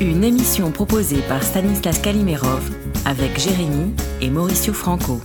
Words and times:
Une 0.00 0.24
émission 0.24 0.70
proposée 0.70 1.20
par 1.28 1.42
Stanislas 1.42 1.98
Kalimerov 1.98 2.70
avec 3.04 3.38
Jérémy 3.38 3.92
et 4.22 4.30
Mauricio 4.30 4.72
Franco. 4.72 5.20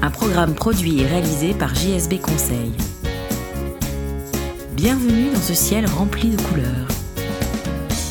Un 0.00 0.10
programme 0.10 0.54
produit 0.54 1.02
et 1.02 1.06
réalisé 1.06 1.52
par 1.52 1.74
JSB 1.74 2.18
Conseil. 2.18 2.72
Bienvenue 4.72 5.32
dans 5.34 5.40
ce 5.40 5.52
ciel 5.52 5.84
rempli 5.84 6.30
de 6.30 6.40
couleurs. 6.40 6.88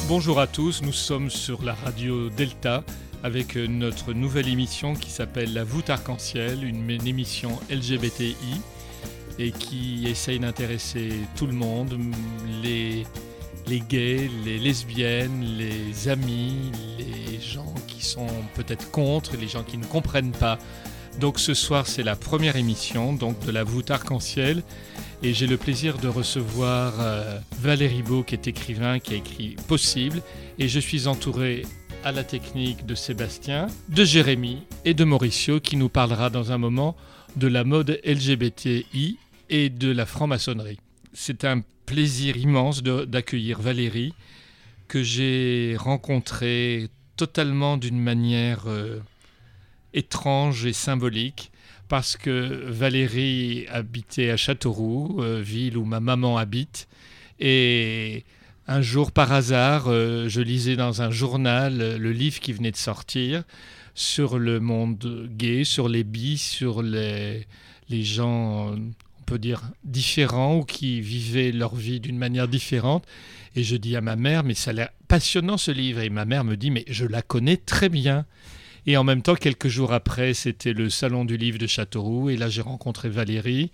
Bonjour 0.07 0.39
à 0.39 0.45
tous, 0.45 0.83
nous 0.83 0.93
sommes 0.93 1.31
sur 1.31 1.63
la 1.63 1.73
radio 1.73 2.29
Delta 2.29 2.83
avec 3.23 3.55
notre 3.55 4.13
nouvelle 4.13 4.49
émission 4.49 4.93
qui 4.93 5.09
s'appelle 5.09 5.55
La 5.55 5.63
voûte 5.63 5.89
arc-en-ciel, 5.89 6.63
une, 6.63 7.07
émission 7.07 7.57
LGBTI 7.71 8.61
et 9.39 9.49
qui 9.49 10.05
essaye 10.07 10.37
d'intéresser 10.37 11.13
tout 11.35 11.47
le 11.47 11.53
monde, 11.53 11.97
les 13.67 13.81
gays, 13.81 14.29
les 14.45 14.57
lesbiennes, 14.57 15.43
les 15.57 16.07
amis, 16.07 16.71
les 16.97 17.39
gens 17.41 17.73
qui 17.87 18.05
sont 18.05 18.27
peut-être 18.55 18.91
contre, 18.91 19.35
les 19.37 19.47
gens 19.47 19.63
qui 19.63 19.77
ne 19.77 19.85
comprennent 19.85 20.31
pas. 20.31 20.57
Donc 21.19 21.39
ce 21.39 21.53
soir 21.53 21.87
c'est 21.87 22.03
la 22.03 22.15
première 22.15 22.55
émission 22.55 23.13
donc 23.13 23.39
de 23.45 23.51
la 23.51 23.63
voûte 23.63 23.89
arc-en-ciel 23.89 24.61
et 25.23 25.33
j'ai 25.33 25.47
le 25.47 25.57
plaisir 25.57 25.97
de 25.97 26.07
recevoir 26.07 26.93
euh, 26.99 27.39
Valérie 27.59 28.03
Beau 28.03 28.21
qui 28.21 28.35
est 28.35 28.47
écrivain, 28.47 28.99
qui 28.99 29.15
a 29.15 29.17
écrit 29.17 29.55
Possible 29.67 30.21
et 30.59 30.67
je 30.67 30.79
suis 30.79 31.07
entouré 31.07 31.65
à 32.03 32.11
la 32.11 32.23
technique 32.23 32.85
de 32.85 32.93
Sébastien, 32.93 33.67
de 33.89 34.05
Jérémy 34.05 34.59
et 34.85 34.93
de 34.93 35.03
Mauricio 35.03 35.59
qui 35.59 35.75
nous 35.75 35.89
parlera 35.89 36.29
dans 36.29 36.51
un 36.51 36.59
moment 36.59 36.95
de 37.35 37.47
la 37.47 37.63
mode 37.63 37.99
LGBTI 38.05 39.17
et 39.49 39.69
de 39.69 39.91
la 39.91 40.05
franc-maçonnerie. 40.05 40.79
C'est 41.19 41.45
un 41.45 41.63
plaisir 41.87 42.37
immense 42.37 42.83
d'accueillir 42.83 43.59
Valérie 43.59 44.13
que 44.87 45.01
j'ai 45.01 45.75
rencontrée 45.75 46.89
totalement 47.15 47.77
d'une 47.77 47.99
manière 47.99 48.67
euh, 48.67 48.99
étrange 49.95 50.67
et 50.67 50.73
symbolique 50.73 51.51
parce 51.87 52.17
que 52.17 52.69
Valérie 52.69 53.65
habitait 53.69 54.29
à 54.29 54.37
Châteauroux, 54.37 55.17
euh, 55.19 55.41
ville 55.41 55.77
où 55.77 55.85
ma 55.85 55.99
maman 55.99 56.37
habite, 56.37 56.87
et 57.39 58.23
un 58.67 58.81
jour 58.81 59.11
par 59.11 59.31
hasard, 59.31 59.85
euh, 59.87 60.29
je 60.29 60.41
lisais 60.41 60.75
dans 60.75 61.01
un 61.01 61.09
journal 61.09 61.97
le 61.97 62.11
livre 62.11 62.39
qui 62.39 62.53
venait 62.53 62.71
de 62.71 62.77
sortir 62.77 63.43
sur 63.95 64.37
le 64.37 64.59
monde 64.59 65.27
gay, 65.31 65.63
sur 65.63 65.89
les 65.89 66.03
bis, 66.03 66.43
sur 66.43 66.83
les, 66.83 67.47
les 67.89 68.03
gens, 68.03 68.75
peut 69.27 69.37
dire, 69.37 69.61
différents 69.83 70.57
ou 70.57 70.63
qui 70.63 71.01
vivaient 71.01 71.51
leur 71.51 71.75
vie 71.75 71.99
d'une 71.99 72.17
manière 72.17 72.47
différente. 72.47 73.05
Et 73.55 73.63
je 73.63 73.75
dis 73.75 73.95
à 73.95 74.01
ma 74.01 74.15
mère, 74.15 74.43
mais 74.43 74.55
ça 74.55 74.71
a 74.71 74.73
l'air 74.73 74.89
passionnant 75.07 75.57
ce 75.57 75.69
livre. 75.69 75.99
Et 75.99 76.09
ma 76.09 76.25
mère 76.25 76.43
me 76.43 76.55
dit, 76.55 76.71
mais 76.71 76.85
je 76.87 77.05
la 77.05 77.21
connais 77.21 77.57
très 77.57 77.89
bien. 77.89 78.25
Et 78.87 78.95
en 78.95 79.03
même 79.03 79.21
temps, 79.21 79.35
quelques 79.35 79.67
jours 79.67 79.91
après, 79.91 80.33
c'était 80.33 80.73
le 80.73 80.89
salon 80.89 81.25
du 81.25 81.35
livre 81.35 81.59
de 81.59 81.67
Châteauroux. 81.67 82.29
Et 82.29 82.37
là, 82.37 82.49
j'ai 82.49 82.61
rencontré 82.61 83.09
Valérie. 83.09 83.71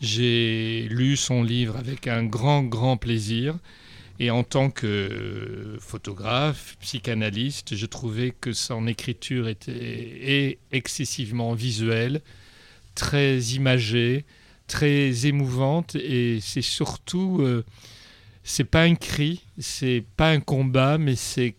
J'ai 0.00 0.88
lu 0.90 1.16
son 1.16 1.42
livre 1.42 1.76
avec 1.76 2.08
un 2.08 2.24
grand, 2.24 2.64
grand 2.64 2.96
plaisir. 2.96 3.56
Et 4.18 4.30
en 4.30 4.42
tant 4.42 4.70
que 4.70 5.78
photographe, 5.80 6.76
psychanalyste, 6.80 7.76
je 7.76 7.86
trouvais 7.86 8.32
que 8.38 8.52
son 8.52 8.86
écriture 8.86 9.48
était 9.48 10.58
excessivement 10.72 11.54
visuelle, 11.54 12.20
très 12.94 13.38
imagée, 13.38 14.26
très 14.70 15.26
émouvante. 15.26 15.96
Et 15.96 16.38
c'est 16.40 16.62
surtout, 16.62 17.38
euh, 17.40 17.64
c'est 18.44 18.64
pas 18.64 18.82
un 18.82 18.94
cri, 18.94 19.42
c'est 19.58 20.04
pas 20.16 20.30
un 20.30 20.40
combat, 20.40 20.96
mais 20.96 21.16
c'est 21.16 21.56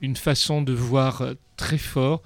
une 0.00 0.16
façon 0.16 0.62
de 0.62 0.72
voir 0.72 1.24
très 1.56 1.78
fort 1.78 2.22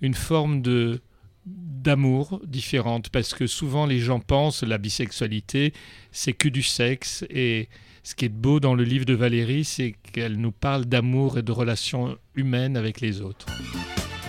une 0.00 0.14
forme 0.14 0.60
de 0.60 1.00
d'amour 1.46 2.40
différente 2.44 3.08
parce 3.08 3.34
que 3.34 3.48
souvent 3.48 3.86
les 3.86 3.98
gens 3.98 4.20
pensent 4.20 4.62
la 4.62 4.78
bisexualité 4.78 5.72
c'est 6.12 6.32
que 6.32 6.48
du 6.48 6.62
sexe 6.62 7.24
et 7.30 7.68
ce 8.04 8.14
qui 8.14 8.26
est 8.26 8.28
beau 8.28 8.60
dans 8.60 8.74
le 8.74 8.84
livre 8.84 9.04
de 9.04 9.14
Valérie 9.14 9.64
c'est 9.64 9.96
qu'elle 10.12 10.36
nous 10.36 10.52
parle 10.52 10.84
d'amour 10.84 11.38
et 11.38 11.42
de 11.42 11.50
relations 11.52 12.16
humaines 12.36 12.76
avec 12.76 13.00
les 13.00 13.20
autres. 13.20 13.46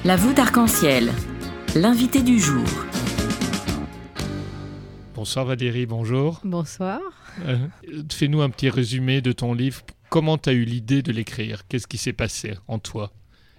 La 0.06 0.16
voûte 0.16 0.40
arc-en-ciel, 0.40 1.12
l'invité 1.76 2.24
du 2.24 2.40
jour. 2.40 2.68
Bonsoir 5.24 5.46
Valérie, 5.46 5.86
bonjour. 5.86 6.42
Bonsoir. 6.44 7.00
Euh, 7.46 7.58
Fais-nous 8.12 8.42
un 8.42 8.50
petit 8.50 8.70
résumé 8.70 9.22
de 9.22 9.32
ton 9.32 9.54
livre. 9.54 9.82
Comment 10.10 10.38
tu 10.38 10.50
as 10.50 10.52
eu 10.52 10.66
l'idée 10.66 11.02
de 11.02 11.14
l'écrire? 11.14 11.66
Qu'est-ce 11.70 11.88
qui 11.88 11.98
s'est 11.98 12.12
passé 12.12 12.56
en 12.68 12.78
toi? 12.78 13.14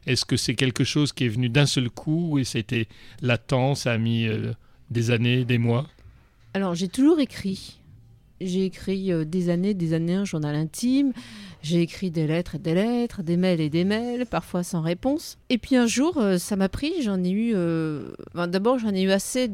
Est-ce 0.04 0.26
que 0.26 0.36
c'est 0.36 0.56
quelque 0.56 0.84
chose 0.84 1.14
qui 1.14 1.24
est 1.24 1.28
venu 1.28 1.48
d'un 1.48 1.64
seul 1.64 1.88
coup 1.88 2.38
et 2.38 2.44
c'était 2.44 2.86
latent, 3.22 3.76
ça 3.76 3.92
a 3.92 3.96
mis 3.96 4.26
euh, 4.28 4.52
des 4.90 5.10
années, 5.10 5.46
des 5.46 5.56
mois? 5.56 5.86
Alors, 6.52 6.74
j'ai 6.74 6.88
toujours 6.88 7.18
écrit. 7.18 7.80
J'ai 8.42 8.66
écrit 8.66 9.10
euh, 9.10 9.24
des 9.24 9.48
années, 9.48 9.72
des 9.72 9.94
années 9.94 10.16
un 10.16 10.26
journal 10.26 10.54
intime. 10.54 11.14
J'ai 11.62 11.80
écrit 11.80 12.10
des 12.10 12.26
lettres 12.26 12.56
et 12.56 12.58
des 12.58 12.74
lettres, 12.74 13.22
des 13.22 13.38
mails 13.38 13.62
et 13.62 13.70
des 13.70 13.84
mails, 13.84 14.26
parfois 14.26 14.64
sans 14.64 14.82
réponse. 14.82 15.38
Et 15.48 15.56
puis 15.56 15.76
un 15.76 15.86
jour, 15.86 16.22
ça 16.36 16.56
m'a 16.56 16.68
pris. 16.68 16.92
J'en 17.00 17.24
ai 17.24 17.30
eu. 17.30 17.54
enfin, 18.34 18.48
D'abord, 18.48 18.78
j'en 18.78 18.92
ai 18.92 19.00
eu 19.00 19.12
assez 19.12 19.50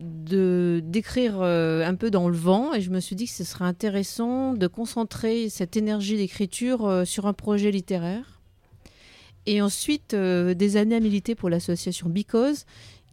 de 0.00 0.80
d'écrire 0.84 1.40
euh, 1.40 1.84
un 1.84 1.94
peu 1.94 2.10
dans 2.10 2.28
le 2.28 2.36
vent 2.36 2.72
et 2.72 2.80
je 2.80 2.90
me 2.90 3.00
suis 3.00 3.16
dit 3.16 3.26
que 3.26 3.32
ce 3.32 3.44
serait 3.44 3.64
intéressant 3.64 4.54
de 4.54 4.66
concentrer 4.66 5.48
cette 5.48 5.76
énergie 5.76 6.16
d'écriture 6.16 6.86
euh, 6.86 7.04
sur 7.04 7.26
un 7.26 7.32
projet 7.32 7.70
littéraire. 7.70 8.40
Et 9.46 9.60
ensuite, 9.60 10.14
euh, 10.14 10.54
des 10.54 10.76
années 10.76 10.96
à 10.96 11.00
militer 11.00 11.34
pour 11.34 11.48
l'association 11.48 12.08
Because, 12.08 12.66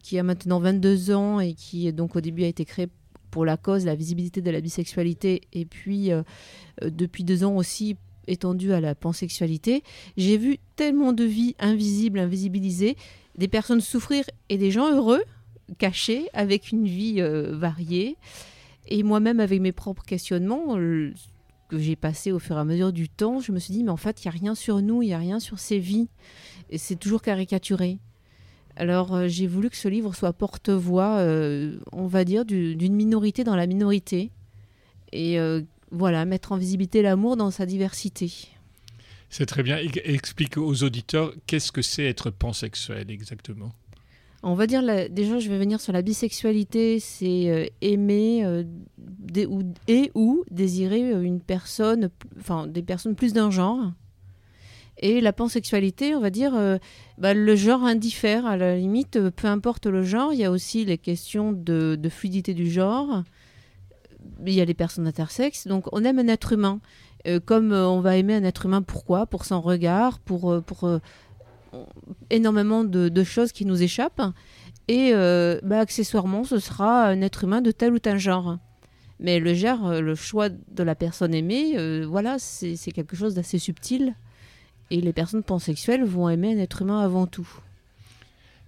qui 0.03 0.19
a 0.19 0.23
maintenant 0.23 0.59
22 0.59 1.11
ans 1.11 1.39
et 1.39 1.53
qui 1.53 1.91
donc 1.91 2.15
au 2.15 2.21
début 2.21 2.43
a 2.43 2.47
été 2.47 2.65
créée 2.65 2.89
pour 3.31 3.45
la 3.45 3.57
cause, 3.57 3.85
la 3.85 3.95
visibilité 3.95 4.41
de 4.41 4.51
la 4.51 4.61
bisexualité, 4.61 5.41
et 5.51 5.65
puis 5.65 6.11
depuis 6.81 7.25
deux 7.25 7.43
ans 7.43 7.57
aussi 7.57 7.97
étendue 8.27 8.71
à 8.71 8.79
la 8.79 8.95
pansexualité. 8.95 9.83
J'ai 10.15 10.37
vu 10.37 10.57
tellement 10.77 11.11
de 11.11 11.25
vies 11.25 11.53
invisibles, 11.59 12.19
invisibilisées, 12.19 12.95
des 13.37 13.49
personnes 13.49 13.81
souffrir 13.81 14.23
et 14.47 14.57
des 14.57 14.71
gens 14.71 14.89
heureux, 14.89 15.21
cachés, 15.77 16.27
avec 16.33 16.71
une 16.71 16.85
vie 16.85 17.15
euh, 17.19 17.55
variée. 17.55 18.17
Et 18.87 19.03
moi-même, 19.03 19.39
avec 19.39 19.61
mes 19.61 19.71
propres 19.71 20.03
questionnements, 20.03 20.77
euh, 20.77 21.13
que 21.69 21.79
j'ai 21.79 21.95
passé 21.95 22.31
au 22.31 22.39
fur 22.39 22.57
et 22.57 22.59
à 22.59 22.63
mesure 22.65 22.93
du 22.93 23.09
temps, 23.09 23.39
je 23.39 23.51
me 23.51 23.59
suis 23.59 23.73
dit, 23.73 23.83
mais 23.83 23.89
en 23.91 23.97
fait, 23.97 24.23
il 24.23 24.27
n'y 24.27 24.35
a 24.35 24.39
rien 24.39 24.55
sur 24.55 24.81
nous, 24.81 25.01
il 25.01 25.07
n'y 25.07 25.13
a 25.13 25.17
rien 25.17 25.39
sur 25.39 25.57
ces 25.59 25.79
vies. 25.79 26.07
Et 26.69 26.77
c'est 26.77 26.95
toujours 26.95 27.21
caricaturé. 27.21 27.97
Alors 28.75 29.15
euh, 29.15 29.27
j'ai 29.27 29.47
voulu 29.47 29.69
que 29.69 29.77
ce 29.77 29.87
livre 29.87 30.13
soit 30.13 30.33
porte-voix, 30.33 31.25
on 31.91 32.07
va 32.07 32.25
dire, 32.25 32.45
du- 32.45 32.75
d'une 32.75 32.93
minorité 32.93 33.43
dans 33.43 33.55
la 33.55 33.67
minorité. 33.67 34.31
Et 35.11 35.37
voilà, 35.91 36.25
mettre 36.25 36.51
en 36.51 36.57
visibilité 36.57 37.01
l'amour 37.01 37.37
dans 37.37 37.51
sa 37.51 37.65
diversité. 37.65 38.31
C'est 39.29 39.45
très 39.45 39.63
bien. 39.63 39.77
Explique 40.03 40.57
aux 40.57 40.83
auditeurs 40.83 41.33
qu'est-ce 41.47 41.71
que 41.71 41.81
c'est 41.81 42.03
être 42.03 42.29
pansexuel 42.31 43.09
exactement? 43.09 43.71
On 44.47 44.53
va 44.53 44.67
dire, 44.67 44.83
déjà, 45.09 45.39
je 45.39 45.49
vais 45.49 45.57
venir 45.57 45.81
sur 45.81 45.91
la 45.91 46.03
bisexualité, 46.03 46.99
c'est 46.99 47.49
euh, 47.49 47.65
aimer 47.81 48.45
euh, 48.45 48.63
ou, 49.49 49.63
et 49.87 50.11
ou 50.13 50.45
désirer 50.51 51.13
euh, 51.13 51.23
une 51.23 51.41
personne, 51.41 52.11
enfin 52.39 52.67
des 52.67 52.83
personnes 52.83 53.15
plus 53.15 53.33
d'un 53.33 53.49
genre. 53.49 53.91
Et 54.99 55.19
la 55.19 55.33
pansexualité, 55.33 56.13
on 56.13 56.19
va 56.21 56.29
dire, 56.29 56.53
bah, 57.17 57.33
le 57.33 57.55
genre 57.55 57.83
indiffère, 57.83 58.45
à 58.45 58.55
la 58.55 58.77
limite, 58.77 59.19
peu 59.31 59.47
importe 59.47 59.87
le 59.87 60.03
genre, 60.03 60.31
il 60.31 60.39
y 60.39 60.45
a 60.45 60.51
aussi 60.51 60.85
les 60.85 60.97
questions 60.97 61.51
de, 61.51 61.99
fluidité 62.09 62.53
du 62.53 62.69
genre, 62.69 63.23
il 64.45 64.53
y 64.53 64.61
a 64.61 64.65
les 64.65 64.73
personnes 64.73 65.05
intersexes, 65.05 65.67
donc 65.67 65.91
on 65.91 66.05
aime 66.05 66.19
un 66.19 66.27
être 66.29 66.53
humain. 66.53 66.79
Comme 67.45 67.73
on 67.73 67.99
va 67.99 68.15
aimer 68.15 68.35
un 68.35 68.43
être 68.43 68.67
humain, 68.67 68.83
pourquoi? 68.83 69.25
Pour 69.25 69.43
son 69.43 69.59
regard, 69.59 70.19
pour, 70.19 70.61
énormément 72.29 72.83
de, 72.83 73.09
de 73.09 73.23
choses 73.23 73.51
qui 73.51 73.65
nous 73.65 73.81
échappent. 73.81 74.21
Et 74.87 75.11
euh, 75.13 75.59
bah, 75.63 75.79
accessoirement, 75.79 76.43
ce 76.43 76.59
sera 76.59 77.07
un 77.07 77.21
être 77.21 77.43
humain 77.43 77.61
de 77.61 77.71
tel 77.71 77.93
ou 77.93 77.99
tel 77.99 78.17
genre. 78.19 78.57
Mais 79.19 79.39
le 79.39 79.53
genre, 79.53 79.87
euh, 79.87 80.01
le 80.01 80.13
choix 80.15 80.49
de 80.49 80.83
la 80.83 80.93
personne 80.95 81.33
aimée, 81.33 81.77
euh, 81.77 82.05
voilà, 82.07 82.37
c'est 82.37 82.75
quelque 82.93 83.15
chose 83.15 83.33
d'assez 83.33 83.59
subtil 83.59 84.13
Et 84.91 85.01
les 85.01 85.13
personnes 85.13 85.41
pansexuelles 85.43 86.03
vont 86.03 86.29
aimer 86.29 86.53
un 86.53 86.59
être 86.59 86.81
humain 86.81 86.99
avant 86.99 87.25
tout. 87.25 87.47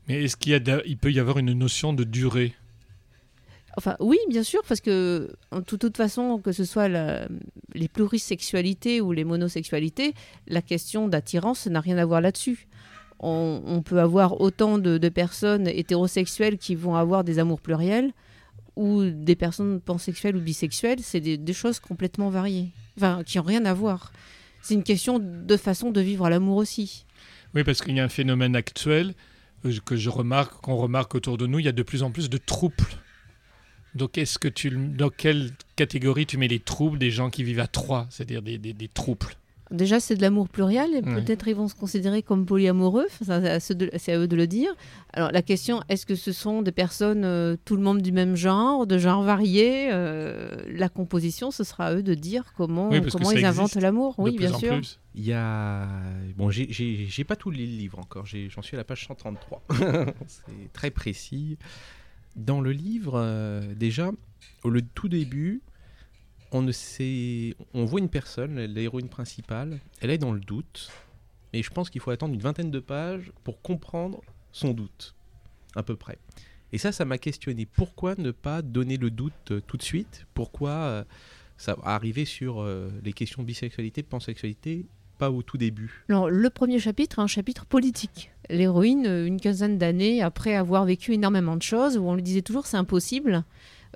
Mais 0.07 0.23
est-ce 0.23 0.37
qu'il 0.37 0.57
de- 0.63 0.81
il 0.85 0.97
peut 0.97 1.11
y 1.11 1.19
avoir 1.19 1.37
une 1.37 1.53
notion 1.53 1.93
de 1.93 2.03
durée? 2.03 2.55
Enfin, 3.75 3.95
oui, 3.99 4.17
bien 4.29 4.41
sûr, 4.41 4.61
parce 4.67 4.81
que 4.81 5.29
en 5.51 5.61
toute, 5.61 5.81
toute 5.81 5.97
façon, 5.97 6.39
que 6.39 6.51
ce 6.51 6.63
soit 6.65 6.87
la- 6.87 7.27
les 7.75 7.87
plurisexualités 7.87 9.01
ou 9.01 9.11
les 9.11 9.23
monosexualités, 9.23 10.13
la 10.47 10.63
question 10.63 11.07
d'attirance 11.07 11.67
n'a 11.67 11.79
rien 11.81 11.97
à 11.99 12.05
voir 12.05 12.21
là-dessus. 12.21 12.66
On, 13.19 13.81
peut 13.83 13.99
avoir 13.99 14.41
autant 14.41 14.77
de, 14.77 15.09
personnes 15.09 15.67
hétérosexuelles 15.67 16.57
qui 16.57 16.75
vont 16.75 16.95
avoir 16.95 17.23
des 17.23 17.39
amours 17.39 17.61
pluriels 17.61 18.11
ou 18.75 19.05
des 19.05 19.35
personnes 19.35 19.81
pansexuelles 19.81 20.35
ou 20.35 20.39
bisexuelles, 20.39 20.99
c'est 21.01 21.19
des, 21.19 21.37
des 21.37 21.53
choses 21.53 21.79
complètement 21.79 22.29
variées, 22.29 22.69
enfin, 22.95 23.23
qui 23.25 23.39
n'ont 23.39 23.43
rien 23.43 23.65
à 23.65 23.73
voir. 23.73 24.11
C'est 24.61 24.75
une 24.75 24.83
question 24.83 25.17
de 25.19 25.57
façon 25.57 25.91
de 25.91 25.99
vivre 25.99 26.29
l'amour 26.29 26.57
aussi. 26.57 27.05
Oui, 27.55 27.63
parce 27.63 27.81
qu'il 27.81 27.95
y 27.95 27.99
a 27.99 28.03
un 28.03 28.09
phénomène 28.09 28.55
actuel 28.55 29.15
euh, 29.65 29.73
que 29.83 29.95
je 29.95 30.09
remarque, 30.09 30.61
qu'on 30.61 30.75
remarque 30.75 31.15
autour 31.15 31.37
de 31.37 31.47
nous, 31.47 31.57
il 31.59 31.65
y 31.65 31.69
a 31.69 31.73
de 31.73 31.83
plus 31.83 32.03
en 32.03 32.11
plus 32.11 32.29
de 32.29 32.37
troubles. 32.37 32.75
Donc, 33.95 34.17
est-ce 34.19 34.37
que 34.37 34.47
tu, 34.47 34.69
dans 34.69 35.09
quelle 35.09 35.51
catégorie 35.75 36.27
tu 36.27 36.37
mets 36.37 36.47
les 36.47 36.59
troubles 36.59 36.99
des 36.99 37.09
gens 37.09 37.31
qui 37.31 37.43
vivent 37.43 37.61
à 37.61 37.67
trois, 37.67 38.05
c'est-à-dire 38.11 38.43
des, 38.43 38.59
des, 38.59 38.73
des 38.73 38.87
troubles 38.87 39.33
Déjà, 39.71 39.99
c'est 39.99 40.15
de 40.15 40.21
l'amour 40.21 40.47
pluriel, 40.49 40.91
et 40.93 41.01
Ouais. 41.01 41.15
peut-être 41.15 41.47
ils 41.47 41.55
vont 41.55 41.67
se 41.67 41.75
considérer 41.75 42.21
comme 42.23 42.45
polyamoureux, 42.45 43.07
c'est 43.19 43.29
à, 43.31 44.17
eux 44.19 44.27
de 44.27 44.35
le 44.35 44.47
dire. 44.47 44.69
Alors 45.13 45.31
la 45.31 45.41
question, 45.41 45.81
est-ce 45.89 46.05
que 46.05 46.15
ce 46.15 46.31
sont 46.31 46.61
des 46.61 46.71
personnes, 46.71 47.23
euh, 47.25 47.57
tout 47.65 47.75
le 47.75 47.81
monde 47.81 48.01
du 48.01 48.11
même 48.11 48.35
genre, 48.35 48.87
de 48.87 48.97
genre 48.97 49.23
varié 49.23 49.89
Euh, 49.91 50.55
La 50.69 50.89
composition, 50.89 51.51
ce 51.51 51.63
sera 51.63 51.87
à 51.87 51.93
eux 51.95 52.03
de 52.03 52.13
dire 52.13 52.53
comment, 52.55 52.89
Oui, 52.89 53.01
ils 53.35 53.45
inventent 53.45 53.75
l'amour. 53.75 54.15
Oui, 54.17 54.31
plus 54.31 54.45
bien 54.47 54.53
en 54.53 54.59
sûr. 54.59 54.75
plus 54.75 54.99
Il 55.15 55.25
y 55.25 55.33
a. 55.33 55.87
Bon, 56.37 56.49
j'ai- 56.49 57.23
pas 57.25 57.35
tous 57.35 57.51
les 57.51 57.65
livres 57.65 57.99
encore, 57.99 58.25
j'en 58.25 58.61
suis 58.61 58.75
à 58.75 58.79
la 58.79 58.83
page 58.85 59.05
133. 59.07 59.63
C'est 60.27 60.71
très 60.73 60.91
précis. 60.91 61.57
Dans 62.35 62.61
le 62.61 62.71
livre, 62.71 63.13
euh, 63.15 63.61
déjà, 63.75 64.11
au 64.63 64.69
le 64.69 64.81
tout 64.81 65.09
début, 65.09 65.61
on 66.51 66.61
ne 66.61 66.71
sait. 66.71 67.55
On 67.73 67.85
voit 67.85 67.99
une 67.99 68.09
personne, 68.09 68.59
l'héroïne 68.59 69.09
principale, 69.09 69.79
elle 70.01 70.09
est 70.09 70.17
dans 70.17 70.31
le 70.31 70.39
doute, 70.39 70.89
et 71.53 71.63
je 71.63 71.69
pense 71.69 71.89
qu'il 71.89 72.01
faut 72.01 72.11
attendre 72.11 72.33
une 72.33 72.41
vingtaine 72.41 72.71
de 72.71 72.79
pages 72.79 73.31
pour 73.43 73.61
comprendre 73.61 74.21
son 74.51 74.73
doute, 74.73 75.15
à 75.75 75.83
peu 75.83 75.95
près. 75.95 76.17
Et 76.73 76.77
ça, 76.77 76.91
ça 76.91 77.05
m'a 77.05 77.17
questionné. 77.17 77.65
Pourquoi 77.65 78.15
ne 78.17 78.31
pas 78.31 78.61
donner 78.61 78.97
le 78.97 79.09
doute 79.09 79.51
euh, 79.51 79.61
tout 79.65 79.77
de 79.77 79.83
suite? 79.83 80.25
Pourquoi 80.33 80.71
euh, 80.71 81.03
ça 81.57 81.77
arriver 81.83 82.25
sur 82.25 82.61
euh, 82.61 82.89
les 83.03 83.13
questions 83.13 83.41
de 83.41 83.47
bisexualité, 83.47 84.01
de 84.01 84.07
pansexualité, 84.07 84.85
pas 85.17 85.31
au 85.31 85.41
tout 85.43 85.57
début? 85.57 86.03
Alors, 86.09 86.29
le 86.29 86.49
premier 86.49 86.79
chapitre 86.79 87.19
est 87.19 87.21
un 87.21 87.27
chapitre 87.27 87.65
politique. 87.65 88.31
L'héroïne, 88.49 89.07
euh, 89.07 89.25
une 89.25 89.39
quinzaine 89.39 89.77
d'années 89.77 90.21
après 90.21 90.55
avoir 90.55 90.85
vécu 90.85 91.13
énormément 91.13 91.55
de 91.55 91.63
choses, 91.63 91.97
où 91.97 92.03
on 92.03 92.15
lui 92.15 92.23
disait 92.23 92.41
toujours 92.41 92.65
c'est 92.65 92.77
impossible, 92.77 93.43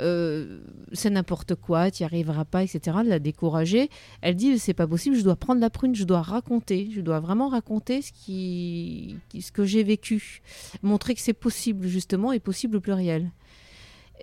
euh, 0.01 0.59
c'est 0.94 1.09
n'importe 1.09 1.56
quoi, 1.56 1.92
tu 1.92 2.03
n'y 2.03 2.06
arriveras 2.06 2.45
pas, 2.45 2.63
etc., 2.63 2.98
de 3.03 3.09
la 3.09 3.19
décourager. 3.19 3.89
Elle 4.21 4.36
dit 4.36 4.57
c'est 4.59 4.74
pas 4.74 4.88
possible, 4.88 5.15
je 5.15 5.21
dois 5.24 5.36
prendre 5.36 5.62
la 5.62 5.69
prune, 5.69 5.95
je 5.95 6.03
dois 6.03 6.21
raconter, 6.21 6.89
je 6.92 7.01
dois 7.01 7.19
vraiment 7.19 7.48
raconter 7.50 8.01
ce, 8.01 8.12
qui, 8.12 9.15
ce 9.39 9.51
que 9.51 9.63
j'ai 9.63 9.83
vécu. 9.83 10.42
Montrer 10.81 11.15
que 11.15 11.21
c'est 11.21 11.33
possible, 11.33 11.88
justement, 11.88 12.31
et 12.33 12.39
possible 12.39 12.77
au 12.77 12.81
pluriel. 12.81 13.31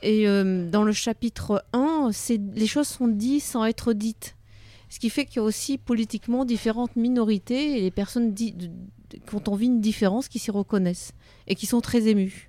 Et 0.02 0.28
euh, 0.28 0.68
dans 0.70 0.84
le 0.84 0.92
chapitre 0.92 1.64
1, 1.72 2.10
c'est- 2.12 2.40
les 2.54 2.66
choses 2.66 2.88
sont 2.88 3.08
dites 3.08 3.42
sans 3.42 3.64
être 3.64 3.92
dites. 3.92 4.36
Ce 4.90 4.98
qui 4.98 5.10
fait 5.10 5.26
qu'il 5.26 5.36
y 5.36 5.40
a 5.40 5.42
aussi 5.42 5.76
politiquement 5.76 6.44
différentes 6.44 6.96
minorités 6.96 7.78
et 7.78 7.80
les 7.82 7.90
personnes 7.90 8.34
qui 8.34 8.54
ont 9.34 9.42
envie 9.48 9.66
une 9.66 9.80
différence 9.80 10.28
qui 10.28 10.38
s'y 10.38 10.50
reconnaissent 10.50 11.12
et 11.46 11.54
qui 11.54 11.66
sont 11.66 11.80
très 11.80 12.06
émues. 12.08 12.47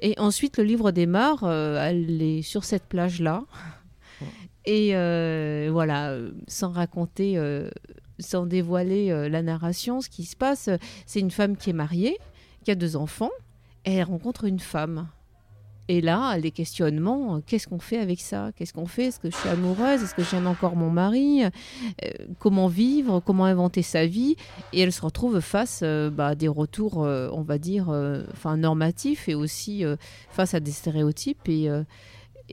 Et 0.00 0.14
ensuite, 0.18 0.58
le 0.58 0.64
livre 0.64 0.90
démarre, 0.90 1.44
euh, 1.44 1.82
elle 1.82 2.22
est 2.22 2.42
sur 2.42 2.64
cette 2.64 2.84
plage-là. 2.84 3.44
Et 4.64 4.94
euh, 4.94 5.70
voilà, 5.72 6.10
euh, 6.10 6.32
sans 6.46 6.70
raconter, 6.70 7.38
euh, 7.38 7.70
sans 8.18 8.44
dévoiler 8.44 9.10
euh, 9.10 9.28
la 9.28 9.42
narration, 9.42 10.00
ce 10.00 10.10
qui 10.10 10.24
se 10.24 10.36
passe, 10.36 10.68
c'est 11.06 11.20
une 11.20 11.30
femme 11.30 11.56
qui 11.56 11.70
est 11.70 11.74
mariée, 11.74 12.18
qui 12.64 12.70
a 12.70 12.74
deux 12.74 12.94
enfants, 12.94 13.30
et 13.86 13.94
elle 13.94 14.04
rencontre 14.04 14.44
une 14.44 14.58
femme. 14.60 15.08
Et 15.90 16.02
là, 16.02 16.36
les 16.36 16.50
questionnements, 16.50 17.36
euh, 17.36 17.40
qu'est-ce 17.44 17.66
qu'on 17.66 17.78
fait 17.78 17.96
avec 17.96 18.20
ça? 18.20 18.50
Qu'est-ce 18.54 18.74
qu'on 18.74 18.86
fait? 18.86 19.06
Est-ce 19.06 19.18
que 19.18 19.30
je 19.30 19.36
suis 19.36 19.48
amoureuse? 19.48 20.02
Est-ce 20.02 20.14
que 20.14 20.22
j'aime 20.22 20.46
encore 20.46 20.76
mon 20.76 20.90
mari? 20.90 21.44
Euh, 21.44 21.48
Comment 22.38 22.68
vivre? 22.68 23.20
Comment 23.20 23.46
inventer 23.46 23.80
sa 23.80 24.06
vie? 24.06 24.36
Et 24.74 24.80
elle 24.80 24.92
se 24.92 25.00
retrouve 25.00 25.40
face 25.40 25.80
euh, 25.82 26.10
bah, 26.10 26.28
à 26.28 26.34
des 26.34 26.48
retours, 26.48 26.98
on 26.98 27.42
va 27.42 27.58
dire, 27.58 27.88
enfin 28.32 28.56
normatifs 28.56 29.28
et 29.28 29.34
aussi 29.34 29.84
face 30.30 30.54
à 30.54 30.60
des 30.60 30.70
stéréotypes. 30.70 31.48
Et, 31.48 31.70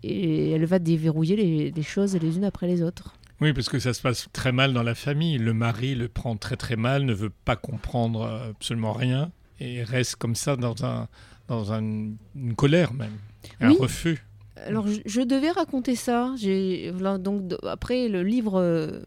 elle 0.04 0.66
va 0.66 0.80
déverrouiller 0.80 1.72
les, 1.72 1.84
choses 1.84 2.16
les 2.16 2.38
unes 2.38 2.46
après 2.46 2.68
les 2.68 2.82
autres. 2.82 3.14
Oui, 3.42 3.54
parce 3.54 3.70
que 3.70 3.80
ça 3.80 3.94
se 3.94 4.02
passe 4.02 4.28
très 4.32 4.52
mal 4.52 4.74
dans 4.74 4.84
la 4.84 4.96
famille. 4.96 5.38
Le 5.38 5.54
mari 5.54 5.96
le 5.96 6.08
prend 6.08 6.38
très 6.38 6.56
très 6.56 6.76
mal, 6.76 7.04
ne 7.04 7.14
veut 7.14 7.32
pas 7.44 7.56
comprendre 7.56 8.24
absolument 8.50 8.94
rien 8.94 9.32
et 9.60 9.84
reste 9.84 10.18
comme 10.18 10.36
ça 10.36 10.56
dans, 10.56 10.86
un, 10.86 11.08
dans 11.48 11.72
un- 11.74 11.82
une 12.36 12.56
colère 12.56 12.94
même, 12.94 13.12
un 13.62 13.70
Oui. 13.72 13.78
refus. 13.80 14.26
Alors, 14.68 14.88
je, 14.88 15.02
je 15.06 15.22
devais 15.22 15.52
raconter 15.52 15.96
ça. 15.96 16.34
J'ai 16.38 16.92
donc 17.20 17.42
après 17.64 18.08
le 18.08 18.24
livre 18.24 18.60
euh, 18.60 19.02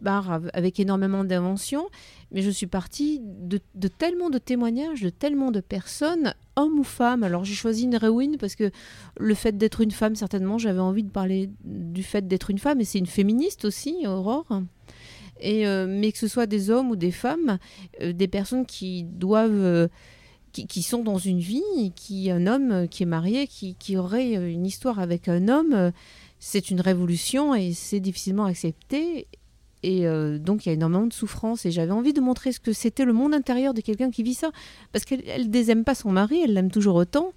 barre 0.00 0.30
av- 0.30 0.50
avec 0.54 0.78
énormément 0.78 1.24
d'inventions, 1.24 1.86
mais 2.30 2.40
je 2.42 2.50
suis 2.50 2.66
partie 2.68 3.20
de, 3.22 3.58
de 3.74 3.88
tellement 3.88 4.30
de 4.30 4.38
témoignages, 4.38 5.02
de 5.02 5.10
tellement 5.10 5.50
de 5.50 5.60
personnes, 5.60 6.34
hommes 6.54 6.78
ou 6.78 6.84
femmes. 6.84 7.24
Alors, 7.24 7.44
j'ai 7.44 7.54
choisi 7.54 7.84
une 7.84 7.94
héroïne 7.94 8.36
parce 8.38 8.54
que 8.54 8.70
le 9.18 9.34
fait 9.34 9.58
d'être 9.58 9.80
une 9.80 9.90
femme, 9.90 10.14
certainement, 10.14 10.56
j'avais 10.58 10.80
envie 10.80 11.02
de 11.02 11.10
parler 11.10 11.50
du 11.64 12.02
fait 12.04 12.26
d'être 12.28 12.50
une 12.50 12.58
femme, 12.58 12.80
et 12.80 12.84
c'est 12.84 12.98
une 12.98 13.06
féministe 13.06 13.64
aussi, 13.64 13.96
Aurore. 14.06 14.62
Et 15.40 15.66
euh, 15.66 15.86
mais 15.88 16.12
que 16.12 16.18
ce 16.18 16.28
soit 16.28 16.46
des 16.46 16.70
hommes 16.70 16.90
ou 16.90 16.96
des 16.96 17.10
femmes, 17.10 17.58
euh, 18.00 18.12
des 18.14 18.28
personnes 18.28 18.64
qui 18.64 19.02
doivent 19.04 19.88
qui, 20.56 20.66
qui 20.66 20.82
sont 20.82 21.02
dans 21.02 21.18
une 21.18 21.40
vie, 21.40 21.62
et 21.78 21.90
qui 21.90 22.30
un 22.30 22.46
homme 22.46 22.70
euh, 22.72 22.86
qui 22.86 23.02
est 23.02 23.06
marié, 23.06 23.46
qui, 23.46 23.74
qui 23.78 23.96
aurait 23.96 24.36
euh, 24.36 24.50
une 24.50 24.64
histoire 24.66 24.98
avec 24.98 25.28
un 25.28 25.48
homme, 25.48 25.72
euh, 25.74 25.90
c'est 26.38 26.70
une 26.70 26.80
révolution 26.80 27.54
et 27.54 27.72
c'est 27.72 28.00
difficilement 28.00 28.44
accepté. 28.46 29.26
Et 29.82 30.06
euh, 30.06 30.38
donc 30.38 30.64
il 30.64 30.70
y 30.70 30.72
a 30.72 30.74
énormément 30.74 31.06
de 31.06 31.12
souffrance. 31.12 31.64
Et 31.66 31.70
j'avais 31.70 31.92
envie 31.92 32.12
de 32.12 32.20
montrer 32.20 32.50
ce 32.52 32.58
que 32.60 32.72
c'était 32.72 33.04
le 33.04 33.12
monde 33.12 33.34
intérieur 33.34 33.72
de 33.74 33.80
quelqu'un 33.82 34.10
qui 34.10 34.22
vit 34.22 34.34
ça. 34.34 34.50
Parce 34.92 35.04
qu'elle 35.04 35.22
elle 35.28 35.50
désaime 35.50 35.84
pas 35.84 35.94
son 35.94 36.10
mari, 36.10 36.40
elle 36.42 36.54
l'aime 36.54 36.70
toujours 36.70 36.96
autant. 36.96 37.32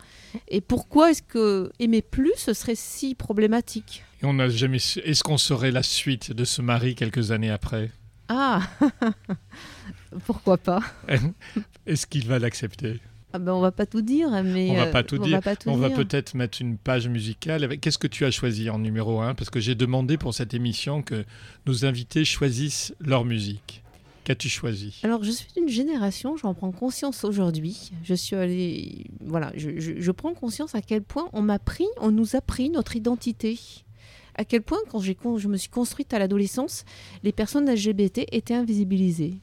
Et 0.48 0.62
pourquoi 0.62 1.12
est-ce 1.12 1.22
que 1.22 1.72
aimer 1.80 2.02
plus, 2.02 2.34
ce 2.38 2.54
serait 2.54 2.76
si 2.76 3.14
problématique? 3.14 4.04
Et 4.24 4.26
on 4.26 4.34
n'a 4.34 4.50
jamais 4.50 4.80
su- 4.80 5.00
Est-ce 5.00 5.24
qu'on 5.24 5.38
saurait 5.38 5.72
la 5.72 5.84
suite 5.84 6.32
de 6.32 6.44
ce 6.46 6.62
mari 6.62 6.96
quelques 6.96 7.32
années 7.32 7.52
après? 7.52 7.92
Ah 8.30 8.62
Pourquoi 10.26 10.58
pas 10.58 10.82
Est-ce 11.86 12.08
qu'il 12.08 12.26
va 12.28 12.40
l'accepter? 12.40 13.00
Ah 13.32 13.38
ben 13.38 13.54
on 13.54 13.60
va 13.62 13.72
pas 13.72 13.86
tout 13.86 14.02
dire, 14.02 14.30
mais 14.44 14.72
On 14.72 14.76
va 14.76 14.88
euh, 14.88 14.92
pas 14.92 15.04
tout 15.04 15.18
on 15.20 15.24
dire. 15.24 15.38
va 15.38 15.42
pas 15.42 15.56
tout 15.56 15.70
On 15.70 15.78
va 15.78 15.92
peut-être 15.92 16.34
mettre 16.34 16.62
une 16.62 16.78
page 16.78 17.08
musicale. 17.08 17.64
Avec... 17.64 17.80
Qu'est-ce 17.80 18.00
que 18.00 18.08
tu 18.08 18.26
as 18.26 18.32
choisi 18.32 18.72
en 18.72 18.80
numéro 18.80 19.22
1 19.22 19.36
Parce 19.36 19.52
que 19.52 19.60
j'ai 19.60 19.76
demandé 19.76 20.18
pour 20.18 20.34
cette 20.34 20.56
émission 20.56 21.04
que 21.04 21.26
nos 21.68 21.86
invités 21.86 22.26
choisissent 22.26 22.94
leur 23.00 23.26
musique. 23.26 23.84
Qu'as-tu 24.24 24.50
choisi? 24.50 25.00
Alors, 25.04 25.24
je 25.24 25.30
suis 25.32 25.48
d'une 25.56 25.70
génération, 25.70 26.38
j'en 26.38 26.56
prends 26.56 26.72
conscience 26.72 27.24
aujourd'hui. 27.24 27.92
Je 28.04 28.16
suis 28.16 28.36
allée. 28.36 29.06
Voilà, 29.22 29.52
je, 29.56 29.80
je- 29.80 30.00
je 30.00 30.12
prends 30.12 30.34
conscience 30.34 30.74
à 30.74 30.82
quel 30.82 31.04
point 31.04 31.30
on 31.34 31.42
m'a 31.44 31.60
pris, 31.60 31.86
on 32.02 32.10
nous 32.12 32.36
a 32.36 32.42
pris 32.42 32.70
notre 32.72 32.96
identité. 32.96 33.60
À 34.36 34.44
quel 34.46 34.62
point, 34.64 34.78
quand 34.90 35.00
je 35.02 35.48
me 35.48 35.58
suis 35.58 35.70
construite 35.70 36.14
à 36.14 36.20
l'adolescence, 36.20 36.84
les 37.24 37.32
personnes 37.32 37.70
LGBT 37.72 38.26
étaient 38.32 38.54
invisibilisées. 38.56 39.36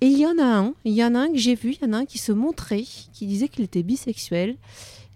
Et 0.00 0.06
il 0.06 0.18
y 0.18 0.26
en 0.26 0.38
a 0.38 0.44
un, 0.44 0.74
il 0.84 0.92
y 0.92 1.04
en 1.04 1.14
a 1.14 1.20
un 1.20 1.32
que 1.32 1.38
j'ai 1.38 1.54
vu, 1.54 1.76
il 1.80 1.86
y 1.86 1.88
en 1.88 1.92
a 1.92 1.98
un 1.98 2.06
qui 2.06 2.18
se 2.18 2.32
montrait, 2.32 2.84
qui 3.12 3.26
disait 3.26 3.48
qu'il 3.48 3.64
était 3.64 3.82
bisexuel. 3.82 4.56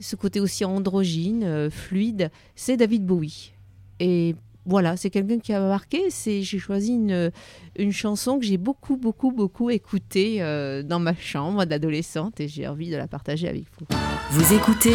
Ce 0.00 0.16
côté 0.16 0.40
aussi 0.40 0.64
androgyne, 0.64 1.44
euh, 1.44 1.70
fluide, 1.70 2.30
c'est 2.56 2.76
David 2.76 3.06
Bowie. 3.06 3.52
Et 4.00 4.34
voilà, 4.66 4.96
c'est 4.96 5.10
quelqu'un 5.10 5.38
qui 5.38 5.52
a 5.52 5.60
marqué. 5.60 6.10
C'est, 6.10 6.42
j'ai 6.42 6.58
choisi 6.58 6.92
une, 6.92 7.30
une 7.76 7.92
chanson 7.92 8.38
que 8.38 8.44
j'ai 8.44 8.56
beaucoup, 8.56 8.96
beaucoup, 8.96 9.30
beaucoup 9.30 9.70
écoutée 9.70 10.42
euh, 10.42 10.82
dans 10.82 10.98
ma 10.98 11.14
chambre 11.14 11.64
d'adolescente 11.64 12.40
et 12.40 12.48
j'ai 12.48 12.66
envie 12.66 12.90
de 12.90 12.96
la 12.96 13.06
partager 13.06 13.48
avec 13.48 13.64
vous. 13.78 13.86
Vous 14.30 14.54
écoutez 14.54 14.94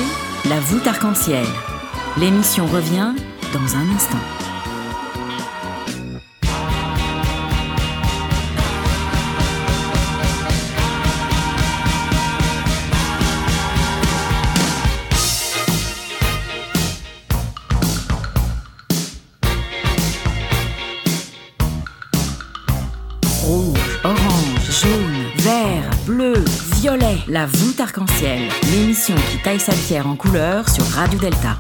La 0.50 0.60
voûte 0.60 0.86
arc-en-ciel. 0.86 1.46
L'émission 2.20 2.66
revient 2.66 3.14
dans 3.54 3.76
un 3.76 3.90
instant. 3.96 4.39
La 27.30 27.46
voûte 27.46 27.80
arc-en-ciel, 27.80 28.50
l'émission 28.72 29.14
qui 29.30 29.38
taille 29.44 29.60
sa 29.60 29.74
pierre 29.74 30.08
en 30.08 30.16
couleur 30.16 30.68
sur 30.68 30.84
Radio 30.86 31.20
Delta. 31.20 31.60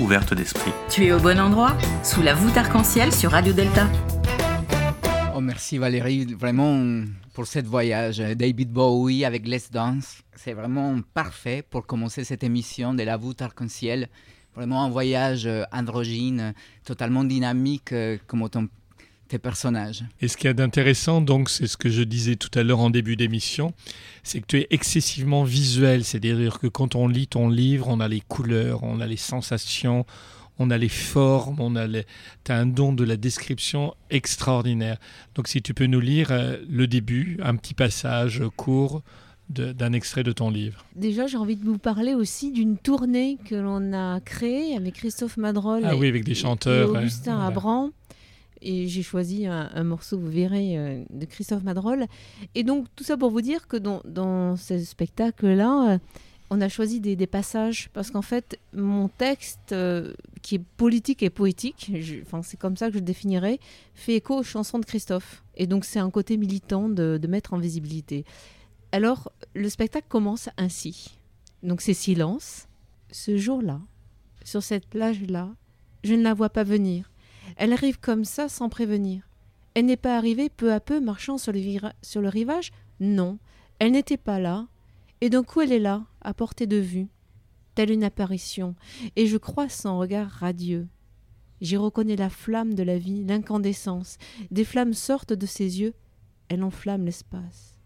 Ouvertes 0.00 0.34
d'esprit. 0.34 0.70
Tu 0.88 1.06
es 1.06 1.12
au 1.12 1.18
bon 1.18 1.38
endroit 1.40 1.76
Sous 2.04 2.22
la 2.22 2.34
voûte 2.34 2.56
arc-en-ciel 2.56 3.12
sur 3.12 3.32
Radio 3.32 3.52
Delta. 3.52 3.88
Oh, 5.34 5.40
merci 5.40 5.78
Valérie, 5.78 6.24
vraiment 6.24 7.02
pour 7.34 7.46
cette 7.46 7.66
voyage. 7.66 8.18
David 8.18 8.70
Bowie 8.70 9.24
avec 9.24 9.46
Let's 9.46 9.70
Dance, 9.70 10.22
c'est 10.36 10.52
vraiment 10.52 11.00
parfait 11.14 11.64
pour 11.68 11.86
commencer 11.86 12.22
cette 12.24 12.44
émission 12.44 12.94
de 12.94 13.02
la 13.02 13.16
voûte 13.16 13.42
arc-en-ciel. 13.42 14.08
Vraiment 14.54 14.84
un 14.84 14.90
voyage 14.90 15.46
euh, 15.46 15.64
androgyne, 15.72 16.52
totalement 16.84 17.24
dynamique 17.24 17.92
euh, 17.92 18.18
comme 18.26 18.48
ton, 18.50 18.68
tes 19.32 19.38
personnages. 19.38 20.04
Et 20.20 20.28
ce 20.28 20.36
qu'il 20.36 20.46
y 20.46 20.50
a 20.50 20.54
d'intéressant, 20.54 21.20
donc, 21.22 21.48
c'est 21.48 21.66
ce 21.66 21.76
que 21.78 21.88
je 21.88 22.02
disais 22.02 22.36
tout 22.36 22.50
à 22.58 22.62
l'heure 22.62 22.80
en 22.80 22.90
début 22.90 23.16
d'émission, 23.16 23.72
c'est 24.22 24.40
que 24.42 24.46
tu 24.46 24.58
es 24.58 24.66
excessivement 24.70 25.42
visuel. 25.42 26.04
C'est-à-dire 26.04 26.58
que 26.60 26.66
quand 26.66 26.94
on 26.94 27.08
lit 27.08 27.26
ton 27.28 27.48
livre, 27.48 27.88
on 27.88 27.98
a 28.00 28.08
les 28.08 28.20
couleurs, 28.20 28.82
on 28.82 29.00
a 29.00 29.06
les 29.06 29.16
sensations, 29.16 30.04
on 30.58 30.70
a 30.70 30.76
les 30.76 30.90
formes, 30.90 31.60
on 31.60 31.76
a 31.76 31.86
les... 31.86 32.04
tu 32.44 32.52
as 32.52 32.58
un 32.58 32.66
don 32.66 32.92
de 32.92 33.04
la 33.04 33.16
description 33.16 33.94
extraordinaire. 34.10 34.98
Donc, 35.34 35.48
si 35.48 35.62
tu 35.62 35.72
peux 35.72 35.86
nous 35.86 36.00
lire 36.00 36.28
euh, 36.30 36.58
le 36.68 36.86
début, 36.86 37.38
un 37.42 37.56
petit 37.56 37.74
passage 37.74 38.42
court 38.56 39.02
d'un 39.48 39.92
extrait 39.92 40.22
de 40.22 40.32
ton 40.32 40.48
livre. 40.50 40.86
Déjà, 40.96 41.26
j'ai 41.26 41.36
envie 41.36 41.56
de 41.56 41.64
vous 41.64 41.76
parler 41.76 42.14
aussi 42.14 42.52
d'une 42.52 42.78
tournée 42.78 43.36
que 43.44 43.54
l'on 43.54 43.92
a 43.92 44.18
créée 44.20 44.76
avec 44.76 44.94
Christophe 44.94 45.36
Madrol 45.36 45.82
Ah 45.84 45.92
et, 45.92 45.98
oui, 45.98 46.08
avec 46.08 46.24
des 46.24 46.30
et 46.32 46.34
chanteurs. 46.34 46.90
ouais. 46.90 47.00
Augustin 47.00 47.34
Voilà. 47.34 47.48
Abran. 47.48 47.90
Et 48.62 48.86
j'ai 48.86 49.02
choisi 49.02 49.46
un, 49.46 49.84
morceau, 49.84 50.18
vous 50.18 50.30
verrez, 50.30 50.78
euh, 50.78 51.04
de 51.10 51.24
Christophe 51.26 51.64
Madrol. 51.64 52.06
Et 52.54 52.62
donc, 52.62 52.86
tout 52.94 53.04
ça 53.04 53.16
pour 53.16 53.30
vous 53.30 53.40
dire 53.40 53.66
que 53.66 53.76
dans, 53.76 54.00
dans 54.04 54.56
ce 54.56 54.78
spectacle-là, 54.78 55.94
euh, 55.94 55.98
on 56.50 56.60
a 56.60 56.68
choisi 56.68 57.00
des, 57.00 57.26
passages 57.26 57.88
parce 57.92 58.10
qu'en 58.10 58.22
fait, 58.22 58.58
mon 58.72 59.08
texte, 59.08 59.72
euh, 59.72 60.12
qui 60.42 60.56
est 60.56 60.64
politique 60.76 61.22
et 61.22 61.30
poétique, 61.30 61.90
c'est 62.42 62.58
comme 62.58 62.76
ça 62.76 62.86
que 62.88 62.94
je 62.94 62.98
le 62.98 63.04
définirais, 63.04 63.58
fait 63.94 64.14
écho 64.16 64.38
aux 64.38 64.42
chansons 64.42 64.78
de 64.78 64.84
Christophe. 64.84 65.42
Et 65.56 65.66
donc, 65.66 65.84
c'est 65.84 65.98
un 65.98 66.10
côté 66.10 66.36
militant 66.36 66.88
de, 66.88 67.18
de 67.20 67.26
mettre 67.26 67.54
en 67.54 67.58
visibilité. 67.58 68.24
Alors, 68.92 69.32
le 69.54 69.68
spectacle 69.68 70.06
commence 70.08 70.50
ainsi. 70.56 71.18
Donc 71.62 71.80
c'est 71.80 71.94
silence. 71.94 72.66
Ce 73.10 73.36
jour-là, 73.36 73.80
sur 74.44 74.62
cette 74.62 74.86
plage-là, 74.86 75.50
je 76.04 76.14
ne 76.14 76.22
la 76.22 76.34
vois 76.34 76.50
pas 76.50 76.64
venir. 76.64 77.11
Elle 77.56 77.72
arrive 77.72 77.98
comme 77.98 78.24
ça 78.24 78.48
sans 78.48 78.68
prévenir. 78.68 79.28
Elle 79.74 79.86
n'est 79.86 79.96
pas 79.96 80.16
arrivée 80.16 80.48
peu 80.48 80.72
à 80.72 80.80
peu 80.80 81.00
marchant 81.00 81.38
sur 81.38 81.52
le, 81.52 82.28
rivage? 82.28 82.72
Non, 83.00 83.38
elle 83.78 83.92
n'était 83.92 84.16
pas 84.16 84.38
là. 84.38 84.66
Et 85.20 85.30
d'un 85.30 85.42
coup 85.42 85.60
elle 85.60 85.72
est 85.72 85.78
là, 85.78 86.04
à 86.20 86.34
portée 86.34 86.66
de 86.66 86.76
vue, 86.76 87.08
telle 87.74 87.90
une 87.90 88.04
apparition, 88.04 88.74
et 89.16 89.26
je 89.26 89.36
crois 89.36 89.68
son 89.68 89.98
regard 89.98 90.28
radieux. 90.28 90.88
J'y 91.60 91.76
reconnais 91.76 92.16
la 92.16 92.28
flamme 92.28 92.74
de 92.74 92.82
la 92.82 92.98
vie, 92.98 93.24
l'incandescence. 93.24 94.18
Des 94.50 94.64
flammes 94.64 94.94
sortent 94.94 95.32
de 95.32 95.46
ses 95.46 95.80
yeux, 95.80 95.94
elle 96.48 96.64
enflamme 96.64 97.04
l'espace. 97.04 97.78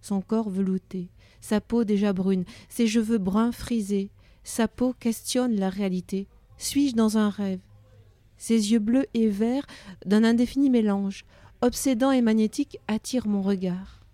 Son 0.00 0.22
corps 0.22 0.48
velouté, 0.48 1.10
sa 1.40 1.60
peau 1.60 1.84
déjà 1.84 2.14
brune, 2.14 2.44
ses 2.70 2.86
cheveux 2.86 3.18
bruns 3.18 3.52
frisés, 3.52 4.10
sa 4.42 4.68
peau 4.68 4.94
questionne 4.98 5.56
la 5.56 5.68
réalité. 5.68 6.28
Suis-je 6.56 6.94
dans 6.94 7.18
un 7.18 7.28
rêve? 7.28 7.60
Ses 8.36 8.72
yeux 8.72 8.78
bleus 8.78 9.06
et 9.14 9.28
verts, 9.28 9.66
d'un 10.04 10.24
indéfini 10.24 10.70
mélange, 10.70 11.24
obsédant 11.60 12.10
et 12.10 12.22
magnétique, 12.22 12.78
attirent 12.88 13.28
mon 13.28 13.42
regard. 13.42 14.04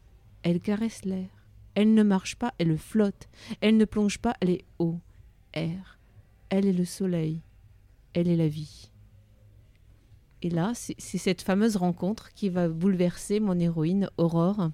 Elle 0.42 0.60
caresse 0.60 1.04
l'air. 1.04 1.28
Elle 1.74 1.94
ne 1.94 2.02
marche 2.02 2.36
pas, 2.36 2.54
elle 2.58 2.76
flotte. 2.76 3.28
Elle 3.60 3.76
ne 3.76 3.84
plonge 3.84 4.18
pas, 4.18 4.34
elle 4.40 4.50
est 4.50 4.64
eau, 4.78 4.98
air. 5.54 5.98
Elle 6.48 6.66
est 6.66 6.72
le 6.72 6.84
soleil. 6.84 7.42
Elle 8.12 8.28
est 8.28 8.36
la 8.36 8.48
vie. 8.48 8.90
Et 10.42 10.50
là, 10.50 10.72
c'est 10.74 10.96
c'est 10.98 11.18
cette 11.18 11.42
fameuse 11.42 11.76
rencontre 11.76 12.32
qui 12.32 12.48
va 12.48 12.68
bouleverser 12.68 13.40
mon 13.40 13.58
héroïne 13.58 14.08
Aurore. 14.16 14.70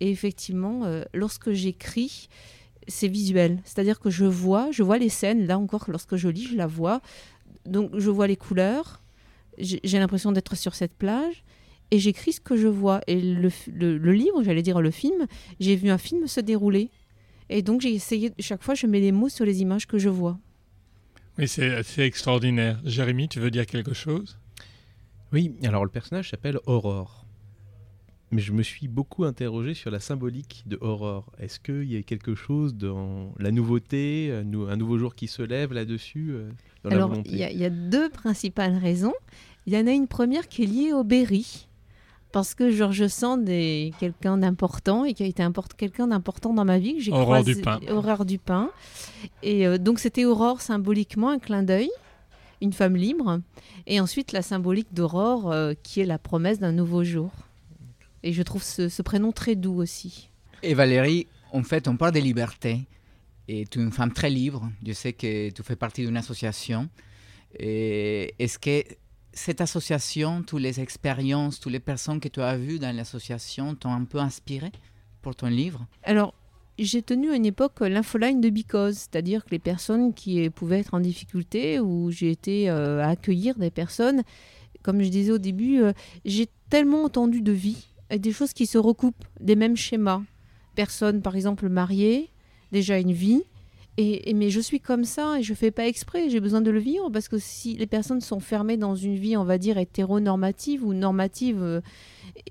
Et 0.00 0.10
effectivement, 0.10 0.84
euh, 0.84 1.02
lorsque 1.12 1.52
j'écris, 1.52 2.28
c'est 2.86 3.08
visuel. 3.08 3.60
C'est-à-dire 3.64 3.98
que 3.98 4.10
je 4.10 4.24
vois, 4.24 4.70
je 4.70 4.82
vois 4.82 4.98
les 4.98 5.08
scènes. 5.08 5.46
Là 5.46 5.58
encore, 5.58 5.86
lorsque 5.88 6.16
je 6.16 6.28
lis, 6.28 6.46
je 6.46 6.56
la 6.56 6.66
vois. 6.66 7.00
Donc, 7.66 7.90
je 7.98 8.10
vois 8.10 8.26
les 8.26 8.36
couleurs. 8.36 9.02
J'ai 9.58 9.98
l'impression 9.98 10.32
d'être 10.32 10.54
sur 10.56 10.74
cette 10.74 10.94
plage. 10.94 11.42
Et 11.90 11.98
j'écris 11.98 12.32
ce 12.32 12.40
que 12.40 12.56
je 12.56 12.66
vois. 12.66 13.00
Et 13.06 13.20
le, 13.20 13.50
le- 13.72 13.96
le 13.98 14.12
livre, 14.12 14.42
j'allais 14.42 14.62
dire 14.62 14.80
le 14.80 14.90
film, 14.90 15.26
j'ai 15.60 15.76
vu 15.76 15.88
un 15.90 15.98
film 15.98 16.26
se 16.26 16.40
dérouler. 16.40 16.90
Et 17.48 17.62
donc, 17.62 17.80
j'ai 17.80 17.94
essayé, 17.94 18.32
chaque 18.40 18.62
fois, 18.62 18.74
je 18.74 18.86
mets 18.86 19.00
les 19.00 19.12
mots 19.12 19.28
sur 19.28 19.44
les 19.44 19.60
images 19.62 19.86
que 19.86 19.98
je 19.98 20.08
vois. 20.08 20.38
Oui, 21.38 21.46
c'est 21.46 21.74
assez 21.74 22.02
extraordinaire. 22.02 22.80
Jérémy, 22.84 23.28
tu 23.28 23.38
veux 23.40 23.50
dire 23.50 23.66
quelque 23.66 23.94
chose? 23.94 24.38
Oui, 25.32 25.54
alors 25.64 25.84
le 25.84 25.90
personnage 25.90 26.30
s'appelle 26.30 26.58
Aurore. 26.66 27.25
Mais 28.32 28.40
je 28.42 28.52
me 28.52 28.62
suis 28.62 28.88
beaucoup 28.88 29.24
interrogé 29.24 29.74
sur 29.74 29.90
la 29.90 30.00
symbolique 30.00 30.64
de 30.66 30.76
Aurore. 30.80 31.30
Est-ce 31.38 31.60
qu'il 31.60 31.84
y 31.84 31.96
a 31.96 32.02
quelque 32.02 32.34
chose 32.34 32.74
dans 32.74 33.32
la 33.38 33.52
nouveauté, 33.52 34.32
un, 34.32 34.42
nou- 34.42 34.66
un 34.68 34.76
nouveau 34.76 34.98
jour 34.98 35.14
qui 35.14 35.28
se 35.28 35.42
lève 35.42 35.72
là-dessus, 35.72 36.30
euh, 36.32 36.50
dans 36.82 36.90
la 36.90 36.96
Alors, 36.96 37.12
il 37.24 37.36
y, 37.36 37.44
a- 37.44 37.50
il 37.52 37.58
y 37.58 37.64
a 37.64 37.70
deux 37.70 38.08
principales 38.08 38.76
raisons. 38.76 39.14
Il 39.66 39.74
y 39.74 39.78
en 39.78 39.86
a 39.86 39.92
une 39.92 40.08
première 40.08 40.48
qui 40.48 40.64
est 40.64 40.66
liée 40.66 40.92
au 40.92 41.04
Berry. 41.04 41.68
Parce 42.32 42.54
que 42.54 42.70
Georges 42.70 43.06
Sand 43.06 43.48
est 43.48 43.92
quelqu'un 43.98 44.36
d'important 44.38 45.04
et 45.04 45.14
qui 45.14 45.22
a 45.22 45.26
été 45.26 45.42
quelqu'un 45.78 46.08
d'important 46.08 46.52
dans 46.52 46.64
ma 46.64 46.78
vie. 46.78 46.96
que 46.96 47.00
j'ai 47.00 47.12
Aurore 47.12 47.24
croisé- 47.26 47.54
Dupin. 47.54 47.80
Aurore 47.90 48.24
Dupin. 48.24 48.70
Et 49.44 49.66
euh, 49.66 49.78
donc, 49.78 50.00
c'était 50.00 50.24
Aurore 50.24 50.60
symboliquement, 50.60 51.30
un 51.30 51.38
clin 51.38 51.62
d'œil, 51.62 51.88
une 52.60 52.72
femme 52.72 52.96
libre. 52.96 53.40
Et 53.86 54.00
ensuite, 54.00 54.32
la 54.32 54.42
symbolique 54.42 54.92
d'Aurore, 54.92 55.50
euh, 55.52 55.74
qui 55.82 56.00
est 56.00 56.04
la 56.04 56.18
promesse 56.18 56.58
d'un 56.58 56.72
nouveau 56.72 57.04
jour. 57.04 57.30
Et 58.26 58.32
je 58.32 58.42
trouve 58.42 58.64
ce, 58.64 58.88
ce 58.88 59.02
prénom 59.02 59.30
très 59.30 59.54
doux 59.54 59.80
aussi. 59.80 60.30
Et 60.64 60.74
Valérie, 60.74 61.28
en 61.52 61.62
fait, 61.62 61.86
on 61.86 61.96
parle 61.96 62.10
de 62.10 62.18
liberté. 62.18 62.80
Et 63.46 63.66
tu 63.66 63.78
es 63.78 63.82
une 63.82 63.92
femme 63.92 64.12
très 64.12 64.30
libre. 64.30 64.68
Je 64.84 64.92
sais 64.92 65.12
que 65.12 65.50
tu 65.50 65.62
fais 65.62 65.76
partie 65.76 66.04
d'une 66.04 66.16
association. 66.16 66.88
Est-ce 67.56 68.58
que 68.58 68.82
cette 69.32 69.60
association, 69.60 70.42
toutes 70.42 70.60
les 70.60 70.80
expériences, 70.80 71.60
toutes 71.60 71.70
les 71.70 71.78
personnes 71.78 72.18
que 72.18 72.26
tu 72.26 72.40
as 72.40 72.56
vues 72.56 72.80
dans 72.80 72.94
l'association 72.96 73.76
t'ont 73.76 73.92
un 73.92 74.02
peu 74.02 74.18
inspiré 74.18 74.72
pour 75.22 75.36
ton 75.36 75.46
livre? 75.46 75.86
Alors, 76.02 76.34
j'ai 76.80 77.02
tenu 77.02 77.30
à 77.30 77.36
une 77.36 77.46
époque 77.46 77.78
l'infoline 77.78 78.40
de 78.40 78.50
Because, 78.50 78.96
c'est-à-dire 78.96 79.44
que 79.44 79.50
les 79.50 79.60
personnes 79.60 80.14
qui 80.14 80.50
pouvaient 80.50 80.80
être 80.80 80.94
en 80.94 81.00
difficulté, 81.00 81.78
où 81.78 82.10
j'ai 82.10 82.32
été 82.32 82.70
euh, 82.70 83.04
à 83.04 83.10
accueillir 83.10 83.54
des 83.56 83.70
personnes, 83.70 84.24
comme 84.82 85.00
je 85.00 85.10
disais 85.10 85.30
au 85.30 85.38
début, 85.38 85.80
euh, 85.80 85.92
j'ai 86.24 86.48
tellement 86.68 87.04
entendu 87.04 87.40
de 87.40 87.52
vie, 87.52 87.86
des 88.10 88.32
choses 88.32 88.52
qui 88.52 88.66
se 88.66 88.78
recoupent, 88.78 89.24
des 89.40 89.56
mêmes 89.56 89.76
schémas. 89.76 90.22
Personne, 90.74 91.22
par 91.22 91.36
exemple, 91.36 91.68
mariée, 91.68 92.30
déjà 92.70 92.98
une 92.98 93.12
vie, 93.12 93.42
et, 93.98 94.34
mais 94.34 94.50
je 94.50 94.60
suis 94.60 94.80
comme 94.80 95.04
ça 95.04 95.38
et 95.38 95.42
je 95.42 95.54
fais 95.54 95.70
pas 95.70 95.86
exprès, 95.86 96.28
j'ai 96.28 96.40
besoin 96.40 96.60
de 96.60 96.70
le 96.70 96.78
vivre 96.78 97.08
parce 97.10 97.28
que 97.28 97.38
si 97.38 97.76
les 97.76 97.86
personnes 97.86 98.20
sont 98.20 98.40
fermées 98.40 98.76
dans 98.76 98.94
une 98.94 99.16
vie, 99.16 99.38
on 99.38 99.44
va 99.44 99.56
dire, 99.56 99.78
hétéronormative 99.78 100.84
ou 100.84 100.92
normative, 100.92 101.62
euh, 101.62 101.80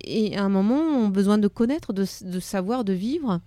et 0.04 0.36
à 0.36 0.44
un 0.44 0.50
moment 0.50 0.80
ont 0.80 1.10
besoin 1.10 1.38
de 1.38 1.48
connaître, 1.48 1.94
de, 1.94 2.06
de 2.24 2.40
savoir, 2.40 2.84
de 2.84 2.94
vivre. 2.94 3.42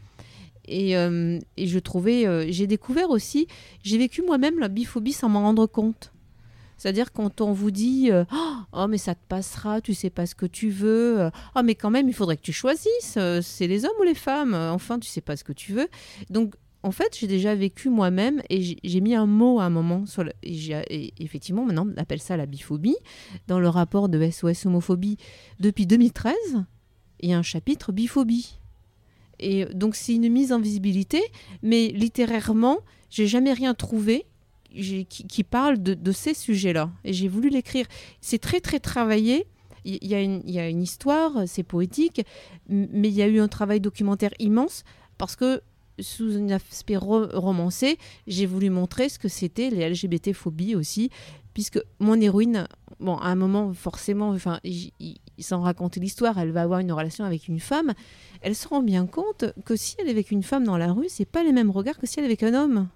Et, 0.68 0.96
euh, 0.96 1.40
et 1.56 1.66
je 1.66 1.78
trouvais, 1.80 2.26
euh, 2.26 2.46
j'ai 2.50 2.68
découvert 2.68 3.10
aussi, 3.10 3.48
j'ai 3.82 3.98
vécu 3.98 4.22
moi-même 4.22 4.60
la 4.60 4.68
biphobie 4.68 5.12
sans 5.12 5.28
m'en 5.28 5.40
rendre 5.40 5.66
compte. 5.66 6.12
C'est-à-dire 6.78 7.12
quand 7.12 7.40
on 7.42 7.52
vous 7.52 7.70
dit 7.70 8.10
euh, 8.10 8.24
oh 8.72 8.86
mais 8.88 8.96
ça 8.98 9.14
te 9.14 9.20
passera, 9.28 9.80
tu 9.82 9.92
sais 9.92 10.08
pas 10.10 10.24
ce 10.24 10.34
que 10.34 10.46
tu 10.46 10.70
veux, 10.70 11.20
euh, 11.20 11.30
oh 11.56 11.60
mais 11.62 11.74
quand 11.74 11.90
même 11.90 12.08
il 12.08 12.14
faudrait 12.14 12.36
que 12.38 12.42
tu 12.42 12.52
choisisses, 12.52 13.16
euh, 13.18 13.42
c'est 13.42 13.66
les 13.66 13.84
hommes 13.84 13.92
ou 14.00 14.04
les 14.04 14.14
femmes, 14.14 14.54
enfin 14.54 14.98
tu 14.98 15.08
sais 15.08 15.20
pas 15.20 15.36
ce 15.36 15.44
que 15.44 15.52
tu 15.52 15.72
veux. 15.72 15.88
Donc 16.30 16.54
en 16.84 16.92
fait 16.92 17.16
j'ai 17.18 17.26
déjà 17.26 17.54
vécu 17.56 17.90
moi-même 17.90 18.40
et 18.48 18.62
j'ai- 18.84 19.00
mis 19.00 19.14
un 19.16 19.26
mot 19.26 19.58
à 19.58 19.64
un 19.64 19.70
moment 19.70 20.06
sur 20.06 20.24
et 20.44 21.12
effectivement 21.18 21.64
maintenant 21.64 21.88
on 21.92 22.00
appelle 22.00 22.20
ça 22.20 22.36
la 22.36 22.46
biphobie 22.46 22.96
dans 23.48 23.58
le 23.58 23.68
rapport 23.68 24.08
de 24.08 24.30
SOS 24.30 24.64
homophobie 24.66 25.16
depuis 25.58 25.86
2013 25.86 26.34
il 27.20 27.30
y 27.30 27.32
a 27.32 27.38
un 27.38 27.42
chapitre 27.42 27.90
biphobie. 27.90 28.60
Et 29.40 29.64
donc 29.66 29.94
c'est 29.96 30.14
une 30.14 30.28
mise 30.28 30.52
en 30.52 30.60
visibilité, 30.60 31.20
mais 31.62 31.88
littérairement, 31.88 32.78
j'ai 33.10 33.26
jamais 33.26 33.52
rien 33.52 33.74
trouvé 33.74 34.26
qui, 34.70 35.44
parle 35.44 35.82
de, 35.82 36.12
ces 36.12 36.34
sujets-là. 36.34 36.90
Et 37.04 37.12
j'ai 37.12 37.28
voulu 37.28 37.48
l'écrire. 37.48 37.86
C'est 38.20 38.38
très 38.38 38.60
très 38.60 38.80
travaillé. 38.80 39.46
Il 39.84 40.06
y, 40.06 40.14
a 40.14 40.20
une- 40.68 40.82
histoire, 40.82 41.44
c'est 41.46 41.62
poétique, 41.62 42.20
mais 42.68 43.08
il 43.08 43.14
y 43.14 43.22
a 43.22 43.26
eu 43.28 43.40
un 43.40 43.48
travail 43.48 43.80
documentaire 43.80 44.32
immense 44.38 44.84
parce 45.16 45.34
que 45.36 45.62
sous 45.98 46.36
un 46.36 46.50
aspect 46.50 46.96
ro- 46.96 47.28
romancé, 47.32 47.96
j'ai 48.26 48.44
voulu 48.46 48.70
montrer 48.70 49.08
ce 49.08 49.18
que 49.18 49.28
c'était 49.28 49.70
les 49.70 49.88
LGBT-phobies 49.88 50.74
aussi, 50.76 51.10
puisque 51.54 51.80
mon 51.98 52.20
héroïne, 52.20 52.68
bon, 53.00 53.16
à 53.16 53.28
un 53.28 53.34
moment, 53.34 53.72
forcément, 53.72 54.28
enfin, 54.30 54.60
sans 55.38 55.60
raconter 55.62 56.00
l'histoire, 56.00 56.38
elle 56.38 56.50
va 56.52 56.62
avoir 56.62 56.80
une 56.80 56.92
relation 56.92 57.24
avec 57.24 57.48
une 57.48 57.58
femme, 57.60 57.94
elle 58.42 58.54
se 58.54 58.68
rend 58.68 58.82
bien 58.82 59.06
compte 59.06 59.46
que 59.64 59.74
si 59.74 59.96
elle 59.98 60.08
est 60.08 60.12
avec 60.12 60.30
une 60.30 60.42
femme 60.42 60.64
dans 60.64 60.76
la 60.76 60.92
rue, 60.92 61.06
c'est 61.08 61.24
pas 61.24 61.42
les 61.42 61.52
mêmes 61.52 61.70
regards 61.70 61.98
que 61.98 62.06
si 62.06 62.18
elle 62.18 62.24
est 62.24 62.28
avec 62.28 62.42
un 62.42 62.54
homme. 62.54 62.88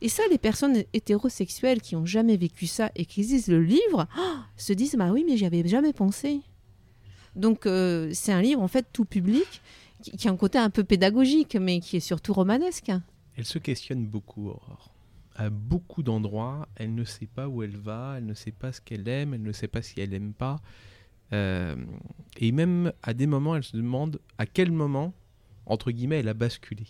Et 0.00 0.08
ça, 0.08 0.22
les 0.30 0.38
personnes 0.38 0.84
hétérosexuelles 0.92 1.80
qui 1.80 1.96
ont 1.96 2.06
jamais 2.06 2.36
vécu 2.36 2.66
ça 2.66 2.90
et 2.94 3.04
qui 3.04 3.22
lisent 3.22 3.48
le 3.48 3.62
livre 3.62 4.06
se 4.56 4.72
disent 4.72 4.96
bah 4.96 5.10
oui, 5.12 5.24
mais 5.26 5.36
j'y 5.36 5.46
avais 5.46 5.66
jamais 5.66 5.92
pensé. 5.92 6.40
Donc 7.34 7.66
euh, 7.66 8.10
c'est 8.12 8.32
un 8.32 8.42
livre 8.42 8.62
en 8.62 8.68
fait 8.68 8.86
tout 8.92 9.04
public 9.04 9.62
qui, 10.02 10.12
qui 10.12 10.28
a 10.28 10.30
un 10.30 10.36
côté 10.36 10.58
un 10.58 10.70
peu 10.70 10.84
pédagogique, 10.84 11.56
mais 11.56 11.80
qui 11.80 11.96
est 11.96 12.00
surtout 12.00 12.32
romanesque. 12.32 12.92
Elle 13.36 13.44
se 13.44 13.58
questionne 13.58 14.06
beaucoup, 14.06 14.48
Aurore. 14.48 14.92
À 15.36 15.50
beaucoup 15.50 16.02
d'endroits, 16.02 16.68
elle 16.74 16.94
ne 16.94 17.04
sait 17.04 17.28
pas 17.28 17.48
où 17.48 17.62
elle 17.62 17.76
va, 17.76 18.14
elle 18.18 18.26
ne 18.26 18.34
sait 18.34 18.50
pas 18.50 18.72
ce 18.72 18.80
qu'elle 18.80 19.06
aime, 19.06 19.34
elle 19.34 19.42
ne 19.42 19.52
sait 19.52 19.68
pas 19.68 19.82
si 19.82 20.00
elle 20.00 20.12
aime 20.12 20.32
pas. 20.32 20.56
Euh, 21.32 21.76
et 22.38 22.50
même 22.52 22.92
à 23.02 23.14
des 23.14 23.26
moments, 23.26 23.54
elle 23.54 23.62
se 23.62 23.76
demande 23.76 24.20
à 24.38 24.46
quel 24.46 24.72
moment, 24.72 25.14
entre 25.66 25.92
guillemets, 25.92 26.18
elle 26.18 26.28
a 26.28 26.34
basculé. 26.34 26.86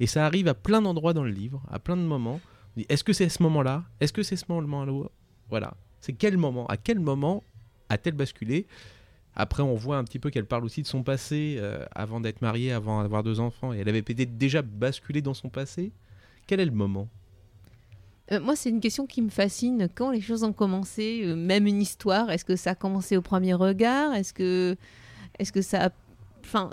Et 0.00 0.06
ça 0.06 0.26
arrive 0.26 0.48
à 0.48 0.54
plein 0.54 0.82
d'endroits 0.82 1.12
dans 1.12 1.24
le 1.24 1.30
livre, 1.30 1.62
à 1.70 1.78
plein 1.78 1.96
de 1.96 2.02
moments. 2.02 2.40
Est-ce 2.88 3.04
que 3.04 3.12
c'est 3.12 3.28
ce 3.28 3.42
moment-là? 3.42 3.84
Est-ce 4.00 4.12
que 4.12 4.22
c'est 4.22 4.36
ce 4.36 4.46
moment-là? 4.48 5.08
Voilà. 5.48 5.74
C'est 6.00 6.12
quel 6.12 6.36
moment? 6.36 6.66
À 6.66 6.76
quel 6.76 6.98
moment 6.98 7.42
a-t-elle 7.88 8.14
basculé? 8.14 8.66
Après, 9.36 9.62
on 9.62 9.74
voit 9.74 9.96
un 9.96 10.04
petit 10.04 10.18
peu 10.18 10.30
qu'elle 10.30 10.46
parle 10.46 10.64
aussi 10.64 10.82
de 10.82 10.86
son 10.86 11.02
passé 11.02 11.56
euh, 11.58 11.84
avant 11.92 12.20
d'être 12.20 12.40
mariée, 12.42 12.72
avant 12.72 13.02
d'avoir 13.02 13.22
deux 13.22 13.40
enfants. 13.40 13.72
Et 13.72 13.78
elle 13.78 13.88
avait 13.88 14.02
peut-être 14.02 14.36
déjà 14.36 14.62
basculé 14.62 15.22
dans 15.22 15.34
son 15.34 15.48
passé. 15.48 15.92
Quel 16.46 16.60
est 16.60 16.64
le 16.64 16.72
moment? 16.72 17.08
Euh, 18.32 18.40
moi, 18.40 18.56
c'est 18.56 18.70
une 18.70 18.80
question 18.80 19.06
qui 19.06 19.22
me 19.22 19.30
fascine. 19.30 19.88
Quand 19.94 20.10
les 20.10 20.20
choses 20.20 20.44
ont 20.44 20.52
commencé, 20.52 21.22
euh, 21.24 21.36
même 21.36 21.66
une 21.66 21.82
histoire, 21.82 22.30
est-ce 22.30 22.44
que 22.44 22.56
ça 22.56 22.70
a 22.70 22.74
commencé 22.74 23.16
au 23.16 23.22
premier 23.22 23.54
regard? 23.54 24.14
Est-ce 24.14 24.32
que, 24.32 24.76
est-ce 25.38 25.52
que 25.52 25.62
ça 25.62 25.86
a... 25.86 25.90
Enfin, 26.44 26.70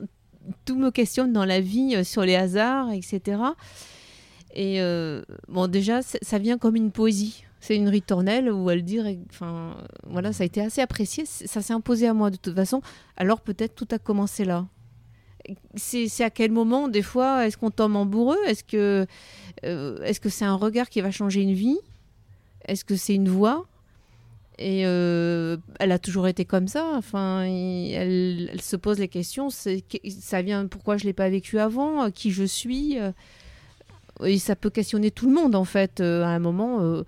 tout 0.66 0.78
me 0.78 0.92
questionne 0.92 1.34
dans 1.34 1.46
la 1.46 1.60
vie 1.60 1.96
euh, 1.96 2.04
sur 2.04 2.24
les 2.24 2.36
hasards, 2.36 2.92
etc. 2.92 3.42
Et 4.54 4.82
euh, 4.82 5.22
bon, 5.48 5.68
déjà, 5.68 6.02
ça 6.02 6.38
vient 6.38 6.58
comme 6.58 6.76
une 6.76 6.92
poésie. 6.92 7.44
C'est 7.60 7.76
une 7.76 7.90
ritournelle 7.90 8.52
où 8.52 8.70
elle 8.72 8.84
dit, 8.84 9.00
enfin, 9.30 9.78
voilà, 10.08 10.34
ça 10.34 10.44
a 10.44 10.46
été 10.46 10.62
assez 10.62 10.82
apprécié. 10.82 11.26
Ça 11.26 11.62
s'est 11.62 11.74
imposé 11.74 12.08
à 12.08 12.14
moi 12.14 12.32
de 12.32 12.38
toute 12.38 12.56
façon. 12.56 12.82
Alors 13.18 13.42
peut-être 13.42 13.76
tout 13.76 13.88
a 13.92 14.00
commencé 14.00 14.46
là. 14.46 14.66
c'est 15.76 16.24
à 16.24 16.32
quel 16.32 16.52
moment, 16.52 16.88
des 16.88 17.04
fois, 17.04 17.46
est-ce 17.46 17.58
qu'on 17.58 17.70
tombe 17.70 17.96
amoureux 17.96 18.40
Est-ce 18.48 18.64
que 18.64 19.06
euh, 19.64 20.02
est-ce 20.04 20.20
que 20.20 20.30
c'est 20.30 20.46
un 20.46 20.56
regard 20.56 20.90
qui 20.90 21.02
va 21.02 21.12
changer 21.12 21.42
une 21.42 21.54
vie? 21.54 21.78
Est-ce 22.66 22.84
que 22.84 22.96
c'est 22.96 23.16
une 23.16 23.30
voix? 23.30 23.68
Et 24.62 24.86
euh, 24.86 25.58
elle 25.80 25.92
a 25.92 25.98
toujours 26.00 26.28
été 26.28 26.46
comme 26.46 26.68
ça. 26.68 26.86
Enfin, 26.96 27.44
elle, 27.44 28.62
se 28.62 28.76
pose 28.76 29.00
les 29.00 29.08
questions. 29.08 29.50
Ça 29.50 30.42
vient. 30.42 30.68
Pourquoi 30.68 30.98
je 30.98 31.06
l'ai 31.06 31.14
pas 31.14 31.30
vécu 31.30 31.58
avant? 31.58 32.04
Euh, 32.04 32.10
Qui 32.10 32.32
je 32.32 32.44
suis? 32.44 33.00
Euh, 33.00 33.12
et 34.24 34.38
ça 34.38 34.56
peut 34.56 34.70
questionner 34.70 35.10
tout 35.10 35.26
le 35.26 35.34
monde 35.34 35.56
en 35.56 35.64
fait 35.64 36.00
à 36.00 36.28
un 36.28 36.38
moment 36.38 37.04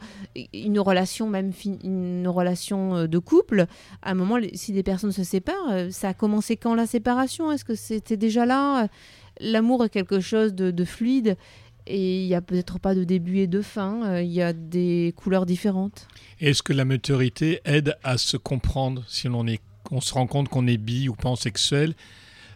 une 0.52 0.80
relation 0.80 1.30
même 1.30 1.52
une 1.84 2.28
relation 2.28 3.06
de 3.06 3.20
couple 3.20 3.68
à 4.02 4.12
un 4.12 4.14
moment 4.16 4.38
si 4.56 4.72
des 4.72 4.82
personnes 4.82 5.12
se 5.12 5.24
séparent 5.24 5.92
ça 5.92 6.10
a 6.10 6.14
commencé 6.16 6.58
quand 6.58 6.74
la 6.74 6.88
séparation? 6.88 7.52
Est-ce 7.52 7.66
que 7.66 7.76
c'était 7.76 8.18
déjà 8.18 8.48
là? 8.48 8.88
L'amour 9.40 9.86
est 9.86 9.90
quelque 9.90 10.22
chose 10.22 10.56
de 10.56 10.86
fluide 10.86 11.38
et 11.88 12.22
il 12.22 12.28
y 12.28 12.36
a 12.36 12.42
peut-être 12.42 12.80
pas 12.80 12.96
de 12.96 13.04
début 13.04 13.40
et 13.40 13.48
de 13.48 13.62
fin 13.62 14.04
euh, 14.06 14.22
il 14.22 14.32
y 14.32 14.42
a 14.42 14.54
des 14.54 15.14
couleurs 15.16 15.46
différentes 15.46 16.08
Est-ce 16.40 16.64
que 16.64 16.74
la 16.74 16.86
maturité 16.86 17.62
aide 17.66 17.96
à 18.04 18.18
se 18.18 18.38
comprendre 18.38 19.04
si 19.08 19.28
on, 19.28 19.46
est, 19.48 19.62
on 19.92 20.02
se 20.02 20.14
rend 20.14 20.28
compte 20.28 20.50
qu'on 20.50 20.68
est 20.68 20.78
bi 20.78 21.10
ou 21.10 21.14
pansexuel 21.14 21.94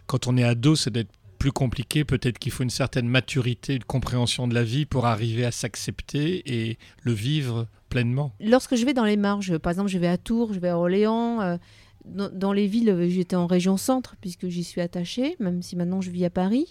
Quand 0.06 0.26
on 0.26 0.36
est 0.36 0.44
ado, 0.44 0.76
c'est 0.76 0.90
d'être 0.90 1.10
plus 1.38 1.52
compliqué. 1.52 2.04
Peut-être 2.04 2.38
qu'il 2.38 2.52
faut 2.52 2.64
une 2.64 2.70
certaine 2.70 3.08
maturité, 3.08 3.76
une 3.76 3.84
compréhension 3.84 4.48
de 4.48 4.54
la 4.54 4.64
vie 4.64 4.86
pour 4.86 5.06
arriver 5.06 5.44
à 5.44 5.52
s'accepter 5.52 6.42
et 6.46 6.78
le 7.02 7.12
vivre 7.12 7.66
pleinement. 7.88 8.32
lorsque 8.40 8.76
je 8.76 8.84
vais 8.84 8.92
dans 8.92 9.04
les 9.04 9.16
marges, 9.16 9.56
par 9.58 9.70
exemple, 9.70 9.88
je 9.88 9.98
vais 9.98 10.08
à 10.08 10.18
Tours, 10.18 10.52
je 10.52 10.60
vais 10.60 10.68
à 10.68 10.76
Orléans, 10.76 11.40
euh, 11.40 11.56
dans, 12.04 12.28
dans 12.28 12.52
les 12.52 12.66
villes, 12.66 13.06
j'étais 13.08 13.36
en 13.36 13.46
région 13.46 13.76
centre 13.76 14.16
puisque 14.20 14.48
j'y 14.48 14.64
suis 14.64 14.80
attachée, 14.80 15.36
même 15.40 15.62
si 15.62 15.76
maintenant 15.76 16.00
je 16.00 16.10
vis 16.10 16.24
à 16.24 16.30
Paris. 16.30 16.70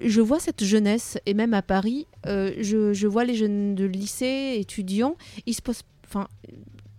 Je 0.00 0.20
vois 0.20 0.40
cette 0.40 0.64
jeunesse 0.64 1.18
et 1.26 1.34
même 1.34 1.54
à 1.54 1.62
Paris, 1.62 2.06
euh, 2.26 2.52
je, 2.60 2.92
je 2.92 3.06
vois 3.06 3.24
les 3.24 3.34
jeunes 3.34 3.74
de 3.74 3.84
lycée, 3.84 4.56
étudiants, 4.58 5.16
ils 5.46 5.54
se 5.54 5.62
posent, 5.62 5.82
enfin, 6.06 6.28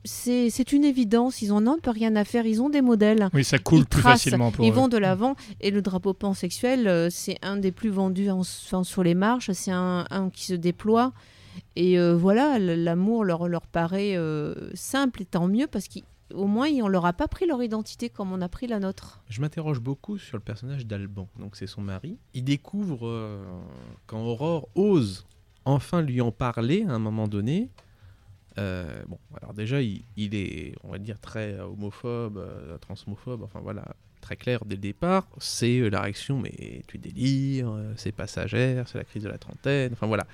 c'est 0.05 0.73
une 0.73 0.83
évidence, 0.83 1.41
ils 1.41 1.51
en 1.53 1.65
ont 1.65 1.73
un 1.75 1.79
peu 1.79 1.89
rien 1.91 2.15
à 2.17 2.25
faire, 2.25 2.45
ils 2.45 2.61
ont 2.61 2.69
des 2.69 2.81
modèles. 2.81 3.29
Oui, 3.33 3.43
ça 3.45 3.57
coule 3.57 3.79
Ils 3.79 3.85
plus 3.85 4.01
tracent, 4.01 4.23
facilement 4.23 4.51
pour 4.51 4.65
Ils 4.65 4.71
eux. 4.71 4.73
vont 4.73 4.87
de 4.89 4.97
l'avant 4.97 5.35
et 5.61 5.71
le 5.71 5.81
drapeau 5.81 6.13
pansexuel, 6.13 6.87
euh, 6.87 7.09
c'est 7.09 7.37
un 7.41 7.55
des 7.57 7.71
plus 7.71 7.89
vendus 7.89 8.29
en- 8.29 8.41
enfin, 8.41 8.83
sur 8.83 9.01
les 9.03 9.15
marches, 9.15 9.51
c'est 9.53 9.71
un, 9.71 10.05
un 10.09 10.29
qui 10.29 10.45
se 10.45 10.53
déploie. 10.53 11.13
Et 11.75 11.99
euh, 11.99 12.15
voilà, 12.15 12.59
l'amour 12.59 13.23
leur, 13.23 13.47
leur 13.47 13.65
paraît 13.67 14.15
euh, 14.17 14.53
simple 14.73 15.21
et 15.21 15.25
tant 15.25 15.47
mieux 15.47 15.67
parce 15.67 15.87
qu'au 16.33 16.47
moins 16.47 16.69
on 16.81 16.87
leur 16.87 17.05
a 17.05 17.13
pas 17.13 17.27
pris 17.27 17.45
leur 17.45 17.61
identité 17.61 18.09
comme 18.09 18.31
on 18.31 18.41
a 18.41 18.49
pris 18.49 18.67
la 18.67 18.79
nôtre. 18.79 19.23
Je 19.29 19.41
m'interroge 19.41 19.79
beaucoup 19.79 20.17
sur 20.17 20.37
le 20.37 20.43
personnage 20.43 20.85
d'Alban, 20.85 21.27
donc 21.39 21.55
c'est 21.55 21.67
son 21.67 21.81
mari. 21.81 22.17
Il 22.33 22.43
découvre 22.43 23.07
euh, 23.07 23.43
quand 24.07 24.21
Aurore 24.21 24.69
ose 24.75 25.25
enfin 25.65 26.01
lui 26.01 26.21
en 26.21 26.31
parler 26.31 26.85
à 26.87 26.93
un 26.93 26.99
moment 26.99 27.27
donné. 27.27 27.69
euh, 28.57 29.03
bon, 29.07 29.17
alors 29.41 29.53
déjà, 29.53 29.81
il, 29.81 30.03
est, 30.35 30.75
on 30.83 30.91
va 30.91 30.99
dire, 30.99 31.19
très 31.19 31.59
homophobe, 31.59 32.37
euh, 32.37 32.77
transhomophobe, 32.77 33.41
enfin 33.43 33.59
voilà, 33.61 33.95
très 34.21 34.35
clair 34.35 34.63
dès 34.65 34.75
le 34.75 34.81
départ. 34.81 35.27
C'est 35.39 35.79
euh, 35.79 35.89
la 35.89 36.01
réaction, 36.01 36.39
mais 36.39 36.83
tu 36.87 36.97
délires, 36.97 37.69
euh, 37.71 37.93
c'est 37.95 38.11
passagère, 38.11 38.87
c'est 38.87 38.97
la 38.97 39.03
crise 39.05 39.23
de 39.23 39.29
la 39.29 39.37
trentaine, 39.37 39.93
enfin 39.93 40.07
voilà. 40.07 40.27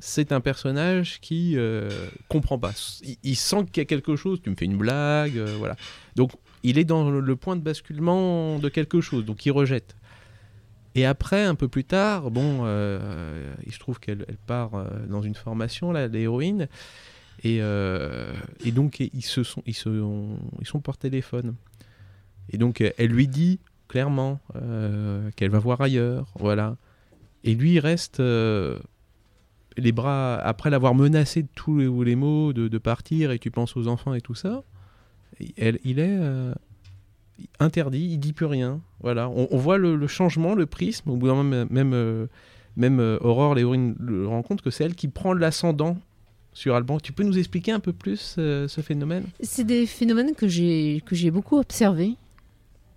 C'est 0.00 0.30
un 0.30 0.40
personnage 0.40 1.20
qui 1.20 1.54
euh, 1.56 1.90
comprend 2.28 2.58
pas. 2.58 2.72
Il, 3.24 3.36
sent 3.36 3.64
qu'il 3.72 3.80
y 3.80 3.82
a 3.82 3.84
quelque 3.84 4.14
chose, 4.14 4.40
tu 4.40 4.48
me 4.48 4.54
fais 4.54 4.64
une 4.64 4.76
blague, 4.76 5.36
euh, 5.36 5.56
voilà. 5.58 5.76
Donc 6.14 6.32
il 6.62 6.78
est 6.78 6.84
dans 6.84 7.10
le, 7.10 7.36
point 7.36 7.56
de 7.56 7.62
basculement 7.62 8.58
de 8.60 8.68
quelque 8.68 9.00
chose, 9.00 9.24
donc 9.24 9.44
il 9.44 9.50
rejette. 9.50 9.96
Et 10.94 11.04
après, 11.04 11.44
un 11.44 11.54
peu 11.54 11.68
plus 11.68 11.84
tard, 11.84 12.30
bon, 12.30 12.60
euh, 12.62 13.52
il 13.66 13.72
se 13.72 13.78
trouve 13.78 13.98
qu'elle 13.98 14.24
elle 14.28 14.36
part 14.36 14.74
euh, 14.74 14.86
dans 15.08 15.22
une 15.22 15.34
formation, 15.34 15.90
là, 15.90 16.06
l'héroïne, 16.06 16.68
et, 17.44 17.58
et 17.58 18.72
donc 18.72 18.98
ils 18.98 19.24
se 19.24 19.44
sont, 19.44 19.62
ils 19.64 19.74
se 19.74 19.88
ils 20.60 20.66
sont 20.66 20.80
par 20.80 20.96
téléphone. 20.96 21.54
Et 22.50 22.58
donc 22.58 22.80
elle 22.80 23.10
lui 23.10 23.28
dit 23.28 23.60
clairement 23.86 24.40
qu'elle 25.36 25.50
va 25.50 25.58
voir 25.60 25.80
ailleurs, 25.80 26.32
voilà. 26.36 26.76
Et 27.44 27.54
lui, 27.54 27.74
il 27.74 27.78
reste 27.78 28.20
les 29.78 29.92
bras 29.92 30.36
après 30.36 30.70
l'avoir 30.70 30.94
menacé 30.94 31.42
de 31.42 31.48
tous 31.54 31.78
les, 31.78 32.16
mots, 32.16 32.52
de, 32.52 32.78
partir, 32.78 33.30
et 33.30 33.38
tu 33.38 33.50
penses 33.50 33.76
aux 33.76 33.86
enfants 33.86 34.14
et 34.14 34.20
tout 34.20 34.34
ça. 34.34 34.62
Il 35.40 35.98
est 35.98 36.16
euh, 36.18 36.52
interdit, 37.60 38.08
il 38.10 38.18
dit 38.18 38.32
plus 38.32 38.46
rien. 38.46 38.80
Voilà, 39.00 39.28
on, 39.28 39.56
voit 39.56 39.78
le, 39.78 40.06
changement, 40.06 40.54
le 40.54 40.66
prisme. 40.66 41.10
Au 41.10 41.16
bout 41.16 41.28
d'un 41.28 41.34
moment, 41.34 41.50
même, 41.50 41.68
même, 41.70 41.94
euh, 41.94 42.26
euh, 42.80 43.18
Aurore, 43.20 43.54
l'héroïne, 43.54 43.94
le 44.00 44.26
rend 44.26 44.42
compte 44.42 44.62
que 44.62 44.70
c'est 44.70 44.84
elle 44.84 44.94
qui 44.94 45.08
prend 45.08 45.32
l'ascendant 45.32 45.96
sur 46.52 46.74
Alban. 46.74 46.98
Tu 46.98 47.12
peux 47.12 47.22
nous 47.22 47.38
expliquer 47.38 47.70
un 47.72 47.80
peu 47.80 47.92
plus 47.92 48.34
ce 48.36 48.80
phénomène? 48.82 49.24
C'est 49.40 49.64
des 49.64 49.86
phénomènes 49.86 50.34
que 50.34 50.48
j'ai 50.48 51.30
beaucoup 51.30 51.58
observés. 51.58 52.14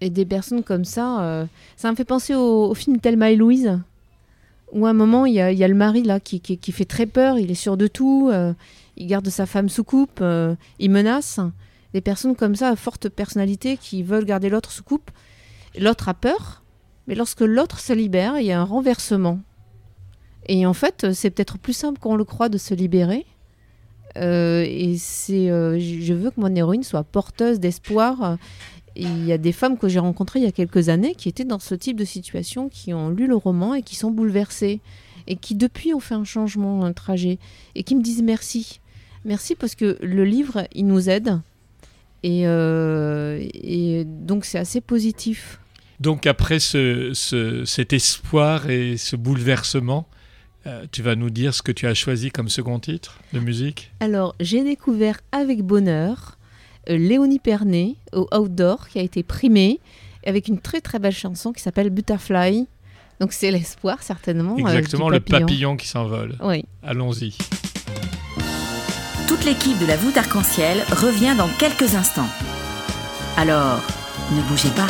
Et 0.03 0.09
des 0.09 0.25
personnes 0.25 0.63
comme 0.63 0.83
ça, 0.83 1.47
ça 1.75 1.91
me 1.91 1.95
fait 1.95 2.05
penser 2.05 2.33
au, 2.33 2.71
au 2.71 2.73
film 2.73 2.99
Thelma 2.99 3.29
et 3.29 3.35
Louise, 3.35 3.79
où 4.71 4.85
à 4.85 4.89
un 4.89 4.93
moment, 4.93 5.25
il 5.25 5.33
y 5.33 5.41
a, 5.41 5.67
le 5.67 5.75
mari 5.75 6.03
là 6.03 6.19
qui, 6.19 6.39
qui, 6.39 6.71
fait 6.71 6.85
très 6.85 7.05
peur, 7.05 7.37
il 7.37 7.51
est 7.51 7.55
sûr 7.55 7.77
de 7.77 7.87
tout, 7.87 8.29
euh, 8.31 8.53
il 8.97 9.07
garde 9.07 9.27
sa 9.29 9.45
femme 9.45 9.69
sous 9.69 9.83
coupe, 9.83 10.19
euh, 10.21 10.55
il 10.79 10.91
menace. 10.91 11.39
Des 11.93 12.01
personnes 12.01 12.35
comme 12.35 12.55
ça, 12.55 12.69
à 12.69 12.75
forte 12.75 13.09
personnalité, 13.09 13.77
qui 13.77 14.01
veulent 14.01 14.23
garder 14.23 14.49
l'autre 14.49 14.71
sous 14.71 14.83
coupe. 14.83 15.11
L'autre 15.77 16.07
a 16.07 16.13
peur, 16.13 16.63
mais 17.07 17.15
lorsque 17.15 17.41
l'autre 17.41 17.79
se 17.79 17.91
libère, 17.91 18.39
il 18.39 18.45
y 18.45 18.51
a 18.51 18.61
un 18.61 18.65
renversement. 18.65 19.39
Et 20.47 20.65
en 20.65 20.73
fait, 20.73 21.11
c'est 21.11 21.29
peut-être 21.29 21.57
plus 21.57 21.73
simple 21.73 21.99
qu'on 21.99 22.15
le 22.15 22.23
croit 22.23 22.49
de 22.49 22.57
se 22.57 22.73
libérer. 22.73 23.25
Euh, 24.17 24.65
et 24.67 24.97
c'est, 24.97 25.47
je 25.47 26.13
veux 26.13 26.31
que 26.31 26.39
mon 26.39 26.53
héroïne 26.55 26.83
soit 26.83 27.03
porteuse 27.03 27.59
d'espoir. 27.59 28.37
Et 28.95 29.03
Il 29.03 29.25
y 29.25 29.31
a 29.31 29.37
des 29.37 29.51
femmes 29.51 29.77
que 29.77 29.87
j'ai 29.87 29.99
rencontrées 29.99 30.39
il 30.39 30.43
y 30.45 30.47
a 30.47 30.51
quelques 30.51 30.89
années 30.89 31.15
qui 31.15 31.29
étaient 31.29 31.45
dans 31.45 31.59
ce 31.59 31.75
type 31.75 31.97
de 31.97 32.05
situation, 32.05 32.69
qui 32.69 32.93
ont 32.93 33.09
lu 33.09 33.27
le 33.27 33.35
roman 33.35 33.73
et 33.75 33.81
qui 33.83 33.95
sont 33.95 34.11
bouleversées. 34.11 34.79
Et 35.27 35.35
qui 35.35 35.55
depuis 35.55 35.93
ont 35.93 35.99
fait 35.99 36.15
un 36.15 36.23
changement, 36.23 36.83
un 36.83 36.93
trajet. 36.93 37.37
Et 37.75 37.83
qui 37.83 37.95
me 37.95 38.01
disent 38.01 38.23
merci. 38.23 38.79
Merci 39.23 39.55
parce 39.55 39.75
que 39.75 39.97
le 40.01 40.25
livre, 40.25 40.63
il 40.73 40.87
nous 40.87 41.09
aide. 41.09 41.39
Et, 42.23 42.45
euh, 42.47 43.39
et 43.53 44.03
donc 44.05 44.45
c'est 44.45 44.59
assez 44.59 44.81
positif. 44.81 45.59
Donc 45.99 46.25
après 46.27 46.59
ce, 46.59 47.11
ce- 47.13 47.63
cet 47.65 47.93
espoir 47.93 48.69
et 48.69 48.97
ce 48.97 49.15
bouleversement, 49.15 50.07
euh, 50.67 50.85
tu 50.91 51.01
vas 51.03 51.15
nous 51.15 51.29
dire 51.29 51.53
ce 51.53 51.61
que 51.61 51.71
tu 51.71 51.87
as 51.87 51.93
choisi 51.93 52.29
comme 52.31 52.49
second 52.49 52.79
titre 52.79 53.19
de 53.33 53.39
musique? 53.39 53.91
Alors, 53.99 54.35
j'ai 54.39 54.63
découvert 54.63 55.19
avec 55.31 55.61
bonheur 55.63 56.37
Léonie 56.87 57.39
Pernet 57.39 57.95
au 58.13 58.27
Outdoor 58.35 58.87
qui 58.89 58.99
a 58.99 59.01
été 59.01 59.23
primée 59.23 59.79
avec 60.25 60.47
une 60.47 60.59
très 60.59 60.81
très 60.81 60.99
belle 60.99 61.13
chanson 61.13 61.51
qui 61.53 61.61
s'appelle 61.61 61.89
Butterfly. 61.89 62.67
Donc 63.19 63.33
c'est 63.33 63.51
l'espoir 63.51 64.01
certainement. 64.01 64.55
euh, 64.55 64.57
Exactement, 64.59 65.09
le 65.09 65.19
papillon 65.19 65.77
qui 65.77 65.87
s'envole. 65.87 66.35
Oui. 66.43 66.65
Allons-y. 66.83 67.35
Toute 69.27 69.45
l'équipe 69.45 69.79
de 69.79 69.85
la 69.85 69.95
voûte 69.97 70.17
arc-en-ciel 70.17 70.79
revient 70.91 71.35
dans 71.37 71.47
quelques 71.59 71.95
instants. 71.95 72.27
Alors, 73.37 73.79
ne 74.35 74.41
bougez 74.49 74.69
pas. 74.75 74.87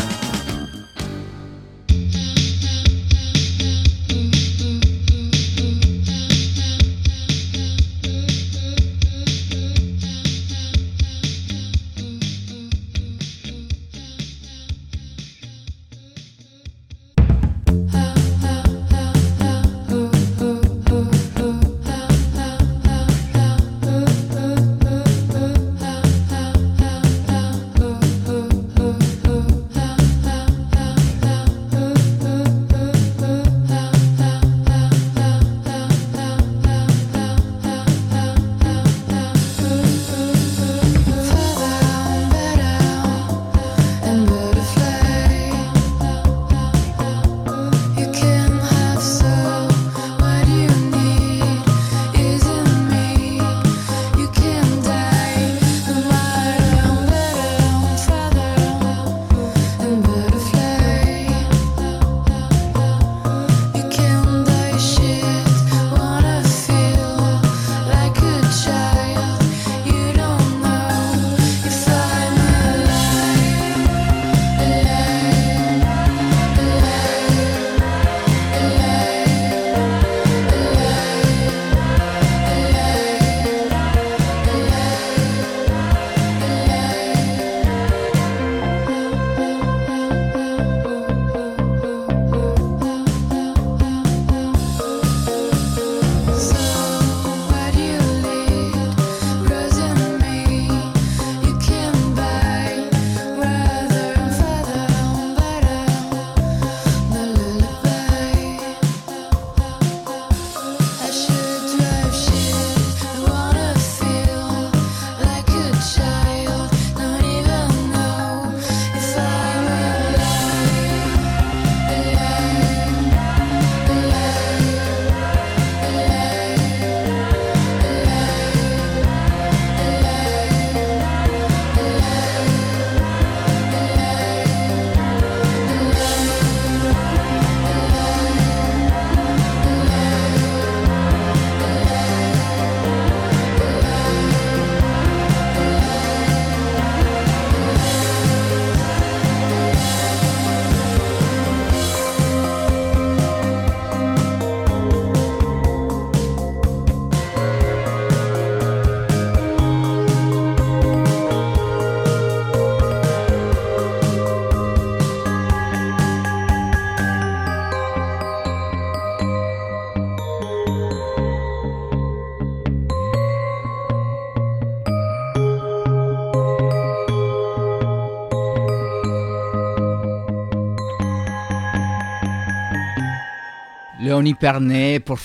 Pernet, 184.39 184.99
pour... 184.99 185.19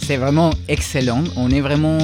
c'est 0.00 0.16
vraiment 0.16 0.50
excellent. 0.68 1.24
On 1.36 1.50
est 1.50 1.60
vraiment 1.60 1.98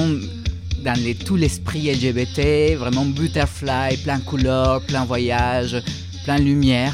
dans 0.83 0.97
les- 1.03 1.15
tout 1.15 1.35
l'esprit 1.35 1.91
LGBT, 1.91 2.75
vraiment 2.77 3.05
butterfly, 3.05 3.97
plein 4.03 4.19
couleurs, 4.19 4.81
plein 4.85 5.05
voyage, 5.05 5.77
plein 6.23 6.37
lumière. 6.37 6.93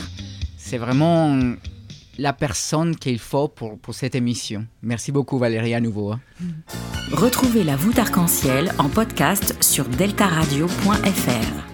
C'est 0.57 0.77
vraiment 0.77 1.37
la 2.17 2.33
personne 2.33 2.95
qu'il 2.95 3.19
faut 3.19 3.49
pour, 3.49 3.77
pour 3.79 3.93
cette 3.93 4.15
émission. 4.15 4.65
Merci 4.81 5.11
beaucoup 5.11 5.37
Valérie 5.37 5.73
à 5.73 5.81
nouveau. 5.81 6.11
hein. 6.13 6.19
Retrouvez 7.11 7.63
la 7.63 7.75
voûte 7.75 7.99
arc-en-ciel 7.99 8.71
en 8.77 8.87
podcast 8.87 9.55
sur 9.61 9.85
deltaradio.fr. 9.89 11.67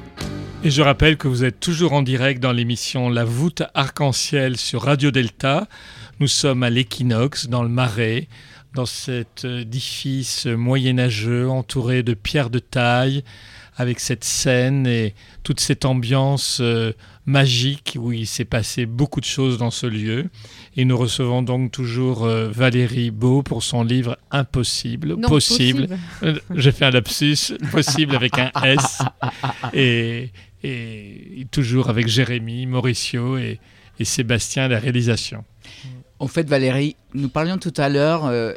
Et 0.64 0.72
je 0.72 0.82
rappelle 0.82 1.18
que 1.18 1.28
vous 1.28 1.44
êtes 1.44 1.60
toujours 1.60 1.94
en 1.94 2.02
direct 2.02 2.42
dans 2.42 2.52
l'émission 2.52 3.10
La 3.10 3.26
voûte 3.26 3.62
arc-en-ciel 3.76 4.58
sur 4.58 4.82
Radio 4.84 5.12
Delta. 5.12 5.68
Nous 6.20 6.28
sommes 6.28 6.64
à 6.64 6.70
l'équinoxe, 6.70 7.48
dans 7.48 7.64
le 7.64 7.70
Marais, 7.70 8.28
dans 8.74 8.86
cet 8.86 9.46
édifice 9.46 10.46
moyenâgeux 10.48 11.50
entouré 11.50 12.04
de 12.04 12.14
pierres 12.14 12.50
de 12.50 12.60
taille, 12.60 13.24
avec 13.76 14.00
cette 14.00 14.24
scène 14.24 14.88
et 14.88 15.14
toute 15.44 15.60
cette 15.60 15.86
ambiance 15.86 16.58
euh, 16.62 16.94
magique 17.28 17.96
où 18.00 18.12
il 18.12 18.26
s'est 18.26 18.46
passé 18.46 18.88
beaucoup 18.88 19.20
de 19.20 19.26
choses 19.26 19.60
dans 19.60 19.70
ce 19.70 19.86
lieu. 19.86 20.26
Et 20.76 20.86
nous 20.86 20.98
recevons 20.98 21.44
donc 21.44 21.72
toujours 21.72 22.26
euh, 22.26 22.50
Valérie 22.50 23.12
Beau 23.12 23.44
pour 23.44 23.62
son 23.62 23.84
livre 23.84 24.18
Impossible, 24.32 25.10
Non, 25.20 25.28
possible. 25.28 25.88
Euh, 26.24 26.40
J'ai 26.56 26.72
fait 26.72 26.86
un 26.86 26.90
lapsus, 26.92 27.54
possible 27.72 28.16
avec 28.16 28.40
un 28.40 28.52
S. 28.64 29.04
Et, 29.74 30.32
et 30.64 31.46
toujours 31.52 31.90
avec 31.90 32.08
Jérémy, 32.08 32.66
Mauricio 32.66 33.38
et, 33.38 33.60
et 34.00 34.06
Sébastien, 34.06 34.68
la 34.68 34.80
réalisation. 34.80 35.44
En 36.20 36.28
fait, 36.28 36.48
Valérie, 36.50 36.96
nous 37.14 37.30
parlions 37.30 37.60
tout 37.60 37.74
à 37.78 37.90
l'heure 37.90 38.26
euh, 38.26 38.54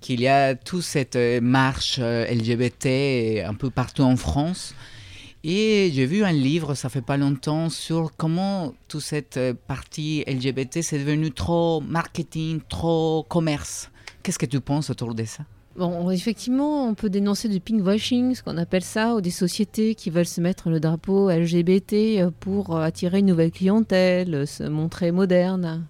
qu'il 0.00 0.20
y 0.20 0.26
a 0.26 0.54
toute 0.54 0.82
cette 0.82 1.16
euh, 1.16 1.42
marche 1.42 1.98
euh, 2.00 2.24
LGBT 2.32 3.44
un 3.46 3.52
peu 3.52 3.68
partout 3.68 4.02
en 4.02 4.16
France. 4.16 4.74
Et 5.44 5.90
j'ai 5.92 6.06
vu 6.06 6.24
un 6.24 6.32
livre, 6.32 6.74
ça 6.74 6.88
fait 6.88 7.02
pas 7.02 7.18
longtemps, 7.18 7.68
sur 7.68 8.12
comment 8.16 8.72
toute 8.88 9.02
cette 9.02 9.38
partie 9.66 10.24
LGBT 10.26 10.80
c'est 10.80 10.98
devenu 10.98 11.30
trop 11.30 11.80
marketing, 11.82 12.60
trop 12.68 13.24
commerce. 13.28 13.90
Qu'est-ce 14.22 14.38
que 14.38 14.46
tu 14.46 14.60
penses 14.60 14.88
autour 14.88 15.14
de 15.14 15.24
ça? 15.24 15.44
Bon, 15.76 16.10
effectivement, 16.10 16.88
on 16.88 16.94
peut 16.94 17.10
dénoncer 17.10 17.48
du 17.48 17.60
pinkwashing, 17.60 18.34
ce 18.34 18.42
qu'on 18.42 18.56
appelle 18.56 18.82
ça, 18.82 19.14
ou 19.14 19.20
des 19.20 19.30
sociétés 19.30 19.94
qui 19.94 20.10
veulent 20.10 20.26
se 20.26 20.40
mettre 20.40 20.70
le 20.70 20.80
drapeau 20.80 21.30
LGBT 21.30 22.30
pour 22.40 22.76
attirer 22.76 23.20
une 23.20 23.26
nouvelle 23.26 23.52
clientèle, 23.52 24.44
se 24.46 24.64
montrer 24.64 25.12
moderne. 25.12 25.86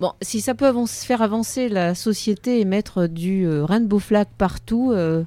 Bon, 0.00 0.12
si 0.22 0.40
ça 0.40 0.54
peut 0.54 0.72
faire 0.86 1.22
avancer 1.22 1.68
la 1.68 1.94
société 1.94 2.60
et 2.60 2.64
mettre 2.64 3.06
du 3.06 3.46
euh, 3.46 3.64
rainbow 3.64 4.00
flag 4.00 4.26
partout, 4.36 4.90
euh, 4.92 5.22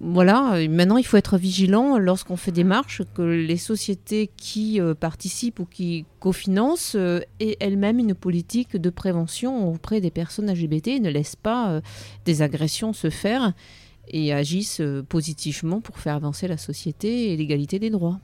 voilà, 0.00 0.68
maintenant 0.68 0.96
il 0.96 1.06
faut 1.06 1.16
être 1.16 1.38
vigilant 1.38 1.96
lorsqu'on 1.96 2.36
fait 2.36 2.50
des 2.50 2.64
marches, 2.64 3.02
que 3.14 3.22
les 3.22 3.56
sociétés 3.56 4.28
qui 4.36 4.80
euh, 4.80 4.94
participent 4.94 5.60
ou 5.60 5.64
qui 5.64 6.06
cofinancent 6.18 6.96
aient 7.38 7.56
elles-mêmes 7.60 8.00
une 8.00 8.14
politique 8.14 8.76
de 8.76 8.90
prévention 8.90 9.72
auprès 9.72 10.00
des 10.00 10.10
personnes 10.10 10.50
LGBT 10.50 10.88
et 10.88 11.00
ne 11.00 11.08
laissent 11.08 11.36
pas 11.36 11.80
des 12.24 12.42
agressions 12.42 12.92
se 12.92 13.10
faire 13.10 13.52
et 14.08 14.32
agissent 14.32 14.82
positivement 15.08 15.80
pour 15.80 15.98
faire 15.98 16.16
avancer 16.16 16.48
la 16.48 16.58
société 16.58 17.32
et 17.32 17.36
l'égalité 17.36 17.78
des 17.78 17.90
droits. 17.90 18.18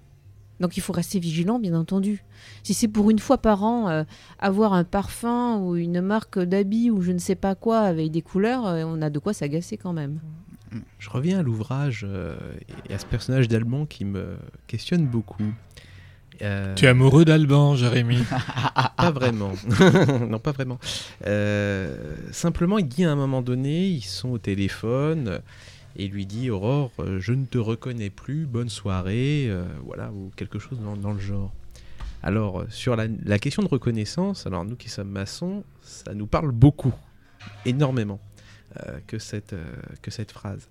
Donc 0.62 0.76
il 0.76 0.80
faut 0.80 0.92
rester 0.92 1.18
vigilant, 1.18 1.58
bien 1.58 1.74
entendu. 1.74 2.22
Si 2.62 2.72
c'est 2.72 2.86
pour 2.86 3.10
une 3.10 3.18
fois 3.18 3.36
par 3.36 3.64
an 3.64 3.88
euh, 3.88 4.04
avoir 4.38 4.72
un 4.74 4.84
parfum 4.84 5.58
ou 5.58 5.74
une 5.74 6.00
marque 6.00 6.38
d'habits 6.38 6.88
ou 6.88 7.02
je 7.02 7.10
ne 7.10 7.18
sais 7.18 7.34
pas 7.34 7.56
quoi 7.56 7.80
avec 7.80 8.12
des 8.12 8.22
couleurs, 8.22 8.66
euh, 8.66 8.84
on 8.86 9.02
a 9.02 9.10
de 9.10 9.18
quoi 9.18 9.34
s'agacer 9.34 9.76
quand 9.76 9.92
même. 9.92 10.20
Je 11.00 11.10
reviens 11.10 11.40
à 11.40 11.42
l'ouvrage 11.42 12.06
euh, 12.08 12.36
et 12.88 12.94
à 12.94 12.98
ce 12.98 13.06
personnage 13.06 13.48
d'Alban 13.48 13.86
qui 13.86 14.04
me 14.04 14.36
questionne 14.68 15.04
beaucoup. 15.04 15.52
Euh, 16.42 16.74
Tu 16.74 16.86
es 16.86 16.88
amoureux 16.88 17.24
d'Alban, 17.24 17.74
Jérémy 17.74 18.18
Pas 18.96 19.10
vraiment. 19.10 19.52
non, 20.28 20.38
pas 20.38 20.52
vraiment. 20.52 20.78
Euh, 21.26 22.14
simplement, 22.30 22.78
il 22.78 22.86
dit 22.86 23.04
à 23.04 23.12
un 23.12 23.16
moment 23.16 23.42
donné, 23.42 23.88
ils 23.88 24.02
sont 24.02 24.30
au 24.30 24.38
téléphone 24.38 25.28
euh, 25.28 25.38
et 25.96 26.08
lui 26.08 26.26
dit 26.26 26.50
Aurore, 26.50 26.90
euh, 26.98 27.20
je 27.20 27.32
ne 27.32 27.44
te 27.44 27.58
reconnais 27.58 28.10
plus, 28.10 28.46
bonne 28.46 28.68
soirée, 28.68 29.46
euh, 29.48 29.64
voilà, 29.84 30.10
ou 30.10 30.30
quelque 30.36 30.58
chose 30.58 30.80
dans, 30.80 30.96
dans 30.96 31.12
le 31.12 31.20
genre. 31.20 31.52
Alors, 32.22 32.60
euh, 32.60 32.66
sur 32.70 32.96
la, 32.96 33.38
question 33.38 33.62
de 33.62 33.68
reconnaissance, 33.68 34.46
alors 34.46 34.64
nous 34.64 34.76
qui 34.76 34.88
sommes 34.88 35.10
maçons, 35.10 35.64
ça 35.82 36.14
nous 36.14 36.26
parle 36.26 36.52
beaucoup, 36.52 36.94
énormément, 37.66 38.20
que, 39.06 39.18
cette, 39.18 39.54
que 40.00 40.10
cette 40.10 40.32
phrase. 40.32 40.68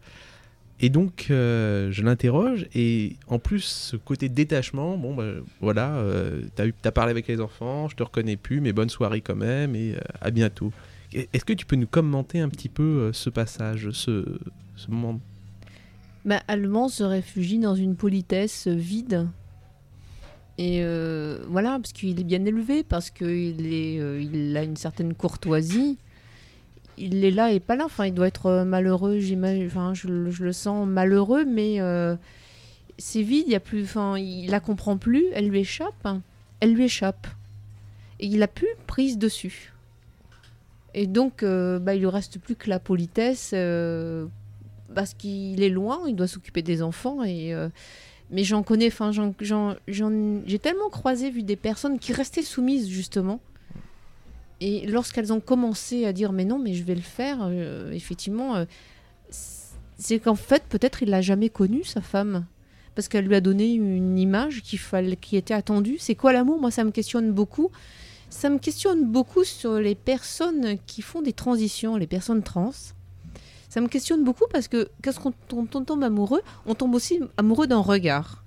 Et 0.79 0.89
donc, 0.89 1.25
je 1.29 2.01
l'interroge, 2.01 2.65
et 2.73 3.17
en 3.27 3.37
plus, 3.37 3.61
ce 3.61 3.97
côté 3.97 4.27
détachement, 4.27 4.97
bon, 4.97 5.13
bah, 5.13 5.33
voilà, 5.59 6.03
t'as 6.55 6.91
parlé 6.91 7.11
avec 7.11 7.27
les 7.27 7.39
enfants, 7.41 7.89
je 7.89 7.95
te 7.95 8.01
reconnais 8.01 8.37
plus, 8.37 8.59
mais 8.61 8.73
bonne 8.73 8.89
soirée 8.89 9.21
quand 9.21 9.35
même, 9.35 9.75
et 9.75 9.95
à 10.19 10.31
bientôt. 10.31 10.71
Est-ce 11.13 11.45
que 11.45 11.53
tu 11.53 11.67
peux 11.67 11.75
nous 11.75 11.85
commenter 11.85 12.39
un 12.39 12.49
petit 12.49 12.69
peu 12.69 13.11
ce 13.13 13.29
passage, 13.29 13.91
ce, 13.91 14.39
ce 14.81 14.91
moment 14.91 15.19
Bah, 16.25 16.41
Allemand 16.47 16.89
se 16.89 17.03
réfugie 17.03 17.59
dans 17.59 17.75
une 17.75 17.95
politesse 17.95 18.67
vide. 18.67 19.27
Et 20.57 20.83
euh, 20.83 21.39
voilà, 21.47 21.79
parce 21.79 21.91
qu'il 21.93 22.19
est 22.19 22.23
bien 22.23 22.43
élevé, 22.45 22.83
parce 22.83 23.09
qu'il 23.09 23.55
euh, 23.59 24.55
a 24.55 24.63
une 24.63 24.75
certaine 24.75 25.13
courtoisie. 25.13 25.97
Il 26.97 27.23
est 27.25 27.31
là 27.31 27.51
et 27.51 27.59
pas 27.59 27.75
là. 27.75 27.85
Enfin, 27.85 28.05
il 28.05 28.13
doit 28.13 28.27
être 28.27 28.45
euh, 28.47 28.63
malheureux, 28.65 29.17
j'imagine. 29.19 29.65
Enfin, 29.65 29.93
je, 29.93 30.07
le- 30.07 30.53
sens 30.53 30.87
malheureux, 30.87 31.45
mais 31.45 31.79
c'est 32.99 33.23
vide. 33.23 33.45
Il 33.47 33.53
y 33.53 33.55
a 33.55 33.59
plus. 33.59 33.83
Enfin, 33.83 34.17
il 34.17 34.49
la 34.49 34.59
comprend 34.59 34.97
plus. 34.97 35.25
Elle 35.33 35.47
lui 35.47 35.61
échappe. 35.61 36.07
Elle 36.59 36.73
lui 36.73 36.83
échappe. 36.83 37.27
Et 38.19 38.27
il 38.27 38.43
a 38.43 38.47
plus 38.47 38.67
prise 38.85 39.17
dessus. 39.17 39.73
Et 40.93 41.07
donc, 41.07 41.43
bah, 41.43 41.95
il 41.95 42.01
lui 42.01 42.07
reste 42.07 42.37
plus 42.39 42.55
que 42.55 42.69
la 42.69 42.77
politesse. 42.77 43.55
Parce 44.93 45.13
qu'il 45.13 45.61
est 45.63 45.69
loin, 45.69 46.01
il 46.07 46.15
doit 46.15 46.27
s'occuper 46.27 46.61
des 46.61 46.81
enfants 46.81 47.23
et 47.23 47.53
euh, 47.53 47.69
mais 48.29 48.43
j'en 48.43 48.63
connais, 48.63 48.87
enfin 48.87 49.11
j'ai 49.11 50.59
tellement 50.59 50.89
croisé 50.89 51.31
vu 51.31 51.43
des 51.43 51.55
personnes 51.55 51.99
qui 51.99 52.13
restaient 52.13 52.43
soumises 52.43 52.89
justement 52.89 53.41
et 54.61 54.85
lorsqu'elles 54.87 55.33
ont 55.33 55.39
commencé 55.39 56.05
à 56.05 56.13
dire 56.13 56.31
mais 56.31 56.45
non 56.45 56.59
mais 56.59 56.73
je 56.73 56.83
vais 56.83 56.95
le 56.95 57.01
faire, 57.01 57.39
euh, 57.41 57.91
effectivement 57.91 58.55
euh, 58.55 58.65
c'est 59.97 60.19
qu'en 60.19 60.35
fait 60.35 60.63
peut-être 60.69 61.03
il 61.03 61.09
l'a 61.09 61.21
jamais 61.21 61.49
connue 61.49 61.83
sa 61.83 62.01
femme 62.01 62.45
parce 62.95 63.07
qu'elle 63.07 63.25
lui 63.25 63.35
a 63.35 63.41
donné 63.41 63.73
une 63.73 64.17
image 64.17 64.61
qui 64.61 64.77
fallait 64.77 65.15
qui 65.15 65.37
était 65.37 65.53
attendue. 65.53 65.97
C'est 65.97 66.15
quoi 66.15 66.33
l'amour? 66.33 66.59
Moi 66.59 66.71
ça 66.71 66.83
me 66.83 66.91
questionne 66.91 67.31
beaucoup. 67.31 67.71
Ça 68.29 68.49
me 68.49 68.59
questionne 68.59 69.11
beaucoup 69.11 69.43
sur 69.43 69.73
les 69.73 69.95
personnes 69.95 70.77
qui 70.87 71.01
font 71.01 71.21
des 71.21 71.33
transitions, 71.33 71.97
les 71.97 72.07
personnes 72.07 72.43
trans. 72.43 72.71
Ça 73.71 73.79
me 73.79 73.87
questionne 73.87 74.25
beaucoup 74.25 74.43
parce 74.51 74.67
que 74.67 74.89
quand 75.01 75.53
on, 75.53 75.65
tombe 75.65 76.03
amoureux, 76.03 76.41
on 76.65 76.75
tombe 76.75 76.93
aussi 76.93 77.21
amoureux 77.37 77.67
d'un 77.67 77.79
regard. 77.79 78.43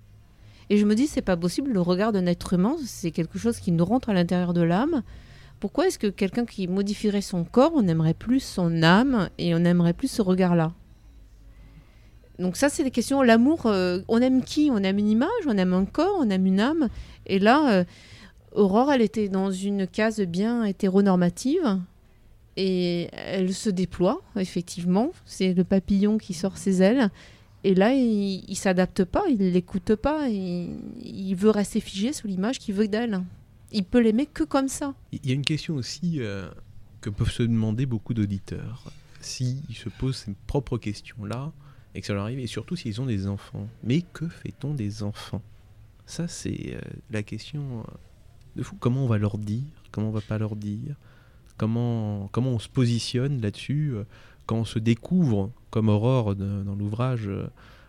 Et 0.68 0.76
je 0.76 0.84
me 0.84 0.94
dis, 0.94 1.06
c'est 1.06 1.22
pas 1.22 1.38
possible, 1.38 1.72
le 1.72 1.80
regard 1.80 2.12
d'un 2.12 2.26
être 2.26 2.52
humain, 2.52 2.76
c'est 2.84 3.10
quelque 3.10 3.38
chose 3.38 3.58
qui 3.58 3.72
nous 3.72 3.86
rentre 3.86 4.10
à 4.10 4.12
l'intérieur 4.12 4.52
de 4.52 4.60
l'âme. 4.60 5.02
Pourquoi 5.60 5.86
est-ce 5.86 5.98
que 5.98 6.08
quelqu'un 6.08 6.44
qui 6.44 6.68
modifierait 6.68 7.22
son 7.22 7.44
corps, 7.44 7.72
on 7.74 7.88
aimerait 7.88 8.12
plus 8.12 8.40
son 8.40 8.82
âme 8.82 9.30
et 9.38 9.54
on 9.54 9.64
aimerait 9.64 9.94
plus 9.94 10.08
ce 10.08 10.20
regard-là? 10.20 10.74
Donc 12.38 12.58
ça, 12.58 12.68
c'est 12.68 12.84
des 12.84 12.90
questions. 12.90 13.22
L'amour, 13.22 13.64
euh, 13.64 14.00
on 14.08 14.20
aime 14.20 14.44
qui? 14.44 14.68
On 14.70 14.82
aime 14.82 14.98
une 14.98 15.08
image, 15.08 15.30
on 15.46 15.56
aime 15.56 15.72
un 15.72 15.86
corps, 15.86 16.18
on 16.20 16.28
aime 16.28 16.44
une 16.44 16.60
âme. 16.60 16.90
Et 17.24 17.38
là, 17.38 17.72
euh, 17.72 17.84
Aurore, 18.52 18.92
elle 18.92 19.00
était 19.00 19.30
dans 19.30 19.50
une 19.50 19.86
case 19.86 20.20
bien 20.20 20.64
hétéronormative. 20.64 21.80
Et 22.56 23.08
elle 23.12 23.52
se 23.52 23.70
déploie, 23.70 24.22
effectivement. 24.36 25.10
C'est 25.24 25.54
le 25.54 25.64
papillon 25.64 26.18
qui 26.18 26.34
sort 26.34 26.56
ses 26.56 26.82
ailes. 26.82 27.10
Et 27.64 27.74
là, 27.74 27.94
il, 27.94 28.44
il 28.48 28.56
s'adapte 28.56 29.04
pas, 29.04 29.24
il 29.28 29.52
l'écoute 29.52 29.94
pas. 29.96 30.28
Il, 30.28 30.78
il 31.02 31.34
veut 31.34 31.50
rester 31.50 31.80
figé 31.80 32.12
sous 32.12 32.26
l'image 32.26 32.58
qu'il 32.58 32.74
veut 32.74 32.88
d'elle. 32.88 33.22
Il 33.72 33.84
peut 33.84 34.00
l'aimer 34.00 34.26
que 34.26 34.44
comme 34.44 34.68
ça. 34.68 34.94
Il 35.10 35.26
y 35.26 35.30
a 35.32 35.34
une 35.34 35.44
question 35.44 35.74
aussi 35.74 36.20
euh, 36.20 36.48
que 37.00 37.10
peuvent 37.10 37.30
se 37.30 37.42
demander 37.42 37.86
beaucoup 37.86 38.14
d'auditeurs. 38.14 38.84
S'ils 39.20 39.62
se 39.74 39.88
posent 39.88 40.18
ces 40.18 40.34
propres 40.46 40.78
questions-là, 40.78 41.52
et 41.94 42.00
que 42.00 42.06
ça 42.06 42.12
leur 42.12 42.24
arrive, 42.24 42.38
et 42.38 42.46
surtout 42.46 42.76
s'ils 42.76 43.00
ont 43.00 43.06
des 43.06 43.26
enfants. 43.26 43.66
Mais 43.82 44.02
que 44.12 44.28
fait-on 44.28 44.74
des 44.74 45.02
enfants? 45.02 45.42
Ça, 46.06 46.28
c'est 46.28 46.74
euh, 46.74 46.80
la 47.10 47.22
question 47.22 47.80
euh, 47.80 47.82
de 48.56 48.62
fou. 48.62 48.76
Comment 48.78 49.04
on 49.04 49.08
va 49.08 49.18
leur 49.18 49.38
dire? 49.38 49.64
Comment 49.90 50.08
on 50.08 50.12
va 50.12 50.20
pas 50.20 50.38
leur 50.38 50.54
dire? 50.54 50.96
Comment, 51.56 52.28
comment 52.32 52.50
on 52.50 52.58
se 52.58 52.68
positionne 52.68 53.40
là-dessus 53.40 53.92
euh, 53.94 54.04
Quand 54.46 54.56
on 54.56 54.64
se 54.64 54.78
découvre, 54.78 55.50
comme 55.70 55.88
Aurore 55.88 56.34
dans 56.34 56.74
l'ouvrage, 56.74 57.26
euh, 57.28 57.46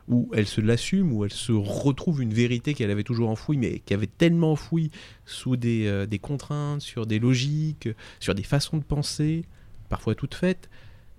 où 0.07 0.29
elle 0.33 0.45
se 0.45 0.61
l'assume, 0.61 1.11
où 1.13 1.25
elle 1.25 1.33
se 1.33 1.51
retrouve 1.51 2.21
une 2.21 2.33
vérité 2.33 2.73
qu'elle 2.75 2.91
avait 2.91 3.03
toujours 3.03 3.29
enfouie, 3.29 3.57
mais 3.57 3.79
qui 3.79 3.93
avait 3.93 4.05
tellement 4.07 4.51
enfouie 4.51 4.91
sous 5.25 5.55
des, 5.57 5.87
euh, 5.87 6.05
des 6.05 6.19
contraintes, 6.19 6.81
sur 6.81 7.05
des 7.07 7.17
logiques, 7.19 7.89
sur 8.19 8.35
des 8.35 8.43
façons 8.43 8.77
de 8.77 8.83
penser, 8.83 9.45
parfois 9.89 10.13
toutes 10.13 10.35
faites. 10.35 10.69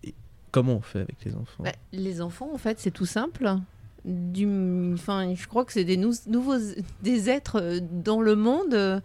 Et 0.04 0.14
comment 0.52 0.74
on 0.76 0.80
fait 0.82 1.00
avec 1.00 1.16
les 1.24 1.34
enfants? 1.34 1.64
Bah, 1.64 1.72
les 1.92 2.20
enfants, 2.20 2.50
en 2.54 2.58
fait, 2.58 2.78
c'est 2.78 2.92
tout 2.92 3.06
simple. 3.06 3.56
Du, 4.04 4.46
enfin, 4.94 5.34
je 5.34 5.48
crois 5.48 5.64
que 5.64 5.72
c'est 5.72 5.84
des 5.84 5.96
nou- 5.96 6.12
nouveaux, 6.28 6.54
des 7.02 7.28
êtres 7.28 7.80
dans 8.04 8.20
le 8.20 8.36
monde. 8.36 9.02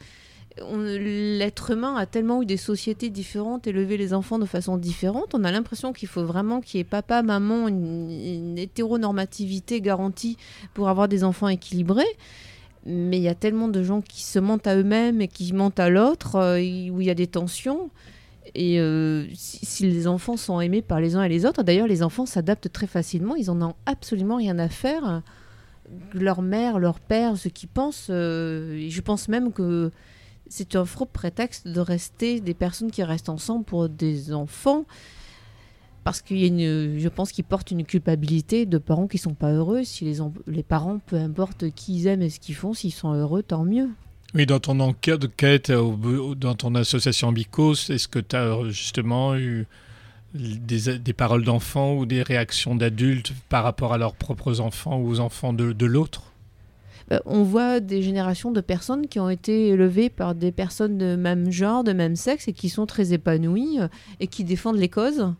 L'être 0.57 1.71
humain 1.71 1.95
a 1.95 2.05
tellement 2.05 2.41
eu 2.41 2.45
des 2.45 2.57
sociétés 2.57 3.09
différentes, 3.09 3.67
élevé 3.67 3.95
les 3.95 4.13
enfants 4.13 4.37
de 4.37 4.45
façon 4.45 4.77
différente. 4.77 5.33
On 5.33 5.43
a 5.43 5.51
l'impression 5.51 5.93
qu'il 5.93 6.09
faut 6.09 6.25
vraiment 6.25 6.59
qu'il 6.59 6.79
y 6.79 6.81
ait 6.81 6.83
papa, 6.83 7.21
maman, 7.23 7.67
une, 7.69 8.11
une 8.11 8.57
hétéronormativité 8.57 9.79
garantie 9.79 10.37
pour 10.73 10.89
avoir 10.89 11.07
des 11.07 11.23
enfants 11.23 11.47
équilibrés. 11.47 12.03
Mais 12.85 13.17
il 13.17 13.23
y 13.23 13.29
a 13.29 13.35
tellement 13.35 13.67
de 13.67 13.83
gens 13.83 14.01
qui 14.01 14.23
se 14.23 14.39
mentent 14.39 14.67
à 14.67 14.75
eux-mêmes 14.75 15.21
et 15.21 15.27
qui 15.27 15.53
mentent 15.53 15.79
à 15.79 15.89
l'autre, 15.89 16.35
euh, 16.35 16.57
où 16.57 16.99
il 16.99 17.03
y 17.03 17.09
a 17.11 17.15
des 17.15 17.27
tensions. 17.27 17.89
Et 18.55 18.79
euh, 18.81 19.25
si, 19.35 19.87
les 19.87 20.07
enfants 20.07 20.35
sont 20.35 20.59
aimés 20.59 20.81
par 20.81 20.99
les 20.99 21.15
uns 21.15 21.23
et 21.23 21.29
les 21.29 21.45
autres, 21.45 21.63
d'ailleurs, 21.63 21.87
les 21.87 22.03
enfants 22.03 22.25
s'adaptent 22.25 22.71
très 22.71 22.87
facilement. 22.87 23.35
Ils 23.35 23.49
en 23.51 23.61
ont 23.61 23.75
absolument 23.85 24.37
rien 24.37 24.57
à 24.59 24.67
faire. 24.67 25.21
Leur 26.13 26.41
mère, 26.41 26.79
leur 26.79 26.99
père, 26.99 27.37
ce 27.37 27.49
qu'ils 27.49 27.69
pensent. 27.69 28.07
euh, 28.09 28.87
je 28.89 29.01
pense 29.01 29.27
même 29.27 29.53
que 29.53 29.91
c'est 30.51 30.75
un 30.75 30.85
faux 30.85 31.05
prétexte 31.05 31.67
de 31.67 31.79
rester 31.79 32.41
des 32.41 32.53
personnes 32.53 32.91
qui 32.91 33.03
restent 33.03 33.29
ensemble 33.29 33.63
pour 33.63 33.87
des 33.87 34.33
enfants. 34.33 34.85
Parce 36.03 36.21
qu'il 36.21 36.39
y 36.39 36.43
a 36.43 36.47
une, 36.47 36.99
je 36.99 37.07
pense 37.09 37.31
qu'ils 37.31 37.45
portent 37.45 37.71
une 37.71 37.85
culpabilité 37.85 38.65
de 38.65 38.77
parents 38.77 39.07
qui 39.07 39.17
sont 39.17 39.33
pas 39.33 39.51
heureux. 39.51 39.83
Si 39.83 40.03
les, 40.03 40.19
en- 40.19 40.33
les 40.47 40.63
parents, 40.63 40.99
peu 41.05 41.15
importe 41.15 41.71
qui 41.71 41.95
ils 41.95 42.07
aiment 42.07 42.23
et 42.23 42.29
ce 42.29 42.39
qu'ils 42.39 42.55
font, 42.55 42.73
s'ils 42.73 42.91
sont 42.91 43.13
heureux, 43.13 43.43
tant 43.43 43.63
mieux. 43.63 43.89
Oui, 44.33 44.45
dans 44.45 44.59
ton 44.59 44.79
enquête, 44.79 45.71
dans 45.71 46.55
ton 46.55 46.75
association 46.75 47.31
Bicos, 47.31 47.89
est-ce 47.89 48.07
que 48.07 48.19
tu 48.19 48.35
as 48.35 48.69
justement 48.69 49.35
eu 49.35 49.67
des, 50.33 51.13
paroles 51.13 51.43
d'enfants 51.43 51.93
ou 51.93 52.05
des 52.05 52.23
réactions 52.23 52.75
d'adultes 52.75 53.33
par 53.49 53.63
rapport 53.63 53.93
à 53.93 53.97
leurs 53.97 54.15
propres 54.15 54.59
enfants 54.59 54.97
ou 54.97 55.07
aux 55.09 55.19
enfants 55.19 55.53
de 55.53 55.85
l'autre? 55.85 56.30
Euh, 57.11 57.19
on 57.25 57.43
voit 57.43 57.79
des 57.79 58.01
générations 58.01 58.51
de 58.51 58.61
personnes 58.61 59.07
qui 59.07 59.19
ont 59.19 59.29
été 59.29 59.69
élevées 59.69 60.09
par 60.09 60.35
des 60.35 60.51
personnes 60.51 60.97
de 60.97 61.15
même 61.15 61.51
genre, 61.51 61.83
de 61.83 61.93
même 61.93 62.15
sexe, 62.15 62.47
et 62.47 62.53
qui 62.53 62.69
sont 62.69 62.85
très 62.85 63.13
épanouies 63.13 63.79
euh, 63.79 63.87
et 64.19 64.27
qui 64.27 64.43
défendent 64.43 64.77
les 64.77 64.89
causes 64.89 65.33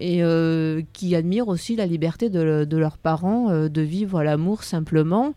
et 0.00 0.24
euh, 0.24 0.82
qui 0.92 1.14
admirent 1.14 1.46
aussi 1.46 1.76
la 1.76 1.86
liberté 1.86 2.28
de, 2.28 2.66
leurs 2.76 2.98
parents 2.98 3.68
de 3.68 3.80
vivre 3.80 4.24
l'amour 4.24 4.64
simplement. 4.64 5.34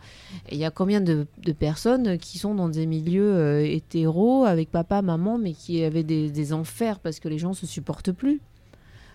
Il 0.51 0.57
y 0.57 0.65
a 0.65 0.71
combien 0.71 0.99
de, 0.99 1.27
personnes 1.59 2.17
qui 2.17 2.39
sont 2.39 2.55
dans 2.55 2.67
des 2.67 2.87
milieux 2.87 3.63
hétéros 3.63 4.45
avec 4.45 4.71
papa, 4.71 5.03
maman, 5.03 5.37
mais 5.37 5.53
qui 5.53 5.83
avaient 5.83 6.01
des, 6.01 6.31
des 6.31 6.53
enfers 6.53 6.97
parce 6.97 7.19
que 7.19 7.29
les 7.29 7.37
gens 7.37 7.53
se 7.53 7.67
supportent 7.67 8.11
plus? 8.11 8.41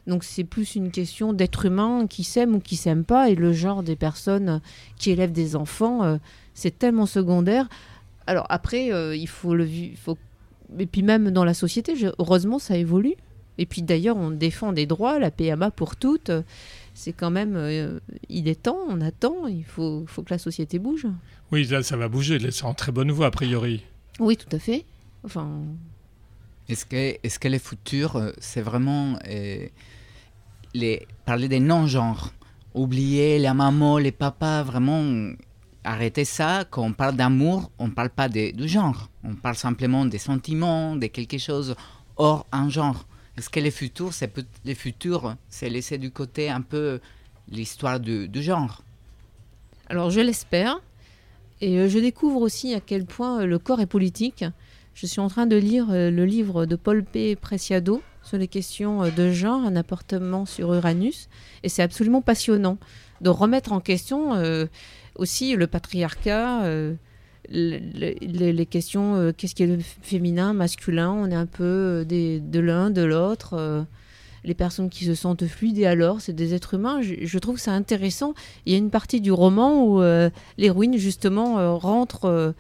Donc 0.07 0.25
c'est 0.25 0.45
plus 0.45 0.75
une 0.75 0.91
question 0.91 1.33
d'être 1.33 1.67
humain 1.67 2.07
qui 2.09 2.25
s'aime 2.25 2.57
ou 2.57 2.61
qui 2.61 2.77
s'aime 2.77 3.05
pas 3.05 3.31
et 3.31 3.35
le 3.35 3.53
genre 3.53 3.83
des 3.83 3.97
personnes 3.97 4.61
qui 4.97 5.11
élèvent 5.11 5.33
des 5.33 5.55
enfants, 5.55 6.03
euh, 6.03 6.17
c'est 6.55 6.77
tellement 6.79 7.07
secondaire. 7.07 7.69
Alors 8.27 8.47
après, 8.49 8.93
euh, 8.93 9.15
il 9.15 9.29
faut 9.29 9.55
le 9.55 9.67
il 9.67 9.97
faut 9.97 10.19
et 10.79 10.87
puis 10.87 11.03
même 11.03 11.31
dans 11.31 11.45
la 11.45 11.55
société, 11.55 11.95
heureusement 12.19 12.59
ça 12.59 12.77
évolue. 12.77 13.15
Et 13.59 13.67
puis 13.67 13.83
d'ailleurs, 13.83 14.17
on 14.17 14.31
défend 14.31 14.73
des 14.73 14.87
droits, 14.87 15.19
la 15.19 15.31
PMA 15.31 15.71
pour 15.71 15.97
toutes. 15.97 16.31
C'est 16.95 17.13
quand 17.13 17.31
même, 17.31 17.55
euh, 17.57 18.01
il 18.29 18.49
est 18.49 18.63
temps, 18.63 18.79
on 18.89 19.01
attend, 19.01 19.47
il 19.47 19.65
faut, 19.65 20.05
faut 20.07 20.23
que 20.23 20.33
la 20.33 20.39
société 20.39 20.79
bouge. 20.79 21.07
Oui, 21.53 21.65
là, 21.67 21.83
ça 21.83 21.97
va 21.97 22.09
bouger. 22.09 22.39
C'est 22.51 22.65
en 22.65 22.75
très 22.75 22.93
bonne 22.93 23.11
voie, 23.11 23.27
a 23.27 23.31
priori. 23.31 23.83
Oui, 24.21 24.37
tout 24.37 24.55
à 24.57 24.59
fait. 24.59 24.85
Enfin, 25.25 25.61
Est-ce 26.69 26.87
que, 26.87 26.97
est 27.23 27.39
que 27.39 27.49
le 27.49 27.59
futur, 27.59 28.17
euh, 28.17 28.33
c'est 28.39 28.63
vraiment 28.63 29.19
euh, 29.29 29.67
les, 30.75 31.07
parler 31.25 31.49
des 31.49 31.61
non-genres? 31.61 32.33
Oublier 32.75 33.39
la 33.39 33.53
maman, 33.53 33.99
les 33.99 34.13
papas, 34.13 34.63
vraiment 34.63 35.33
arrêter 35.85 36.25
ça. 36.25 36.65
Quand 36.71 36.83
on 36.83 36.93
parle 36.93 37.17
d'amour, 37.17 37.71
on 37.79 37.89
ne 37.89 37.93
parle 37.93 38.11
pas 38.11 38.29
de, 38.29 38.53
du 38.53 38.69
genre. 38.69 39.11
On 39.25 39.35
parle 39.35 39.57
simplement 39.57 40.07
des 40.07 40.19
sentiments, 40.19 40.97
de 40.97 41.07
quelque 41.07 41.39
chose 41.39 41.75
hors 42.17 42.47
un 42.53 42.69
genre. 42.71 43.07
Est-ce 43.37 43.51
que 43.51 43.61
le 43.61 43.71
futur, 43.71 44.13
c'est 44.13 44.29
peut- 44.29 44.45
le 44.65 44.75
futur, 44.75 45.37
c'est 45.49 45.69
laisser 45.69 45.99
du 45.99 46.11
côté 46.11 46.49
un 46.51 46.61
peu 46.61 47.01
l'histoire 47.49 48.01
du, 48.01 48.29
genre? 48.35 48.83
Alors 49.89 50.11
je 50.11 50.21
l'espère. 50.21 50.81
Et 51.61 51.79
euh, 51.79 51.89
je 51.89 51.99
découvre 51.99 52.41
aussi 52.41 52.75
à 52.75 52.81
quel 52.81 53.05
point 53.05 53.45
le 53.45 53.59
corps 53.59 53.81
est 53.81 53.87
politique. 53.87 54.45
Je 54.95 55.07
suis 55.07 55.21
en 55.21 55.29
train 55.29 55.47
de 55.47 55.57
lire 55.57 55.87
euh, 55.91 56.11
le 56.11 56.25
livre 56.25 56.67
de 56.67 56.77
Paul 56.77 57.03
P. 57.05 57.35
Preciado 57.37 58.03
sur 58.23 58.39
les 58.39 58.49
questions 58.49 59.03
euh, 59.03 59.11
de 59.11 59.31
genre, 59.33 59.63
un 59.63 59.75
appartement 59.77 60.45
sur 60.47 60.73
Uranus. 60.75 61.29
Et 61.63 61.69
c'est 61.69 61.83
absolument 61.83 62.21
passionnant 62.23 62.79
de 63.21 63.31
remettre 63.31 63.73
en 63.73 63.81
question 63.81 64.35
euh, 64.35 64.67
aussi 65.17 65.57
le 65.57 65.67
patriarcat, 65.67 66.63
le- 66.65 66.97
le- 67.51 68.51
les, 68.51 68.67
questions, 68.67 69.33
qu'est-ce 69.37 69.55
qui 69.55 69.63
est 69.63 69.79
féminin, 70.03 70.53
masculin, 70.55 71.11
on 71.13 71.31
est 71.31 71.35
un 71.37 71.47
peu 71.47 72.05
des- 72.07 72.41
de 72.41 72.61
l'un, 72.61 72.91
de 72.91 73.03
l'autre. 73.03 73.85
les 74.45 74.55
personnes 74.55 74.91
qui 74.91 75.05
se 75.05 75.15
sentent 75.15 75.47
fluides 75.47 75.79
et 75.79 75.87
alors, 75.87 76.21
c'est 76.21 76.33
des 76.33 76.53
êtres 76.55 76.75
humains. 76.75 77.01
Je, 77.03 77.39
trouve 77.39 77.59
c'est 77.59 77.71
intéressant. 77.71 78.35
Il 78.67 78.73
y 78.73 78.75
a 78.75 78.79
une 78.79 78.91
partie 78.91 79.21
du 79.21 79.31
roman 79.31 79.85
où 79.87 80.01
l'héroïne, 80.59 80.97
justement, 80.97 81.79
rentre, 81.79 82.55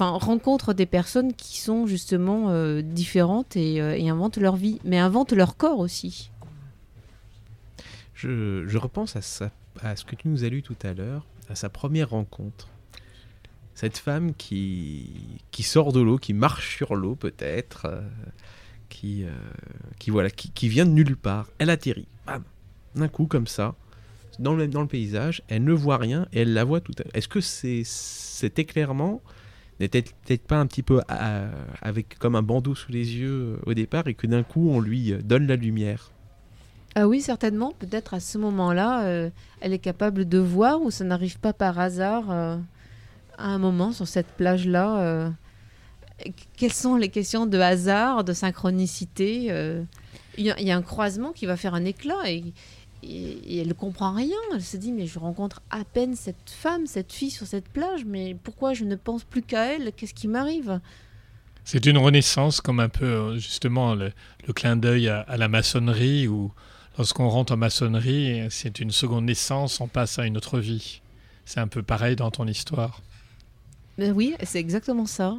enfin, 0.00 0.74
des 0.74 0.86
personnes 0.86 1.32
qui 1.34 1.60
sont 1.60 1.86
justement 1.86 2.50
euh, 2.50 2.82
différentes 2.82 3.56
et, 3.56 3.80
euh, 3.80 3.96
et 3.96 4.08
inventent 4.08 4.38
leur 4.38 4.56
vie, 4.56 4.80
mais 4.84 4.98
inventent 4.98 5.32
leur 5.32 5.56
corps 5.56 5.78
aussi. 5.78 6.30
Je, 8.14 8.76
repense 8.76 9.16
à, 9.16 9.22
ce 9.22 10.04
que 10.04 10.16
tu 10.16 10.28
nous 10.28 10.44
as 10.44 10.48
lu 10.48 10.62
tout 10.62 10.76
à 10.82 10.92
l'heure, 10.92 11.24
à 11.48 11.54
sa 11.54 11.68
première 11.68 12.10
rencontre. 12.10 12.68
Cette 13.74 13.98
femme 13.98 14.34
qui, 14.34 15.40
qui 15.52 15.62
sort 15.62 15.92
de 15.92 16.00
l'eau, 16.00 16.18
qui 16.18 16.32
marche 16.32 16.76
sur 16.76 16.96
l'eau 16.96 17.14
peut-être, 17.14 17.86
euh, 17.86 18.00
qui, 18.88 19.24
qui, 19.98 20.10
voilà, 20.10 20.30
qui, 20.30 20.50
qui 20.50 20.68
vient 20.68 20.86
de 20.86 20.90
nulle 20.90 21.16
part. 21.16 21.48
Elle 21.58 21.70
atterrit, 21.70 22.08
d'un 22.96 23.08
coup 23.08 23.26
comme 23.26 23.46
ça, 23.46 23.76
dans 24.38 24.54
le, 24.54 24.66
dans 24.66 24.80
le 24.80 24.88
paysage, 24.88 25.42
elle 25.48 25.64
ne 25.64 25.72
voit 25.72 25.98
rien 25.98 26.26
et 26.32 26.40
elle 26.42 26.54
la 26.54 26.64
voit 26.64 26.80
tout 26.80 26.92
à 26.98 27.02
l'heure. 27.02 27.14
Est-ce 27.14 27.28
que 27.28 27.40
c'est, 27.40 27.82
cet 27.84 28.58
éclairement 28.58 29.22
n'était 29.80 30.02
peut-être 30.02 30.46
pas 30.46 30.56
un 30.56 30.66
petit 30.66 30.82
peu 30.82 31.00
avec 31.80 32.18
comme 32.18 32.34
un 32.34 32.42
bandeau 32.42 32.74
sous 32.74 32.92
les 32.92 33.16
yeux 33.16 33.30
euh, 33.30 33.56
au 33.66 33.74
départ 33.74 34.08
et 34.08 34.14
que 34.14 34.26
d'un 34.26 34.42
coup 34.42 34.70
on 34.70 34.80
lui 34.80 35.12
euh, 35.12 35.22
donne 35.22 35.46
la 35.46 35.56
lumière 35.56 36.10
Ah 36.94 37.06
oui, 37.06 37.20
certainement. 37.20 37.72
Peut-être 37.78 38.14
à 38.14 38.20
ce 38.20 38.38
moment-là, 38.38 39.04
euh, 39.04 39.30
elle 39.60 39.72
est 39.72 39.78
capable 39.78 40.28
de 40.28 40.38
voir 40.38 40.82
ou 40.82 40.90
ça 40.90 41.04
n'arrive 41.04 41.38
pas 41.38 41.52
par 41.52 41.78
hasard 41.78 42.30
à 42.30 42.58
un 43.38 43.58
moment 43.58 43.92
sur 43.92 44.08
cette 44.08 44.26
plage-là. 44.26 45.32
quelles 46.56 46.72
sont 46.72 46.96
les 46.96 47.08
questions 47.08 47.46
de 47.46 47.58
hasard, 47.58 48.24
de 48.24 48.32
synchronicité 48.32 49.46
Il 50.36 50.44
y, 50.44 50.64
y 50.64 50.70
a 50.72 50.76
un 50.76 50.82
croisement 50.82 51.32
qui 51.32 51.46
va 51.46 51.56
faire 51.56 51.74
un 51.74 51.84
éclat 51.84 52.28
et, 52.30 52.52
et, 53.02 53.54
et 53.54 53.58
elle 53.60 53.68
ne 53.68 53.72
comprend 53.72 54.12
rien. 54.12 54.36
Elle 54.54 54.62
se 54.62 54.76
dit, 54.76 54.92
mais 54.92 55.06
je 55.06 55.18
rencontre 55.18 55.62
à 55.70 55.84
peine 55.84 56.14
cette 56.16 56.50
femme, 56.50 56.86
cette 56.86 57.12
fille 57.12 57.30
sur 57.30 57.46
cette 57.46 57.68
plage, 57.68 58.04
mais 58.04 58.36
pourquoi 58.42 58.74
je 58.74 58.84
ne 58.84 58.96
pense 58.96 59.24
plus 59.24 59.42
qu'à 59.42 59.74
elle? 59.74 59.92
Qu'est-ce 59.92 60.14
qui 60.14 60.28
m'arrive? 60.28 60.80
C'est 61.64 61.84
une 61.86 61.98
renaissance, 61.98 62.60
comme 62.60 62.80
un 62.80 62.88
peu, 62.88 63.04
euh, 63.04 63.38
justement, 63.38 63.94
le, 63.94 64.12
le 64.46 64.52
clin 64.52 64.76
d'œil 64.76 65.08
à, 65.08 65.20
à 65.20 65.36
la 65.36 65.48
maçonnerie, 65.48 66.26
où 66.26 66.50
lorsqu'on 66.96 67.28
rentre 67.28 67.52
en 67.52 67.56
maçonnerie, 67.58 68.46
c'est 68.50 68.80
une 68.80 68.90
seconde 68.90 69.26
naissance, 69.26 69.80
on 69.80 69.86
passe 69.86 70.18
à 70.18 70.26
une 70.26 70.36
autre 70.36 70.58
vie. 70.58 71.00
C'est 71.44 71.60
un 71.60 71.68
peu 71.68 71.82
pareil 71.82 72.16
dans 72.16 72.30
ton 72.30 72.46
histoire. 72.46 73.02
Ben 73.98 74.12
oui, 74.12 74.34
c'est 74.44 74.58
exactement 74.58 75.06
ça. 75.06 75.36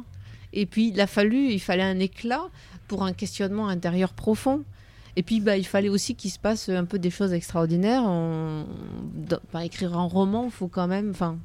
Et 0.52 0.66
puis, 0.66 0.88
il 0.88 1.00
a 1.00 1.06
fallu, 1.06 1.50
il 1.50 1.60
fallait 1.60 1.82
un 1.82 1.98
éclat 1.98 2.48
pour 2.88 3.04
un 3.04 3.12
questionnement 3.12 3.68
intérieur 3.68 4.12
profond. 4.12 4.64
Et 5.16 5.22
puis, 5.22 5.40
bah, 5.40 5.56
il 5.56 5.66
fallait 5.66 5.88
aussi 5.88 6.14
qu'il 6.14 6.30
se 6.30 6.38
passe 6.38 6.68
un 6.68 6.84
peu 6.84 6.98
des 6.98 7.10
choses 7.10 7.32
extraordinaires. 7.32 8.02
On... 8.04 8.66
dans- 9.28 9.40
bah, 9.52 9.64
écrire 9.64 9.96
un 9.98 10.04
roman, 10.04 10.44
il 10.46 10.50
faut 10.50 10.68
quand 10.68 10.86
même. 10.86 11.10
Enfin, 11.10 11.38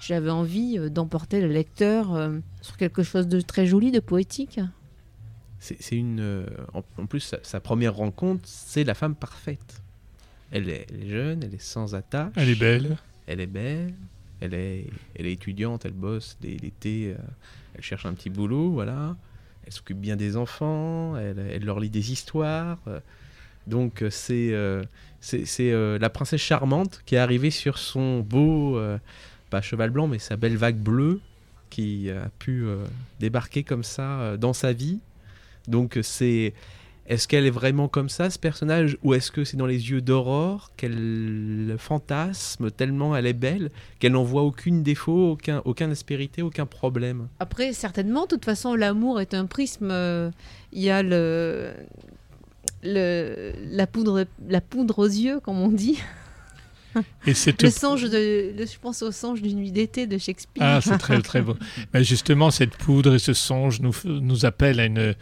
j'avais 0.00 0.30
envie 0.30 0.78
euh, 0.78 0.88
d'emporter 0.88 1.40
le 1.40 1.48
lecteur 1.48 2.14
euh, 2.14 2.38
sur 2.60 2.76
quelque 2.76 3.02
chose 3.02 3.28
de 3.28 3.40
très 3.40 3.66
joli, 3.66 3.90
de 3.92 4.00
poétique. 4.00 4.60
C'est 5.60 5.96
une. 5.96 6.18
euh, 6.20 6.46
en, 6.74 6.82
en 6.98 7.06
plus, 7.06 7.20
sa, 7.20 7.38
sa 7.42 7.60
première 7.60 7.94
rencontre, 7.94 8.42
c'est 8.46 8.82
la 8.84 8.94
femme 8.94 9.14
parfaite. 9.14 9.80
Elle 10.50 10.68
est, 10.68 10.86
elle 10.90 11.04
est 11.04 11.08
jeune, 11.08 11.42
elle 11.44 11.54
est 11.54 11.62
sans 11.62 11.94
attache. 11.94 12.32
Elle 12.36 12.48
est 12.48 12.56
belle. 12.58 12.96
Elle 13.28 13.40
est 13.40 13.46
belle. 13.46 13.94
Elle 14.40 14.54
est, 14.54 14.86
elle 15.14 15.26
est 15.26 15.32
étudiante, 15.32 15.84
elle 15.86 15.92
bosse 15.92 16.36
l'été. 16.42 17.14
euh, 17.16 17.22
elle 17.76 17.82
cherche 17.84 18.04
un 18.06 18.12
petit 18.12 18.28
boulot, 18.28 18.72
voilà. 18.72 19.16
Elle 19.66 19.72
s'occupe 19.72 19.98
bien 19.98 20.16
des 20.16 20.36
enfants. 20.36 21.16
Elle, 21.16 21.64
leur 21.64 21.80
lit 21.80 21.90
des 21.90 22.12
histoires. 22.12 22.78
euh, 22.88 23.00
Donc 23.66 24.02
euh, 24.02 24.10
c'est 24.10 24.52
euh, 24.52 24.82
c'est 25.20 25.46
euh, 25.72 25.98
la 25.98 26.10
princesse 26.10 26.40
charmante 26.40 27.02
qui 27.06 27.14
est 27.14 27.18
arrivée 27.18 27.50
sur 27.52 27.78
son 27.78 28.20
beau, 28.20 28.80
pas 29.50 29.62
cheval 29.62 29.90
blanc, 29.90 30.08
mais 30.08 30.18
sa 30.18 30.36
belle 30.36 30.56
vague 30.56 30.78
bleue, 30.78 31.20
qui 31.70 32.10
a 32.10 32.28
pu 32.40 32.64
débarquer 33.20 33.62
comme 33.62 33.84
ça 33.84 34.36
dans 34.36 34.52
sa 34.52 34.72
vie. 34.72 34.98
Donc 35.68 35.98
c'est 36.02 36.54
est-ce 37.08 37.26
qu'elle 37.26 37.46
est 37.46 37.50
vraiment 37.50 37.88
comme 37.88 38.08
ça, 38.08 38.30
ce 38.30 38.38
personnage, 38.38 38.96
ou 39.02 39.12
est-ce 39.14 39.30
que 39.32 39.44
c'est 39.44 39.56
dans 39.56 39.66
les 39.66 39.90
yeux 39.90 40.00
d'Aurore 40.00 40.70
qu'elle 40.76 41.74
fantasme 41.78 42.70
tellement 42.70 43.16
elle 43.16 43.26
est 43.26 43.32
belle 43.32 43.70
qu'elle 43.98 44.12
n'en 44.12 44.22
voit 44.22 44.42
aucune 44.42 44.82
défaut, 44.82 45.32
aucun, 45.32 45.62
aucun 45.64 45.90
aspérité, 45.90 46.42
aucun 46.42 46.64
problème? 46.66 47.28
Après, 47.40 47.72
certainement, 47.72 48.22
de 48.22 48.28
toute 48.28 48.44
façon, 48.44 48.74
l'amour 48.74 49.20
est 49.20 49.34
un 49.34 49.46
prisme. 49.46 49.88
euh, 49.90 50.30
Il 50.72 50.80
y 50.82 50.90
a 50.90 51.02
le, 51.02 51.72
la, 52.84 53.86
poudre, 53.86 54.24
la 54.48 54.60
poudre 54.60 55.00
aux 55.00 55.06
yeux, 55.06 55.40
comme 55.40 55.58
on 55.58 55.68
dit. 55.68 55.98
Et 57.26 57.34
c'est 57.34 57.60
Le 57.62 57.70
songe 57.70 58.02
de, 58.02 58.52
le- 58.56 58.66
je 58.66 58.78
pense 58.80 59.02
au 59.02 59.12
songe 59.12 59.40
d'une 59.42 59.58
nuit 59.58 59.72
d'été 59.72 60.06
de 60.06 60.18
Shakespeare. 60.18 60.62
Ah, 60.64 60.80
c'est 60.82 60.98
très 60.98 61.20
très 61.22 61.40
beau. 61.42 61.56
Mais 61.94 62.04
justement, 62.12 62.50
cette 62.50 62.76
poudre 62.76 63.14
et 63.14 63.18
ce 63.18 63.32
songe 63.32 63.80
nous, 63.80 63.94
nous 64.04 64.44
appellent 64.44 64.80
à, 64.80 64.86
une, 64.86 65.14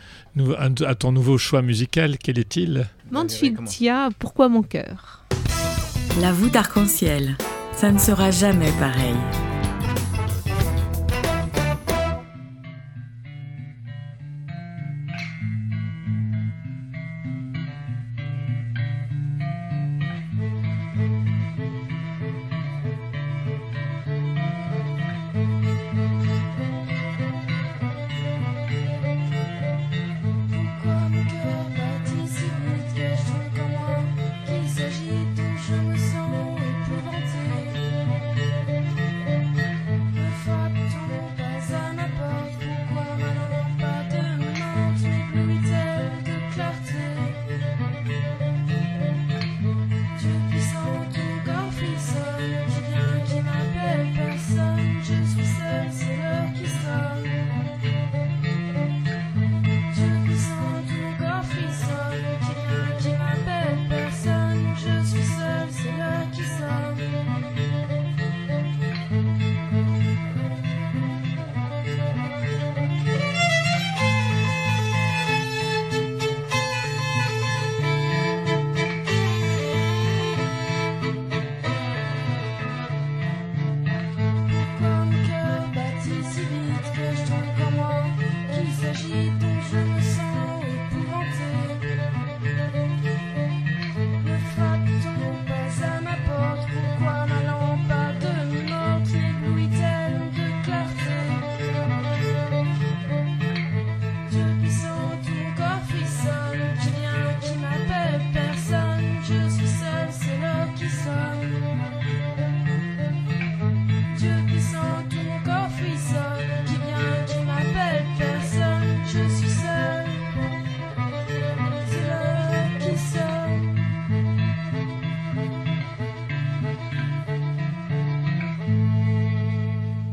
à 0.58 0.88
à 0.88 0.94
ton 0.94 1.12
nouveau 1.12 1.38
choix 1.38 1.62
musical. 1.62 2.16
Quel 2.18 2.38
est-il? 2.38 2.86
Mansfield 3.10 3.64
Tia, 3.66 4.08
pourquoi 4.18 4.48
mon 4.48 4.62
cœur? 4.62 5.24
La 6.20 6.32
voûte 6.32 6.56
arc-en-ciel, 6.56 7.36
ça 7.76 7.90
ne 7.92 7.98
sera 7.98 8.30
jamais 8.30 8.72
pareil. 8.78 9.14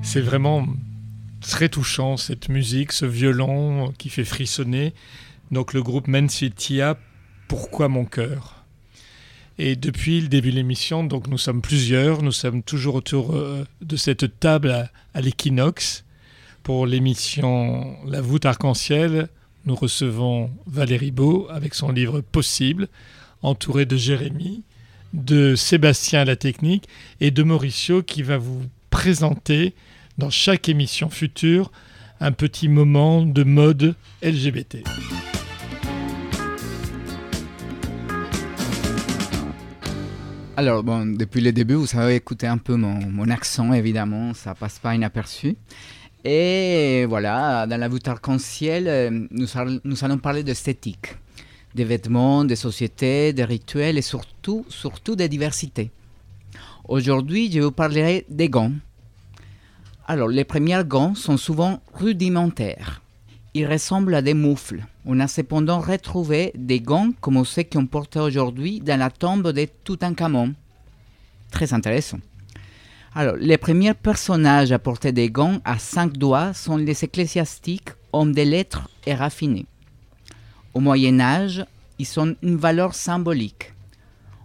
C'est 0.09 0.21
vraiment 0.21 0.65
très 1.41 1.67
touchant 1.67 2.15
cette 2.15 2.47
musique, 2.47 2.93
ce 2.93 3.05
violon 3.05 3.91
qui 3.97 4.07
fait 4.07 4.23
frissonner. 4.23 4.93
Donc 5.51 5.73
le 5.73 5.83
groupe 5.83 6.07
Mansfield 6.07 6.55
Tia, 6.55 6.97
Pourquoi 7.49 7.89
mon 7.89 8.05
cœur? 8.05 8.63
Et 9.59 9.75
depuis 9.75 10.21
le 10.21 10.29
début 10.29 10.51
de 10.51 10.55
l'émission, 10.55 11.03
donc 11.03 11.27
nous 11.27 11.37
sommes 11.37 11.61
plusieurs, 11.61 12.21
nous 12.21 12.31
sommes 12.31 12.63
toujours 12.63 12.95
autour 12.95 13.35
euh, 13.35 13.65
de 13.81 13.97
cette 13.97 14.39
table 14.39 14.71
à, 14.71 14.89
à 15.13 15.19
l'équinoxe 15.19 16.05
pour 16.63 16.87
l'émission 16.87 17.97
La 18.07 18.21
voûte 18.21 18.45
arc-en-ciel. 18.45 19.27
Nous 19.65 19.75
recevons 19.75 20.49
Valérie 20.67 21.11
Beau 21.11 21.47
avec 21.49 21.73
son 21.73 21.91
livre 21.91 22.21
Possible, 22.21 22.87
entouré 23.41 23.85
de 23.85 23.97
Jérémy, 23.97 24.63
de 25.11 25.55
Sébastien 25.55 26.21
à 26.21 26.25
la 26.25 26.37
technique 26.37 26.87
et 27.19 27.29
de 27.29 27.43
Mauricio 27.43 28.03
qui 28.03 28.23
va 28.23 28.37
vous 28.37 28.61
présenter 28.89 29.75
dans 30.17 30.29
chaque 30.29 30.67
émission 30.69 31.09
future 31.09 31.71
un 32.19 32.31
petit 32.31 32.67
moment 32.67 33.23
de 33.23 33.43
mode 33.43 33.95
LGBT. 34.23 34.77
Alors, 40.55 40.83
bon, 40.83 41.05
depuis 41.05 41.41
le 41.41 41.51
début, 41.51 41.75
vous 41.75 41.95
avez 41.95 42.15
écouté 42.15 42.47
un 42.47 42.57
peu 42.57 42.75
mon, 42.75 42.99
mon 43.11 43.29
accent, 43.29 43.73
évidemment, 43.73 44.33
ça 44.33 44.55
passe 44.55 44.79
pas 44.79 44.95
inaperçu. 44.95 45.55
Et 46.23 47.05
voilà, 47.07 47.67
dans 47.67 47.77
la 47.77 47.87
voûte 47.87 48.07
arc-en-ciel, 48.07 48.87
euh, 48.87 49.11
nous, 49.29 49.47
nous 49.83 50.03
allons 50.03 50.17
parler 50.17 50.41
d'esthétique, 50.41 51.15
des 51.75 51.85
vêtements, 51.85 52.43
des 52.43 52.55
sociétés, 52.55 53.33
des 53.33 53.43
rituels 53.43 53.99
et 53.99 54.01
surtout, 54.01 54.65
surtout 54.67 55.15
des 55.15 55.29
diversités. 55.29 55.91
Aujourd'hui, 56.87 57.51
je 57.51 57.59
vous 57.59 57.71
parlerai 57.71 58.25
des 58.27 58.49
gants. 58.49 58.71
Alors, 60.09 60.29
les 60.29 60.45
premiers 60.45 60.85
gants 60.85 61.15
sont 61.15 61.35
souvent 61.35 61.81
rudimentaires. 61.93 63.01
Ils 63.53 63.67
ressemblent 63.67 64.15
à 64.15 64.21
des 64.21 64.33
moufles. 64.33 64.85
On 65.05 65.19
a 65.19 65.27
cependant 65.27 65.81
retrouvé 65.81 66.53
des 66.55 66.79
gants 66.79 67.11
comme 67.19 67.43
ceux 67.43 67.63
qu'on 67.63 67.87
porte 67.87 68.15
aujourd'hui 68.15 68.79
dans 68.79 68.97
la 68.97 69.09
tombe 69.09 69.51
de 69.51 69.67
Toutankhamon. 69.83 70.53
Très 71.51 71.73
intéressant. 71.73 72.19
Alors, 73.15 73.35
les 73.35 73.57
premiers 73.57 73.93
personnages 73.93 74.71
à 74.71 74.79
porter 74.79 75.11
des 75.11 75.29
gants 75.29 75.59
à 75.65 75.77
cinq 75.77 76.13
doigts 76.13 76.53
sont 76.53 76.77
les 76.77 77.03
ecclésiastiques, 77.03 77.89
hommes 78.13 78.33
de 78.33 78.43
lettres 78.43 78.89
et 79.05 79.13
raffinés. 79.13 79.65
Au 80.73 80.79
Moyen 80.79 81.19
Âge, 81.19 81.65
ils 81.99 82.17
ont 82.17 82.33
une 82.41 82.55
valeur 82.55 82.95
symbolique. 82.95 83.73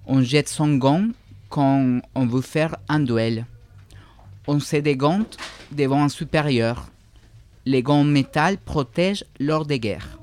On 0.06 0.22
jette 0.22 0.48
son 0.48 0.74
gant 0.74 1.04
quand 1.50 2.00
on 2.16 2.26
veut 2.26 2.40
faire 2.40 2.74
un 2.88 2.98
duel. 2.98 3.46
On 4.46 4.58
se 4.58 4.76
dégante 4.76 5.36
devant 5.70 6.02
un 6.02 6.08
supérieur. 6.08 6.90
Les 7.64 7.82
gants 7.82 8.04
métal 8.04 8.58
protègent 8.58 9.24
lors 9.38 9.66
des 9.66 9.78
guerres. 9.78 10.18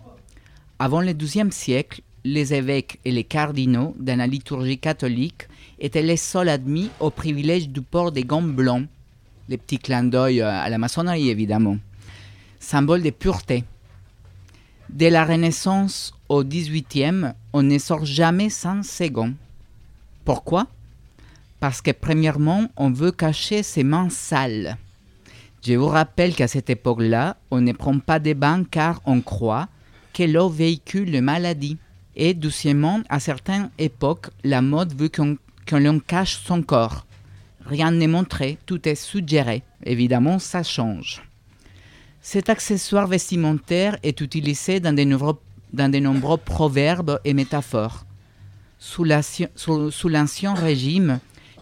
Avant 0.78 1.01
le 1.01 1.13
XIIe 1.13 1.51
siècle, 1.51 2.01
les 2.26 2.53
évêques 2.53 2.99
et 3.05 3.11
les 3.11 3.24
cardinaux 3.24 3.95
dans 3.97 4.17
la 4.17 4.28
liturgie 4.28 4.78
catholique 4.78 5.47
étaient 5.80 6.01
les 6.01 6.17
seuls 6.17 6.49
admis 6.49 6.89
au 6.99 7.09
privilège 7.09 7.70
du 7.70 7.82
port 7.82 8.11
des 8.11 8.24
gants 8.24 8.41
blancs, 8.41 8.88
les 9.47 9.57
petits 9.57 9.80
clins 9.80 10.03
d'œil 10.03 10.41
euh, 10.41 10.49
à 10.49 10.70
la 10.70 10.78
maçonnerie 10.78 11.30
évidemment, 11.30 11.78
symbole 12.59 13.01
de 13.01 13.09
pureté. 13.09 13.63
Dès 14.89 15.09
la 15.09 15.24
Renaissance 15.24 16.13
au 16.28 16.43
XVIIIe, 16.43 17.34
on 17.53 17.63
ne 17.63 17.78
sort 17.78 18.05
jamais 18.05 18.49
sans 18.49 18.84
ces 18.84 19.09
gants. 19.09 19.34
Pourquoi? 20.26 20.67
Parce 21.60 21.82
que 21.82 21.91
premièrement, 21.91 22.68
on 22.78 22.89
veut 22.91 23.12
cacher 23.12 23.64
ses 23.64 23.84
mains 23.84 24.10
sales. 24.10 24.78
Je 25.66 25.74
vous 25.74 25.88
rappelle 25.88 26.34
qu'à 26.36 26.47
cette 26.47 26.70
époque-là, 26.70 27.36
on 27.51 27.60
ne 27.62 27.74
prend 27.74 27.99
pas 27.99 28.20
des 28.20 28.34
bains 28.34 28.64
car 28.64 29.01
on 29.05 29.20
croit 29.22 29.68
que 30.14 30.24
l'eau 30.24 30.49
véhicule 30.49 31.12
les 31.12 31.22
maladies 31.22 31.78
Et 32.16 32.34
doucement, 32.34 33.01
à 33.07 33.20
certaines 33.20 33.70
époques, 33.78 34.28
la 34.43 34.62
mode 34.62 34.93
veut 34.93 35.10
qu'on 35.10 35.99
cache 35.99 36.39
son 36.45 36.62
corps. 36.62 37.05
Rien 37.66 37.91
n'est 37.91 38.07
montré, 38.07 38.57
tout 38.66 38.88
est 38.89 38.95
suggéré. 38.95 39.64
Évidemment, 39.86 40.39
ça 40.39 40.64
change. 40.64 41.22
Cet 42.22 42.49
accessoire 42.49 43.07
vestimentaire 43.07 43.97
est 44.03 44.20
utilisé 44.20 44.80
dans 44.82 44.93
de 44.93 45.03
nombreux, 45.03 45.39
dans 45.72 45.89
de 45.89 45.99
nombreux 45.99 46.38
proverbes 46.38 47.20
et 47.24 47.34
métaphores. 47.34 48.05
Sous 48.80 49.03
l'ancien- 49.05 49.49
sous- 49.55 49.91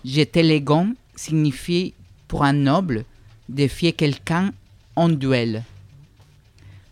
régime, 0.07 0.15
j'étais 0.15 0.39
élégant 0.39 0.93
signifiait 1.15 1.93
pour 2.27 2.43
un 2.43 2.53
noble 2.53 3.05
défier 3.49 3.93
quelqu'un 3.93 4.53
en 4.95 5.09
duel. 5.09 5.63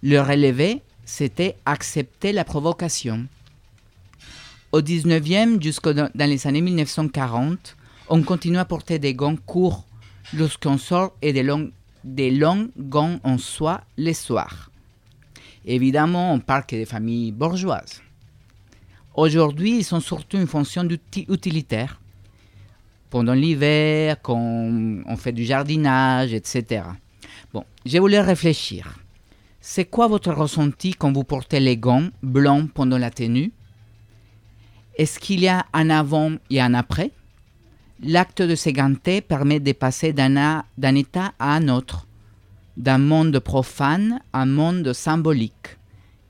Le 0.03 0.20
relevé, 0.20 0.82
c'était 1.05 1.55
accepter 1.66 2.34
la 2.34 2.43
provocation. 2.43 3.28
Au 4.72 4.82
19e 4.82 5.61
jusqu'au 5.61 5.93
dans 5.93 6.30
les 6.30 6.47
années 6.47 6.61
1940, 6.61 7.76
on 8.09 8.24
continue 8.24 8.57
à 8.57 8.66
porter 8.66 8.99
des 8.99 9.13
gants 9.13 9.38
courts 9.45 9.86
lorsqu'on 10.34 10.78
sort 10.78 11.13
et 11.22 11.34
des 11.34 11.43
longs, 11.43 11.72
des 12.03 12.32
longs 12.32 12.70
gants 12.78 13.20
en 13.24 13.38
soie 13.38 13.82
les 13.97 14.13
soirs. 14.13 14.70
Évidemment, 15.66 16.34
on 16.34 16.39
parle 16.39 16.66
que 16.66 16.76
des 16.76 16.86
familles 16.86 17.32
bourgeoises. 17.32 18.01
Aujourd'hui, 19.16 19.78
ils 19.78 19.84
sont 19.84 20.01
surtout 20.01 20.38
une 20.38 20.47
fonction 20.47 20.88
utilitaire. 21.30 21.99
Pendant 23.16 23.34
l'hiver, 23.34 24.18
quand 24.22 24.36
on 24.38 25.16
fait 25.16 25.32
du 25.32 25.45
jardinage, 25.45 26.34
etc. 26.34 26.84
Bon, 27.53 27.63
je 27.86 27.97
voulais 27.97 28.20
réfléchir. 28.20 28.99
C'est 29.61 29.86
quoi 29.86 30.07
votre 30.07 30.34
ressenti 30.34 30.93
quand 30.93 31.13
vous 31.13 31.24
portez 31.24 31.61
les 31.61 31.78
gants 31.78 32.09
blancs 32.22 32.70
pendant 32.74 32.97
la 32.97 33.11
tenue? 33.11 33.53
Est-ce 34.97 35.18
qu'il 35.18 35.39
y 35.39 35.47
a 35.47 35.66
un 35.72 35.89
avant 35.89 36.34
et 36.49 36.59
un 36.59 36.74
après? 36.74 37.11
L'acte 38.03 38.41
de 38.41 38.53
s'éganter 38.53 39.22
permet 39.22 39.61
de 39.61 39.72
passer 39.72 40.11
d'un 40.11 40.66
état 40.78 41.32
à 41.39 41.55
un 41.55 41.70
autre, 41.70 42.07
d'un 42.76 42.97
monde 42.97 43.39
profane 43.39 44.20
à 44.34 44.41
un 44.41 44.45
monde 44.45 44.91
symbolique, 44.91 45.78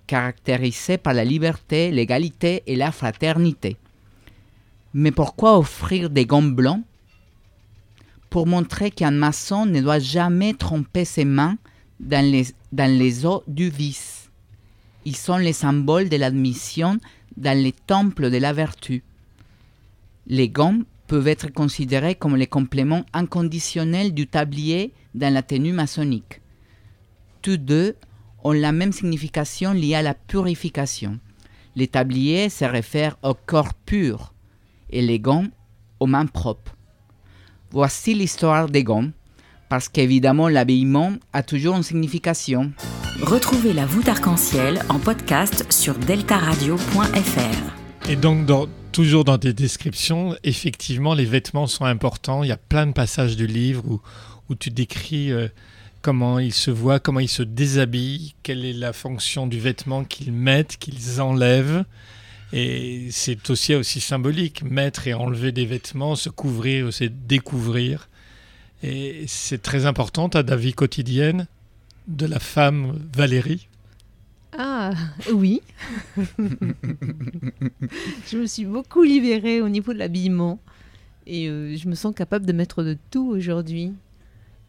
caractérisé 0.05 0.99
par 0.99 1.15
la 1.15 1.25
liberté, 1.25 1.89
l'égalité 1.89 2.61
et 2.67 2.75
la 2.75 2.91
fraternité. 2.91 3.77
Mais 4.97 5.11
pourquoi 5.11 5.59
offrir 5.59 6.09
des 6.09 6.25
gants 6.25 6.41
blancs 6.41 6.81
Pour 8.29 8.47
montrer 8.47 8.91
qu'un 8.91 9.11
maçon 9.11 9.65
ne 9.65 9.81
doit 9.81 9.99
jamais 9.99 10.53
tromper 10.53 11.03
ses 11.03 11.25
mains 11.25 11.57
dans 11.99 12.23
les, 12.23 12.45
dans 12.71 12.89
les 12.89 13.25
eaux 13.25 13.43
du 13.45 13.69
vice? 13.69 14.29
Ils 15.03 15.17
sont 15.17 15.35
les 15.35 15.51
symboles 15.51 16.07
de 16.07 16.15
l'admission 16.15 16.97
dans 17.35 17.61
les 17.61 17.73
temples 17.73 18.31
de 18.31 18.37
la 18.37 18.53
vertu. 18.53 19.03
Les 20.27 20.47
gants 20.47 20.79
peuvent 21.07 21.27
être 21.27 21.51
considérés 21.51 22.15
comme 22.15 22.37
les 22.37 22.47
compléments 22.47 23.05
inconditionnels 23.11 24.13
du 24.13 24.27
tablier 24.27 24.93
dans 25.13 25.33
la 25.33 25.43
tenue 25.43 25.73
maçonnique. 25.73 26.39
Tous 27.41 27.57
deux 27.57 27.97
ont 28.45 28.53
la 28.53 28.71
même 28.71 28.93
signification 28.93 29.73
liée 29.73 29.95
à 29.95 30.01
la 30.01 30.13
purification. 30.13 31.19
Les 31.75 31.89
tabliers 31.89 32.47
se 32.47 32.63
réfèrent 32.63 33.17
au 33.23 33.33
corps 33.33 33.73
pur 33.73 34.31
et 34.89 35.01
les 35.01 35.19
gants 35.19 35.45
aux 35.99 36.07
mains 36.07 36.25
propres. 36.25 36.75
Voici 37.71 38.13
l'histoire 38.13 38.69
des 38.69 38.83
gants, 38.83 39.09
parce 39.69 39.89
qu'évidemment 39.89 40.47
l'habillement 40.47 41.13
a 41.33 41.43
toujours 41.43 41.75
une 41.75 41.83
signification. 41.83 42.71
Retrouvez 43.21 43.73
la 43.73 43.85
voûte 43.85 44.07
arc-en-ciel 44.09 44.81
en 44.89 44.99
podcast 44.99 45.71
sur 45.71 45.95
deltaradio.fr. 45.95 48.09
Et 48.09 48.15
donc, 48.15 48.45
dans- 48.45 48.67
toujours 48.91 49.25
dans 49.25 49.37
tes 49.37 49.53
descriptions, 49.53 50.35
effectivement, 50.43 51.13
les 51.13 51.25
vêtements 51.25 51.67
sont 51.67 51.85
importants. 51.85 52.43
Il 52.43 52.49
y 52.49 52.53
a 52.53 52.57
plein 52.57 52.87
de 52.87 52.93
passages 52.93 53.35
du 53.35 53.47
livre 53.47 53.83
où, 53.87 54.01
où 54.49 54.55
tu 54.55 54.69
décris 54.69 55.31
euh, 55.31 55.47
comment 56.01 56.39
ils 56.39 56.53
se 56.53 56.71
voient, 56.71 56.99
comment 56.99 57.19
ils 57.19 57.27
se 57.29 57.43
déshabillent, 57.43 58.35
quelle 58.43 58.63
est 58.63 58.73
la 58.73 58.93
fonction 58.93 59.47
du 59.47 59.59
vêtement 59.59 60.03
qu'ils 60.03 60.31
mettent, 60.31 60.77
qu'ils 60.77 61.19
enlèvent. 61.19 61.83
Et 62.53 63.07
c'est 63.11 63.49
aussi, 63.49 63.99
symbolique, 63.99 64.63
mettre 64.63 65.07
et 65.07 65.13
enlever 65.13 65.51
des 65.51 65.65
vêtements, 65.65 66.15
se 66.15 66.29
couvrir, 66.29 66.93
c'est 66.93 67.27
découvrir. 67.27 68.07
Et 68.83 69.25
c'est 69.27 69.61
très 69.61 69.85
important 69.85 70.27
à 70.27 70.43
la 70.43 70.55
vie 70.55 70.73
quotidienne 70.73 71.47
de 72.07 72.25
la 72.25 72.39
femme 72.39 72.99
Valérie. 73.13 73.67
Ah, 74.57 74.93
oui. 75.33 75.61
je 76.37 78.37
me 78.37 78.45
suis 78.45 78.65
beaucoup 78.65 79.03
libérée 79.03 79.61
au 79.61 79.67
niveau 79.67 79.91
de 79.91 79.99
l'habillement. 79.99 80.59
Et 81.27 81.49
euh, 81.49 81.75
je 81.75 81.89
me 81.89 81.95
sens 81.95 82.15
capable 82.15 82.45
de 82.45 82.53
mettre 82.53 82.83
de 82.83 82.97
tout 83.11 83.27
aujourd'hui. 83.27 83.91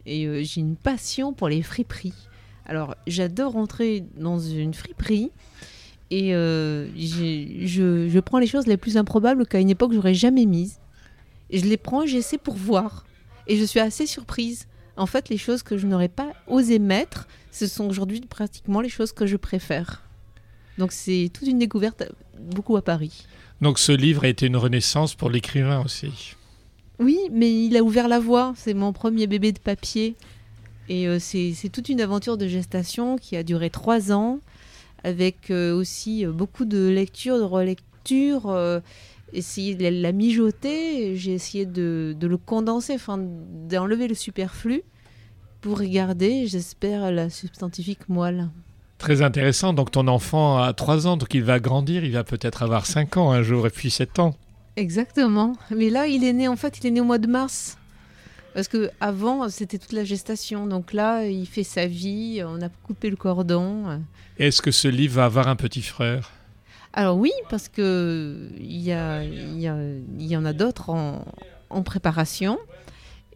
Et 0.07 0.27
euh, 0.27 0.43
j'ai 0.43 0.61
une 0.61 0.77
passion 0.77 1.33
pour 1.33 1.49
les 1.49 1.63
friperies. 1.63 2.29
Alors, 2.65 2.97
j'adore 3.07 3.57
entrer 3.57 4.05
dans 4.17 4.41
une 4.41 4.75
friperie. 4.75 5.31
Et 6.11 6.35
euh, 6.35 6.89
je, 6.97 8.09
je 8.09 8.21
prends 8.21 8.39
les 8.39 8.47
choses 8.47 8.67
les 8.67 8.77
plus 8.77 8.97
improbables 8.97 9.47
qu'à 9.47 9.59
une 9.59 9.71
époque 9.71 9.93
j'aurais 9.93 10.15
jamais 10.15 10.47
mises. 10.47 10.79
Et 11.51 11.59
je 11.59 11.67
les 11.67 11.77
prends 11.77 12.07
j'essaie 12.07 12.39
pour 12.39 12.55
voir. 12.55 13.05
Et 13.47 13.57
je 13.57 13.65
suis 13.65 13.81
assez 13.81 14.07
surprise. 14.07 14.67
En 14.97 15.07
fait, 15.07 15.29
les 15.29 15.39
choses 15.39 15.63
que 15.63 15.77
je 15.77 15.87
n'aurais 15.87 16.09
pas 16.09 16.33
osé 16.47 16.79
mettre, 16.79 17.29
ce 17.51 17.67
sont 17.67 17.87
aujourd'hui 17.89 18.21
pratiquement 18.21 18.81
les 18.81 18.89
choses 18.89 19.13
que 19.13 19.27
je 19.27 19.37
préfère. 19.37 20.03
Donc 20.79 20.93
c'est 20.93 21.31
toute 21.33 21.49
une 21.49 21.59
découverte 21.59 22.05
beaucoup 22.39 22.77
à 22.77 22.83
Paris. 22.83 23.27
Donc 23.61 23.79
ce 23.79 23.93
livre 23.93 24.25
a 24.25 24.29
été 24.29 24.47
une 24.47 24.57
renaissance 24.57 25.15
pour 25.15 25.31
l'écrivain 25.31 25.83
aussi. 25.85 26.35
Oui, 26.99 27.19
mais 27.31 27.53
il 27.53 27.77
a 27.77 27.83
ouvert 27.83 28.09
la 28.09 28.21
voie. 28.21 28.55
C'est 28.57 28.75
mon 28.75 28.93
premier 28.93 29.27
bébé 29.27 29.53
de 29.53 29.59
papier. 29.59 30.15
Et 30.89 31.09
euh, 31.09 31.19
c'est 31.19 31.69
toute 31.73 31.89
une 31.89 32.01
aventure 32.01 32.37
de 32.37 32.47
gestation 32.47 33.17
qui 33.17 33.37
a 33.37 33.43
duré 33.43 33.71
trois 33.71 34.13
ans, 34.13 34.39
avec 35.07 35.51
euh, 35.51 35.73
aussi 35.75 36.27
euh, 36.27 36.33
beaucoup 36.33 36.65
de 36.65 36.89
lectures, 36.89 37.39
de 37.39 37.45
relectures. 37.45 38.47
euh, 38.51 38.81
essayer 39.33 39.75
de 39.75 39.83
la, 39.85 39.91
la 39.91 40.13
mijoter. 40.13 41.17
J'ai 41.17 41.33
essayé 41.33 41.67
de, 41.67 42.15
de 42.19 42.27
le 42.27 42.37
condenser, 42.37 42.95
enfin 42.95 43.19
d'enlever 43.19 44.09
le 44.09 44.15
superflu 44.15 44.83
pour 45.61 45.79
regarder, 45.79 46.47
j'espère, 46.47 47.11
la 47.11 47.31
substantifique 47.31 48.09
moelle. 48.09 48.49
Très 48.99 49.23
intéressant. 49.23 49.73
Donc 49.73 49.91
ton 49.91 50.07
enfant 50.09 50.59
a 50.59 50.73
3 50.73 51.07
ans, 51.07 51.17
donc 51.17 51.35
il 51.35 51.43
va 51.43 51.59
grandir, 51.61 52.05
il 52.05 52.13
va 52.13 52.25
peut-être 52.25 52.63
avoir 52.63 52.87
5 52.87 53.17
ans 53.17 53.31
un 53.33 53.43
jour 53.43 53.67
et 53.67 53.71
puis 53.71 53.91
7 53.91 54.19
ans. 54.21 54.35
Exactement. 54.77 55.55
Mais 55.75 55.91
là, 55.91 56.07
il 56.07 56.25
est 56.25 56.33
né, 56.33 56.49
en 56.49 56.57
fait, 56.57 56.79
il 56.81 56.87
est 56.87 56.91
né 56.91 57.01
au 57.01 57.05
mois 57.05 57.19
de 57.19 57.27
mars. 57.27 57.79
Parce 58.57 58.69
que 58.69 58.91
avant, 59.03 59.51
c'était 59.51 59.77
toute 59.77 59.93
la 59.93 60.03
gestation. 60.05 60.67
Donc 60.67 60.95
là, 60.95 61.27
il 61.27 61.47
fait 61.47 61.63
sa 61.63 61.87
vie, 61.87 62.43
on 62.43 62.63
a 62.63 62.71
coupé 62.71 63.11
le 63.11 63.17
cordon. 63.17 64.01
Est-ce 64.39 64.63
que 64.63 64.71
ce 64.71 64.89
livre 64.89 65.17
va 65.17 65.27
avoir 65.27 65.47
un 65.49 65.57
petit 65.57 65.83
frère? 65.83 66.31
Alors 66.95 67.19
oui, 67.19 67.33
parce 67.51 67.69
que 67.69 68.49
il 68.59 68.81
y, 68.81 68.93
a- 68.93 69.23
il 69.23 69.61
y, 69.61 69.69
a- 69.69 69.77
il 70.19 70.27
y 70.27 70.35
en 70.39 70.47
a 70.47 70.55
d'autres 70.55 70.89
en, 70.89 71.23
en 71.69 71.83
préparation. 71.83 72.59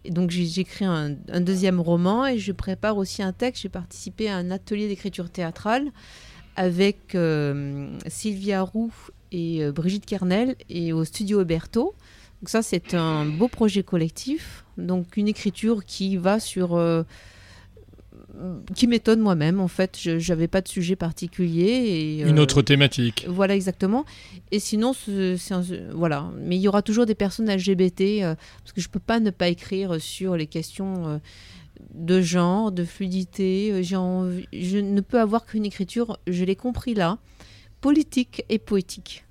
Et 0.06 0.10
donc 0.10 0.30
j'écris 0.30 0.86
un, 0.86 1.16
un 1.30 1.40
deuxième 1.42 1.80
roman 1.80 2.26
et 2.26 2.38
je 2.38 2.52
prépare 2.52 2.96
aussi 2.96 3.22
un 3.22 3.34
texte. 3.34 3.60
J'ai 3.64 3.68
participé 3.68 4.30
à 4.30 4.36
un 4.36 4.50
atelier 4.50 4.88
d'écriture 4.88 5.28
théâtrale 5.28 5.90
avec 6.56 7.14
euh, 7.14 7.90
Sylvia 8.06 8.62
Roux 8.62 8.94
et 9.32 9.62
euh, 9.62 9.70
Brigitte 9.72 10.06
Kernel 10.06 10.56
et 10.70 10.94
au 10.94 11.04
studio 11.04 11.40
Oberto. 11.42 11.94
Donc 12.40 12.48
ça 12.48 12.62
c'est 12.62 12.94
un 12.94 13.24
beau 13.26 13.48
projet 13.48 13.82
collectif. 13.82 14.64
Donc 14.78 15.16
une 15.16 15.28
écriture 15.28 15.84
qui 15.84 16.16
va 16.16 16.40
sur... 16.40 16.74
euh, 16.76 17.02
qui 18.74 18.86
m'étonne 18.86 19.20
moi-même 19.20 19.60
en 19.60 19.68
fait. 19.68 19.98
Je 20.00 20.16
n'avais 20.32 20.48
pas 20.48 20.60
de 20.62 20.68
sujet 20.68 20.96
particulier. 20.96 21.64
Et, 21.66 22.20
Une 22.22 22.38
euh, 22.38 22.42
autre 22.42 22.62
thématique. 22.62 23.26
voilà, 23.28 23.54
exactement. 23.54 24.04
Et 24.50 24.58
sinon, 24.60 24.92
ce- 24.94 25.36
c'est 25.36 25.52
un- 25.54 25.64
voilà. 25.92 26.30
Mais 26.38 26.56
il 26.56 26.62
y 26.62 26.68
aura 26.68 26.80
toujours 26.82 27.04
des 27.06 27.14
personnes 27.14 27.50
LGBT, 27.50 28.22
euh, 28.22 28.34
parce 28.62 28.72
que 28.72 28.80
je 28.80 28.88
peux 28.88 29.00
pas 29.00 29.20
ne 29.20 29.30
pas 29.30 29.48
écrire 29.48 30.00
sur 30.00 30.36
les 30.36 30.46
questions 30.46 31.06
euh, 31.08 31.18
de 31.94 32.20
genre, 32.22 32.72
de 32.72 32.84
fluidité. 32.84 33.72
Euh, 33.72 33.96
envie- 33.98 34.46
je 34.52 34.78
ne 34.78 35.00
peux 35.02 35.20
avoir 35.20 35.44
qu'une 35.44 35.66
écriture, 35.66 36.18
je 36.26 36.44
l'ai 36.44 36.56
compris 36.56 36.94
là, 36.94 37.18
politique 37.82 38.44
et 38.48 38.58
poétique. 38.58 39.24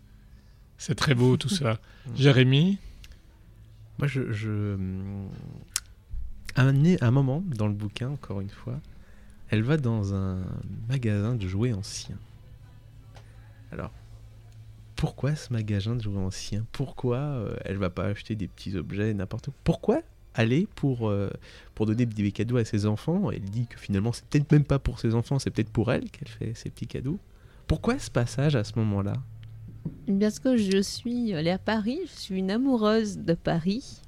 C'est 0.77 0.95
très 0.95 1.15
beau 1.15 1.35
tout 1.37 1.49
ça. 1.61 1.79
Jérémy 2.15 2.77
Moi, 3.99 4.07
je. 4.07 4.31
je 4.31 4.75
un, 6.55 6.73
né- 6.73 6.97
un 7.01 7.11
moment 7.11 7.43
dans 7.55 7.67
le 7.67 7.73
bouquin, 7.73 8.09
encore 8.09 8.41
une 8.41 8.49
fois, 8.49 8.79
elle 9.49 9.61
va 9.61 9.77
dans 9.77 10.13
un 10.15 10.39
magasin 10.87 11.35
de 11.35 11.47
jouets 11.47 11.73
anciens. 11.73 12.17
Alors, 13.71 13.91
pourquoi 14.95 15.35
ce 15.35 15.53
magasin 15.53 15.95
de 15.95 16.01
jouets 16.01 16.17
anciens? 16.17 16.65
Pourquoi 16.71 17.17
euh, 17.17 17.55
elle 17.65 17.77
va 17.77 17.89
pas 17.89 18.05
acheter 18.05 18.35
des 18.35 18.47
petits 18.47 18.75
objets 18.75 19.13
n'importe 19.13 19.49
où? 19.49 19.53
Pourquoi 19.63 20.01
aller 20.33 20.67
pour, 20.75 21.09
euh, 21.09 21.29
donner 21.77 22.05
des 22.05 22.31
cadeaux 22.31 22.57
à 22.57 22.65
ses 22.65 22.85
enfants? 22.85 23.31
Elle 23.31 23.41
dit 23.41 23.67
que 23.67 23.77
finalement, 23.79 24.11
c'est 24.11 24.25
peut-être 24.25 24.51
même 24.51 24.65
pas 24.65 24.79
pour 24.79 24.99
ses 24.99 25.15
enfants, 25.15 25.39
c'est 25.39 25.51
peut-être 25.51 25.71
pour 25.71 25.91
elle 25.91 26.09
qu'elle 26.09 26.27
fait 26.27 26.53
ces 26.55 26.69
petits 26.69 26.87
cadeaux. 26.87 27.19
Pourquoi 27.67 27.99
ce 27.99 28.09
passage 28.09 28.55
à 28.55 28.63
ce 28.63 28.73
moment-là? 28.79 29.13
Parce 30.19 30.39
que 30.39 30.57
je 30.57 30.81
suis 30.81 31.33
allée 31.33 31.51
à 31.51 31.59
Paris, 31.59 31.99
je 32.05 32.19
suis 32.19 32.39
une 32.39 32.51
amoureuse 32.51 33.19
de 33.19 33.33
Paris. 33.33 34.01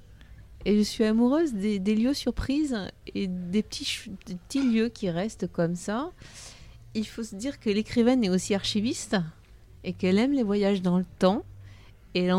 Et 0.65 0.77
je 0.77 0.83
suis 0.83 1.03
amoureuse 1.03 1.53
des, 1.53 1.79
lieux 1.95 2.13
surprises 2.13 2.77
et 3.15 3.27
des 3.27 3.63
petits, 3.63 4.09
lieux 4.55 4.89
qui 4.89 5.09
restent 5.09 5.51
comme 5.51 5.75
ça. 5.75 6.11
Il 6.93 7.07
faut 7.07 7.23
se 7.23 7.35
dire 7.35 7.59
que 7.59 7.69
l'écrivaine 7.69 8.23
est 8.23 8.29
aussi 8.29 8.53
archiviste 8.53 9.17
et 9.83 9.93
qu'elle 9.93 10.19
aime 10.19 10.33
les 10.33 10.43
voyages 10.43 10.81
dans 10.81 10.99
le 10.99 11.05
temps. 11.19 11.43
Elle, 12.13 12.29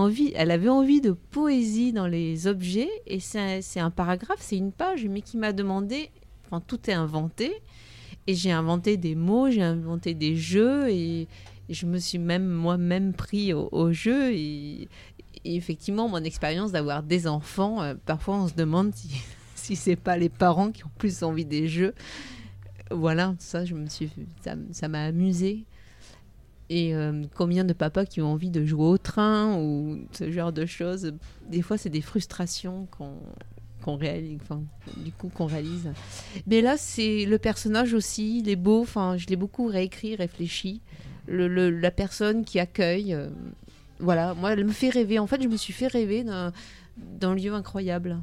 avait 0.50 0.68
envie 0.68 1.00
de 1.00 1.12
poésie 1.12 1.92
dans 1.92 2.06
les 2.06 2.46
objets. 2.46 2.90
Et 3.06 3.18
c'est 3.18 3.60
un, 3.80 3.86
un 3.86 3.90
paragraphe, 3.90 4.40
c'est 4.40 4.58
une 4.58 4.72
page, 4.72 5.06
mais 5.06 5.22
qui 5.22 5.36
m'a 5.36 5.52
demandé. 5.52 6.10
Enfin, 6.46 6.60
tout 6.64 6.90
est 6.90 6.94
inventé. 6.94 7.52
Et 8.28 8.34
j'ai 8.34 8.52
inventé 8.52 8.96
des 8.96 9.16
mots, 9.16 9.50
j'ai 9.50 9.62
inventé 9.62 10.14
des 10.14 10.36
jeux. 10.36 10.90
Et 10.90 11.26
je 11.72 11.86
me 11.86 11.98
suis 11.98 12.18
même 12.18 12.46
moi-même 12.46 13.12
pris 13.12 13.52
au, 13.52 13.92
jeu. 13.92 14.32
Et, 14.32 14.88
effectivement, 15.44 16.08
mon 16.08 16.22
expérience 16.22 16.72
d'avoir 16.72 17.02
des 17.02 17.26
enfants, 17.26 17.82
euh, 17.82 17.94
parfois 18.06 18.36
on 18.36 18.48
se 18.48 18.54
demande 18.54 18.94
si, 18.94 19.10
si 19.54 19.76
c'est 19.76 19.96
pas 19.96 20.16
les 20.16 20.28
parents 20.28 20.70
qui 20.70 20.84
ont 20.84 20.90
plus 20.98 21.22
envie 21.22 21.44
des 21.44 21.68
jeux. 21.68 21.94
Voilà, 22.90 23.34
ça, 23.38 23.64
je 23.64 23.74
me 23.74 23.86
ça 24.72 24.88
m'a 24.88 25.04
amusé. 25.04 25.64
Et 26.68 26.94
euh, 26.94 27.24
combien 27.34 27.64
de 27.64 27.72
papas 27.72 28.06
qui 28.06 28.22
ont 28.22 28.32
envie 28.32 28.50
de 28.50 28.64
jouer 28.64 28.86
au 28.86 28.98
train 28.98 29.58
ou 29.58 29.98
ce 30.12 30.30
genre 30.30 30.52
de 30.52 30.64
choses. 30.64 31.12
Des 31.50 31.60
fois, 31.60 31.76
c'est 31.76 31.90
des 31.90 32.00
frustrations 32.00 32.86
qu'on 32.90 33.18
qu'on 33.82 33.96
réalise, 33.96 34.38
du 34.96 35.12
coup 35.12 35.28
qu'on 35.28 35.46
réalise. 35.46 35.90
Mais 36.46 36.60
là, 36.60 36.76
c'est 36.78 37.26
le 37.26 37.38
personnage 37.38 37.92
aussi, 37.92 38.38
il 38.38 38.48
est 38.48 38.56
beau. 38.56 38.80
Enfin, 38.80 39.16
je 39.16 39.26
l'ai 39.26 39.36
beaucoup 39.36 39.66
réécrit, 39.66 40.16
réfléchi. 40.16 40.80
Le, 41.26 41.48
le- 41.48 41.70
la 41.70 41.90
personne 41.90 42.44
qui 42.44 42.58
accueille, 42.58 43.14
euh, 43.14 43.28
voilà, 44.00 44.34
moi, 44.34 44.52
elle 44.52 44.64
me 44.64 44.72
fait 44.72 44.88
rêver. 44.90 45.18
En 45.18 45.26
fait, 45.26 45.40
je 45.42 45.48
me 45.48 45.56
suis 45.56 45.72
fait 45.72 45.86
rêver 45.86 46.24
d'un 46.24 47.34
lieu 47.34 47.54
incroyable. 47.54 48.18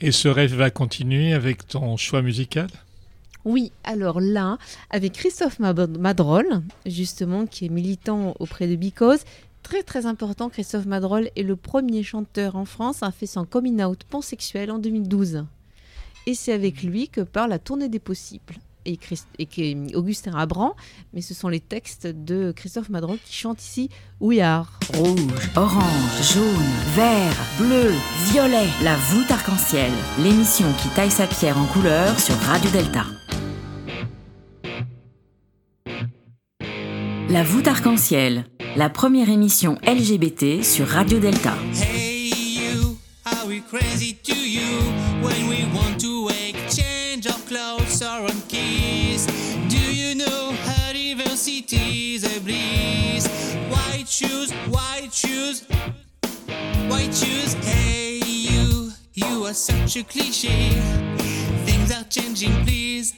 Et 0.00 0.12
ce 0.12 0.28
rêve 0.28 0.54
va 0.54 0.70
continuer 0.70 1.32
avec 1.32 1.66
ton 1.66 1.96
choix 1.96 2.22
musical? 2.22 2.68
Oui, 3.44 3.72
alors 3.84 4.20
là, 4.20 4.58
avec 4.90 5.12
Christophe 5.12 5.58
Madrol, 5.60 6.46
justement, 6.84 7.46
qui 7.46 7.66
est 7.66 7.68
militant 7.70 8.34
auprès 8.38 8.66
de 8.66 8.76
Because, 8.76 9.24
très 9.62 9.82
très 9.82 10.04
important, 10.06 10.48
Christophe 10.50 10.86
Madrol 10.86 11.30
est 11.36 11.42
le 11.42 11.56
premier 11.56 12.02
chanteur 12.02 12.56
en 12.56 12.64
France 12.66 13.02
à 13.02 13.10
faire 13.12 13.28
son 13.28 13.44
coming 13.46 13.82
out 13.82 14.04
pansexuel 14.04 14.70
en 14.70 14.78
2012. 14.78 15.44
Et 16.26 16.34
c'est 16.34 16.52
avec 16.52 16.82
lui 16.82 17.08
que 17.08 17.22
part 17.22 17.48
la 17.48 17.58
tournée 17.58 17.88
des 17.88 17.98
possibles. 17.98 18.56
Et, 18.86 18.96
Christ- 18.96 19.26
Augustin 19.94 20.34
Abran, 20.34 20.74
mais 21.12 21.20
ce 21.20 21.34
sont 21.34 21.48
les 21.48 21.60
textes 21.60 22.06
de 22.06 22.52
Christophe 22.52 22.88
Madrol 22.88 23.18
qui 23.24 23.34
chante 23.34 23.62
ici 23.62 23.90
We 24.20 24.40
Are. 24.40 24.78
Rouge, 24.94 25.50
orange, 25.56 26.32
jaune, 26.34 26.72
vert, 26.96 27.36
bleu, 27.58 27.92
violet. 28.32 28.66
La 28.82 28.96
voûte 28.96 29.30
arc-en-ciel. 29.30 29.90
L'émission 30.22 30.66
qui 30.82 30.88
taille 30.90 31.10
sa 31.10 31.26
pierre 31.26 31.58
en 31.58 31.66
couleur 31.66 32.18
sur 32.18 32.34
Radio 32.36 32.70
Delta. 32.70 33.04
La 37.28 37.42
voûte 37.44 37.68
arc-en-ciel. 37.68 38.44
La 38.76 38.88
première 38.90 39.28
émission 39.30 39.78
LGBT 39.86 40.62
sur 40.64 40.86
Radio 40.88 41.18
Delta. 41.18 41.54
Hey 41.82 42.30
you, 42.56 42.96
are 43.24 43.46
we 43.46 43.62
crazy 43.70 44.14
to 44.14 44.34
you? 44.34 44.89
Shoes, 54.20 54.52
white 54.68 55.08
shoes, 55.12 55.66
white 56.88 57.14
shoes. 57.14 57.54
Hey 57.64 58.20
you, 58.22 58.92
you 59.14 59.46
are 59.46 59.54
such 59.54 59.96
a 59.96 60.02
cliche. 60.02 60.72
Things 61.64 61.90
are 61.90 62.04
changing, 62.04 62.52
please. 62.66 63.14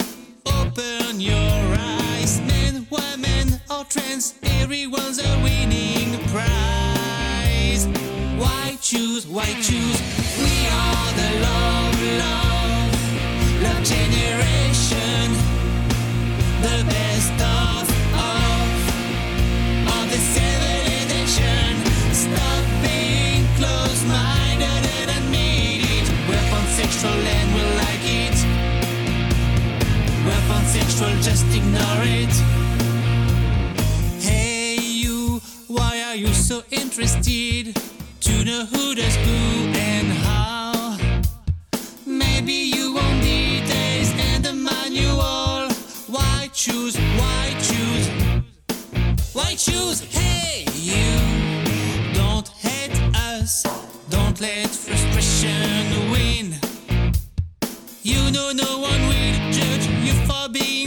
Open 0.46 1.20
your 1.20 1.58
eyes, 1.76 2.40
men, 2.42 2.86
women, 2.88 3.60
or 3.68 3.84
trans. 3.84 4.34
Everyone's 4.60 5.18
a 5.18 5.42
winning 5.42 6.20
prize. 6.28 7.86
White 8.38 8.78
shoes, 8.80 9.26
white 9.26 9.60
shoes. 9.68 9.98
We 10.38 10.54
are 10.82 11.10
the 11.20 11.30
love, 11.46 11.98
love, 12.24 12.92
love 13.64 13.82
generation. 13.82 15.26
The 16.62 16.84
best 16.88 17.11
We're 30.74 31.20
just 31.20 31.44
ignore 31.54 32.02
it. 32.02 32.32
Hey 34.22 34.78
you, 34.80 35.40
why 35.66 36.00
are 36.00 36.16
you 36.16 36.28
so 36.28 36.62
interested 36.70 37.76
to 38.20 38.44
know 38.44 38.64
who 38.64 38.94
does 38.94 39.14
who 39.16 39.68
and 39.74 40.06
how? 40.24 40.96
Maybe 42.06 42.52
you 42.52 42.94
want 42.94 43.22
details 43.22 44.12
and 44.16 44.44
the 44.44 44.54
manual. 44.54 45.68
White 46.08 46.54
shoes, 46.54 46.96
white 46.96 47.60
shoes, 47.60 48.08
white 49.34 49.60
shoes. 49.60 50.00
Hey 50.00 50.64
you, 50.72 52.14
don't 52.14 52.48
hate 52.48 52.96
us, 53.14 53.64
don't 54.08 54.40
let 54.40 54.70
frustration 54.70 56.10
win. 56.10 56.54
You 58.02 58.30
know 58.30 58.52
no 58.52 58.78
one 58.78 59.02
will 59.08 59.21
for 60.26 60.48
being 60.48 60.81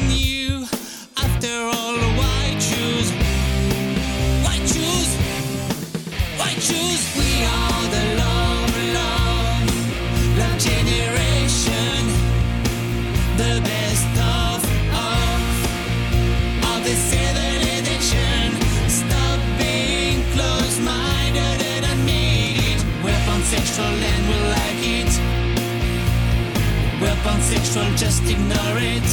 We're 27.47 27.95
just 27.95 28.23
ignore 28.23 28.79
it. 28.79 29.05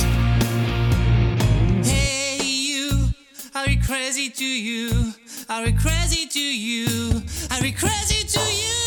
Hey 1.85 2.39
you, 2.43 3.11
are 3.55 3.67
we 3.67 3.77
crazy 3.77 4.31
to 4.31 4.45
you? 4.45 5.13
Are 5.51 5.63
we 5.63 5.73
crazy 5.73 6.27
to 6.27 6.41
you? 6.41 7.23
Are 7.51 7.61
we 7.61 7.73
crazy 7.73 8.27
to 8.27 8.41
you? 8.41 8.79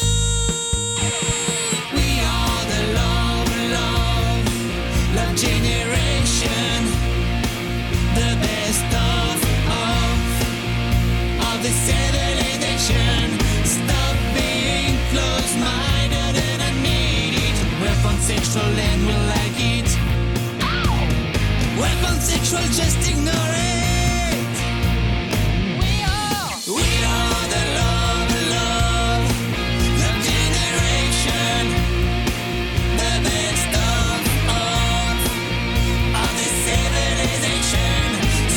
We 1.93 2.19
are 2.25 2.63
the 2.71 2.81
love, 2.97 3.49
love, 3.77 4.47
love 5.15 5.35
generation. 5.35 6.81
The 8.15 8.31
best 8.41 8.89
of, 8.97 9.37
of, 9.85 10.17
of 11.53 11.57
the 11.61 11.73
civilization. 11.85 13.37
Stop 13.63 14.17
being 14.33 14.97
close-minded 15.11 16.35
and 16.49 16.61
admit 16.69 17.33
it. 17.45 17.57
We're 17.79 17.99
pansexual 18.01 18.77
and 18.89 19.05
we 19.05 19.24
Pansexual, 22.25 22.65
just 22.73 23.07
ignore 23.07 23.53
it. 23.53 24.55
We 25.77 25.93
are, 26.09 26.49
we 26.65 26.89
are 27.05 27.43
the 27.53 27.63
love, 27.77 28.31
love, 28.55 29.25
love 30.01 30.19
generation. 30.25 31.61
The 32.97 33.13
best 33.29 33.71
of, 33.77 34.25
of, 34.57 35.21
the 36.39 36.49
civilization. 36.65 38.01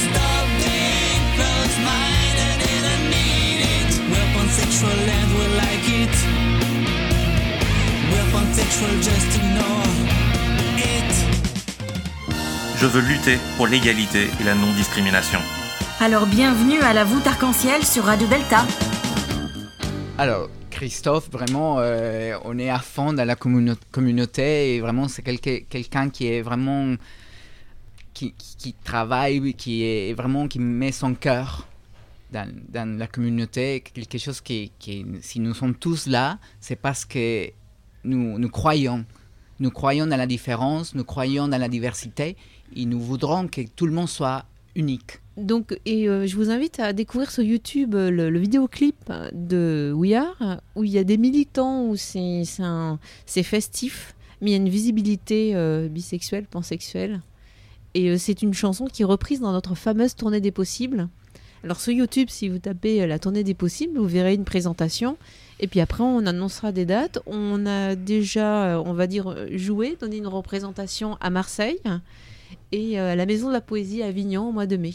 Stop 0.00 0.46
being 0.64 1.24
close-minded 1.36 2.60
and 2.72 2.84
admit 2.96 3.60
it. 3.76 3.90
We're 4.08 4.30
pansexual 4.32 4.96
and 5.18 5.28
we 5.36 5.44
like 5.60 5.88
it. 6.04 6.16
We're 8.80 9.02
just 9.02 9.47
Je 12.80 12.86
veux 12.86 13.00
lutter 13.00 13.38
pour 13.56 13.66
l'égalité 13.66 14.28
et 14.40 14.44
la 14.44 14.54
non-discrimination. 14.54 15.38
Alors 16.00 16.26
bienvenue 16.26 16.80
à 16.80 16.92
la 16.92 17.04
voûte 17.04 17.26
arc-en-ciel 17.26 17.84
sur 17.84 18.04
Radio 18.04 18.26
Delta. 18.28 18.64
Alors, 20.16 20.48
Christophe, 20.70 21.30
vraiment, 21.30 21.78
euh, 21.80 22.36
on 22.44 22.58
est 22.58 22.70
à 22.70 22.78
fond 22.78 23.12
dans 23.12 23.24
la 23.26 23.34
communo- 23.34 23.76
communauté 23.90 24.76
et 24.76 24.80
vraiment, 24.80 25.08
c'est 25.08 25.22
quelqu'un 25.22 25.58
quelqu'un 25.68 26.10
qui 26.10 26.26
est 26.28 26.42
vraiment. 26.42 26.94
Qui, 28.14 28.32
qui- 28.32 28.56
qui 28.56 28.72
travaille, 28.84 29.54
qui 29.54 29.82
est 29.84 30.12
vraiment. 30.14 30.48
qui 30.48 30.58
met 30.58 30.92
son 30.92 31.14
cœur 31.14 31.66
dans, 32.32 32.48
dans 32.68 32.98
la 32.98 33.06
communauté, 33.06 33.80
quelque 33.80 34.18
chose 34.18 34.40
qui, 34.40 34.70
qui, 34.78 35.04
si 35.22 35.40
nous 35.40 35.54
sommes 35.54 35.74
tous 35.74 36.06
là, 36.06 36.38
c'est 36.60 36.76
parce 36.76 37.04
que 37.04 37.48
nous, 38.04 38.38
nous 38.38 38.50
croyons. 38.50 39.04
Nous 39.60 39.70
croyons 39.72 40.06
dans 40.06 40.16
la 40.16 40.26
différence, 40.26 40.94
nous 40.94 41.02
croyons 41.04 41.48
dans 41.48 41.58
la 41.58 41.68
diversité 41.68 42.36
et 42.76 42.84
nous 42.84 43.00
voudrons 43.00 43.48
que 43.48 43.62
tout 43.74 43.86
le 43.86 43.92
monde 43.92 44.08
soit 44.08 44.44
unique. 44.74 45.20
Donc, 45.38 45.78
et 45.86 46.08
euh, 46.08 46.26
je 46.26 46.34
vous 46.34 46.50
invite 46.50 46.80
à 46.80 46.92
découvrir 46.92 47.30
sur 47.30 47.44
YouTube 47.44 47.94
euh, 47.94 48.10
le, 48.10 48.28
le 48.28 48.38
vidéoclip 48.40 48.96
de 49.32 49.92
We 49.94 50.14
Are, 50.14 50.60
où 50.74 50.82
il 50.82 50.90
y 50.90 50.98
a 50.98 51.04
des 51.04 51.16
militants, 51.16 51.86
où 51.86 51.96
c'est 51.96 52.44
festif, 53.44 54.16
mais 54.40 54.50
il 54.50 54.52
y 54.52 54.54
a 54.54 54.58
une 54.58 54.68
visibilité 54.68 55.52
euh, 55.54 55.88
bisexuelle, 55.88 56.44
pansexuelle. 56.46 57.20
Et 57.94 58.18
c'est 58.18 58.42
une 58.42 58.52
chanson 58.52 58.86
qui 58.86 59.02
est 59.02 59.04
reprise 59.04 59.40
dans 59.40 59.52
notre 59.52 59.74
fameuse 59.74 60.14
tournée 60.14 60.40
des 60.40 60.50
possibles. 60.50 61.08
Alors 61.64 61.80
sur 61.80 61.92
YouTube, 61.92 62.28
si 62.30 62.48
vous 62.48 62.58
tapez 62.58 63.04
la 63.06 63.18
tournée 63.18 63.42
des 63.42 63.54
possibles, 63.54 63.98
vous 63.98 64.06
verrez 64.06 64.34
une 64.34 64.44
présentation. 64.44 65.16
Et 65.58 65.66
puis 65.66 65.80
après, 65.80 66.04
on 66.04 66.26
annoncera 66.26 66.70
des 66.70 66.84
dates. 66.84 67.18
On 67.26 67.64
a 67.66 67.96
déjà, 67.96 68.80
on 68.84 68.92
va 68.92 69.06
dire, 69.06 69.34
joué, 69.52 69.96
donné 69.98 70.18
une 70.18 70.26
représentation 70.26 71.16
à 71.20 71.30
Marseille 71.30 71.80
et 72.72 72.98
euh, 72.98 73.12
à 73.12 73.16
la 73.16 73.26
Maison 73.26 73.48
de 73.48 73.52
la 73.52 73.60
Poésie 73.60 74.02
à 74.02 74.06
Avignon 74.06 74.48
au 74.48 74.52
mois 74.52 74.66
de 74.66 74.76
mai. 74.76 74.94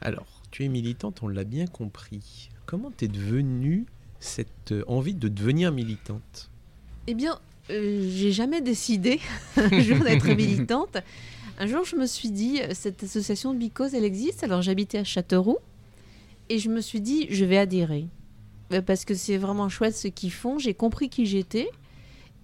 Alors, 0.00 0.42
tu 0.50 0.64
es 0.64 0.68
militante, 0.68 1.22
on 1.22 1.28
l'a 1.28 1.44
bien 1.44 1.66
compris. 1.66 2.50
Comment 2.66 2.90
t'es 2.90 3.08
devenue 3.08 3.86
cette 4.18 4.72
euh, 4.72 4.84
envie 4.86 5.14
de 5.14 5.28
devenir 5.28 5.72
militante? 5.72 6.50
Eh 7.06 7.14
bien, 7.14 7.38
euh, 7.70 8.08
j'ai 8.10 8.32
jamais 8.32 8.60
décidé 8.60 9.20
un 9.56 9.80
jour 9.80 9.98
d'être 9.98 10.26
militante. 10.36 10.98
Un 11.58 11.66
jour, 11.66 11.84
je 11.84 11.96
me 11.96 12.06
suis 12.06 12.30
dit, 12.30 12.60
euh, 12.62 12.68
cette 12.72 13.02
association 13.02 13.52
de 13.52 13.58
Bicose, 13.58 13.94
elle 13.94 14.04
existe. 14.04 14.44
Alors, 14.44 14.62
j'habitais 14.62 14.98
à 14.98 15.04
Châteauroux 15.04 15.58
et 16.48 16.58
je 16.58 16.68
me 16.68 16.80
suis 16.80 17.00
dit, 17.00 17.26
je 17.30 17.44
vais 17.44 17.58
adhérer. 17.58 18.06
Parce 18.86 19.04
que 19.04 19.14
c'est 19.14 19.36
vraiment 19.36 19.68
chouette 19.68 19.96
ce 19.96 20.08
qu'ils 20.08 20.32
font. 20.32 20.58
J'ai 20.58 20.74
compris 20.74 21.08
qui 21.08 21.26
j'étais. 21.26 21.68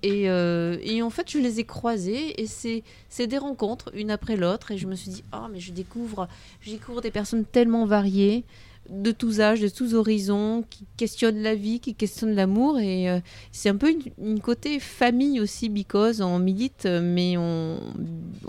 Et, 0.02 0.28
euh, 0.28 0.76
et 0.82 1.02
en 1.02 1.10
fait, 1.10 1.30
je 1.30 1.38
les 1.38 1.60
ai 1.60 1.64
croisés 1.64 2.40
et 2.40 2.46
c'est 2.46 3.26
des 3.26 3.38
rencontres, 3.38 3.90
une 3.94 4.10
après 4.10 4.36
l'autre. 4.36 4.70
Et 4.70 4.78
je 4.78 4.86
me 4.86 4.94
suis 4.94 5.10
dit, 5.10 5.24
oh, 5.32 5.46
mais 5.50 5.60
je 5.60 5.72
découvre, 5.72 6.28
découvre 6.66 7.00
des 7.00 7.10
personnes 7.10 7.44
tellement 7.44 7.86
variées, 7.86 8.44
de 8.88 9.10
tous 9.10 9.40
âges, 9.40 9.60
de 9.60 9.68
tous 9.68 9.94
horizons, 9.94 10.64
qui 10.70 10.86
questionnent 10.96 11.42
la 11.42 11.54
vie, 11.54 11.80
qui 11.80 11.94
questionnent 11.94 12.34
l'amour. 12.34 12.78
Et 12.78 13.10
euh, 13.10 13.20
c'est 13.52 13.68
un 13.68 13.76
peu 13.76 13.92
une, 14.18 14.40
côté 14.40 14.78
famille 14.78 15.40
aussi, 15.40 15.68
because 15.68 16.20
on 16.20 16.38
milite, 16.38 16.86
mais 16.86 17.36
on, 17.36 17.80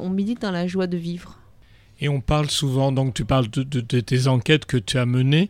milite 0.10 0.42
dans 0.42 0.52
la 0.52 0.68
joie 0.68 0.88
de 0.88 0.98
vivre. 0.98 1.40
Et 2.00 2.10
on 2.10 2.22
parle 2.22 2.52
souvent, 2.52 2.92
donc 2.92 3.16
tu 3.16 3.26
parles 3.26 3.48
de 3.50 3.82
tes 3.82 4.28
enquêtes 4.28 4.66
que 4.66 4.78
tu 4.78 5.00
as 5.00 5.08
menées. 5.08 5.50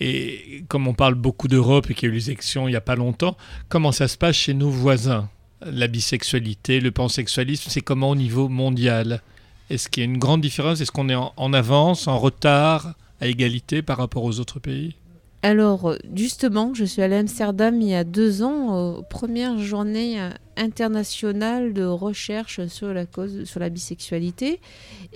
Et 0.00 0.64
comme 0.68 0.88
on 0.88 0.94
parle 0.94 1.14
beaucoup 1.14 1.46
d'Europe 1.46 1.90
et 1.90 1.94
qu'il 1.94 2.08
y 2.08 2.10
a 2.10 2.14
eu 2.14 2.16
les 2.16 2.28
élections 2.30 2.66
il 2.66 2.70
n'y 2.70 2.76
a 2.76 2.80
pas 2.80 2.96
longtemps, 2.96 3.36
comment 3.68 3.92
ça 3.92 4.08
se 4.08 4.16
passe 4.16 4.36
chez 4.36 4.54
nos 4.54 4.70
voisins? 4.70 5.28
La 5.60 5.88
bisexualité, 5.88 6.80
le 6.80 6.90
pansexualisme, 6.90 7.68
c'est 7.68 7.82
comment 7.82 8.10
au 8.10 8.16
niveau 8.16 8.48
mondial? 8.48 9.22
Est-ce 9.68 9.88
qu'il 9.88 10.02
y 10.02 10.06
a 10.06 10.10
une 10.10 10.18
grande 10.18 10.40
différence? 10.40 10.80
Est-ce 10.80 10.90
qu'on 10.90 11.10
est 11.10 11.14
en, 11.14 11.52
avance, 11.52 12.08
en 12.08 12.18
retard, 12.18 12.94
à 13.20 13.26
égalité 13.28 13.82
par 13.82 13.98
rapport 13.98 14.24
aux 14.24 14.40
autres 14.40 14.58
pays? 14.58 14.96
Alors, 15.42 15.90
euh, 15.90 15.96
justement, 16.14 16.74
je 16.74 16.84
suis 16.84 17.02
allée 17.02 17.16
à 17.16 17.20
Amsterdam 17.20 17.80
il 17.80 17.88
y 17.88 17.94
a 17.94 18.04
deux 18.04 18.42
ans, 18.42 18.96
aux 18.96 19.02
premières 19.02 19.58
journées 19.58 20.20
euh, 20.20 20.30
internationales 20.56 21.72
de 21.72 21.84
recherche 21.84 22.66
sur 22.66 22.92
la 22.92 23.06
cause, 23.06 23.44
sur 23.44 23.60
la 23.60 23.68
bisexualité. 23.68 24.60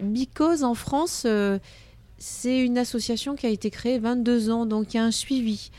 Because 0.01 0.63
en 0.63 0.75
France, 0.75 1.25
euh, 1.27 1.59
c'est 2.19 2.59
une 2.59 2.79
association 2.79 3.35
qui 3.35 3.47
a 3.47 3.51
été 3.51 3.71
créée 3.71 3.99
22 3.99 4.51
ans, 4.51 4.67
donc 4.67 4.95
il 4.95 4.99
y 4.99 5.01
a 5.01 5.05
un 5.05 5.11
suivi. 5.11 5.71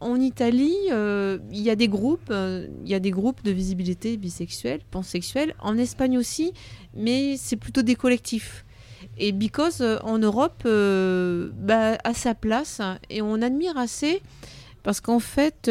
En 0.00 0.20
Italie, 0.20 0.76
euh, 0.90 1.38
il 1.52 1.60
y 1.60 1.70
a 1.70 1.76
des 1.76 1.86
groupes, 1.86 2.30
euh, 2.30 2.66
il 2.84 2.90
y 2.90 2.94
a 2.94 2.98
des 2.98 3.12
groupes 3.12 3.44
de 3.44 3.52
visibilité 3.52 4.16
bisexuelle, 4.16 4.80
pansexuelle. 4.90 5.54
En 5.60 5.78
Espagne 5.78 6.18
aussi, 6.18 6.52
mais 6.92 7.36
c'est 7.36 7.54
plutôt 7.56 7.82
des 7.82 7.94
collectifs. 7.94 8.64
Et 9.16 9.30
Because 9.30 9.80
euh, 9.80 9.98
en 10.02 10.18
Europe 10.18 10.64
bah, 10.64 11.98
a 12.02 12.14
sa 12.14 12.34
place 12.34 12.80
et 13.10 13.22
on 13.22 13.40
admire 13.42 13.76
assez 13.76 14.22
parce 14.82 15.00
qu'en 15.00 15.20
fait 15.20 15.70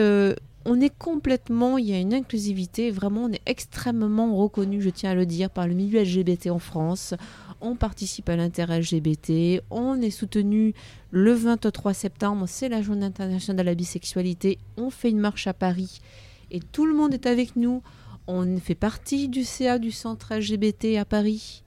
on 0.66 0.80
est 0.80 0.95
complètement, 0.95 1.78
il 1.78 1.89
y 1.89 1.93
a 1.93 1.99
une 1.99 2.14
inclusivité, 2.14 2.91
vraiment 2.91 3.24
on 3.24 3.32
est 3.32 3.41
extrêmement 3.45 4.36
reconnu, 4.36 4.82
je 4.82 4.89
tiens 4.89 5.12
à 5.12 5.16
le 5.16 5.26
dire, 5.26 5.49
par 5.49 5.68
le 5.68 5.74
milieu 5.74 6.01
LGBT 6.01 6.51
en 6.51 6.59
France. 6.59 7.14
On 7.62 7.76
participe 7.76 8.30
à 8.30 8.36
l'inter-LGBT, 8.36 9.64
on 9.70 10.01
est 10.01 10.12
soutenu 10.12 10.74
le 11.12 11.34
23 11.34 11.93
septembre, 11.93 12.45
c'est 12.47 12.70
la 12.70 12.82
journée 12.82 13.05
internationale 13.05 13.66
de 13.66 13.70
la 13.70 13.76
bisexualité, 13.76 14.57
on 14.78 14.89
fait 14.89 15.09
une 15.09 15.20
marche 15.20 15.47
à 15.47 15.53
Paris 15.53 15.99
et 16.51 16.59
tout 16.59 16.86
le 16.86 16.93
monde 16.93 17.14
est 17.14 17.26
avec 17.26 17.55
nous. 17.55 17.82
On 18.28 18.57
fait 18.57 18.76
partie 18.76 19.30
du 19.30 19.43
CA 19.43 19.80
du 19.80 19.91
centre 19.91 20.36
LGBT 20.36 20.97
à 20.97 21.05
Paris. 21.05 21.64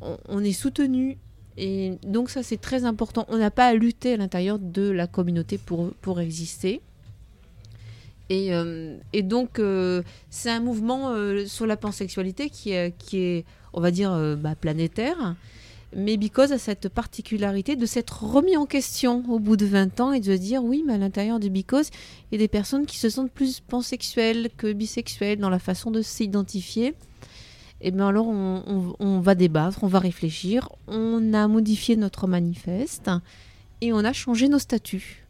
On, 0.00 0.16
on 0.28 0.44
est 0.44 0.52
soutenu 0.52 1.18
et 1.56 1.98
donc 2.06 2.30
ça 2.30 2.42
c'est 2.42 2.60
très 2.60 2.84
important. 2.84 3.26
On 3.28 3.38
n'a 3.38 3.50
pas 3.50 3.66
à 3.66 3.74
lutter 3.74 4.12
à 4.12 4.16
l'intérieur 4.16 4.58
de 4.58 4.90
la 4.90 5.06
communauté 5.08 5.58
pour, 5.58 5.92
pour 6.00 6.20
exister. 6.20 6.80
Et, 8.30 8.54
euh, 8.54 8.96
et 9.12 9.22
donc 9.22 9.58
euh, 9.58 10.02
c'est 10.30 10.50
un 10.50 10.60
mouvement 10.60 11.10
euh, 11.10 11.46
sur 11.46 11.66
la 11.66 11.76
pansexualité 11.76 12.50
qui 12.50 12.72
est, 12.72 13.44
on 13.72 13.80
va 13.80 13.90
dire, 13.90 14.36
bah, 14.38 14.54
planétaire. 14.54 15.34
Mais 15.96 16.18
Because 16.18 16.52
a 16.52 16.58
cette 16.58 16.90
particularité 16.90 17.74
de 17.74 17.86
s'être 17.86 18.22
remis 18.22 18.58
en 18.58 18.66
question 18.66 19.24
au 19.30 19.38
bout 19.38 19.56
de 19.56 19.64
20 19.64 20.00
ans 20.00 20.12
et 20.12 20.20
de 20.20 20.26
se 20.26 20.38
dire 20.38 20.62
oui, 20.62 20.84
mais 20.86 20.94
à 20.94 20.98
l'intérieur 20.98 21.40
de 21.40 21.48
Because, 21.48 21.90
il 22.30 22.34
y 22.34 22.36
a 22.36 22.44
des 22.44 22.48
personnes 22.48 22.84
qui 22.84 22.98
se 22.98 23.08
sentent 23.08 23.32
plus 23.32 23.60
pansexuelles 23.60 24.50
que 24.58 24.70
bisexuelles 24.70 25.38
dans 25.38 25.48
la 25.48 25.58
façon 25.58 25.90
de 25.90 26.02
s'identifier. 26.02 26.94
Et 27.80 27.90
bien 27.90 28.08
alors 28.08 28.26
on 28.26 29.20
va 29.20 29.34
débattre, 29.34 29.84
on 29.84 29.86
va 29.86 30.00
réfléchir, 30.00 30.68
on 30.88 31.32
a 31.32 31.46
modifié 31.46 31.96
notre 31.96 32.26
manifeste 32.26 33.08
et 33.80 33.92
on 33.92 34.00
a 34.00 34.12
changé 34.12 34.48
nos 34.48 34.58
statuts. 34.58 35.27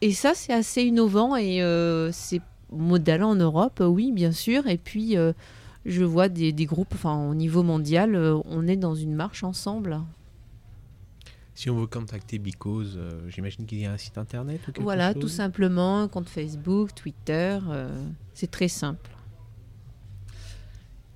Et 0.00 0.12
ça 0.12 0.32
c'est 0.34 0.52
assez 0.52 0.82
innovant 0.82 1.36
et 1.36 1.62
euh, 1.62 2.10
c'est 2.12 2.40
modèle 2.70 3.22
en 3.22 3.34
Europe, 3.34 3.82
oui 3.84 4.12
bien 4.12 4.32
sûr. 4.32 4.66
Et 4.66 4.78
puis 4.78 5.16
euh, 5.16 5.32
je 5.86 6.04
vois 6.04 6.28
des, 6.28 6.52
des 6.52 6.66
groupes, 6.66 6.92
enfin 6.94 7.28
au 7.28 7.34
niveau 7.34 7.62
mondial, 7.62 8.14
euh, 8.14 8.38
on 8.44 8.66
est 8.68 8.76
dans 8.76 8.94
une 8.94 9.14
marche 9.14 9.42
ensemble. 9.42 10.00
Si 11.54 11.68
on 11.70 11.76
veut 11.80 11.88
contacter 11.88 12.38
Because, 12.38 12.94
euh, 12.96 13.28
j'imagine 13.28 13.66
qu'il 13.66 13.80
y 13.80 13.86
a 13.86 13.90
un 13.92 13.96
site 13.96 14.16
internet 14.16 14.60
ou 14.62 14.66
quelque 14.66 14.80
Voilà, 14.80 15.12
chose 15.12 15.22
tout 15.22 15.28
simplement, 15.28 16.02
un 16.02 16.08
compte 16.08 16.28
Facebook, 16.28 16.94
Twitter, 16.94 17.58
euh, 17.68 18.00
c'est 18.32 18.48
très 18.50 18.68
simple. 18.68 19.10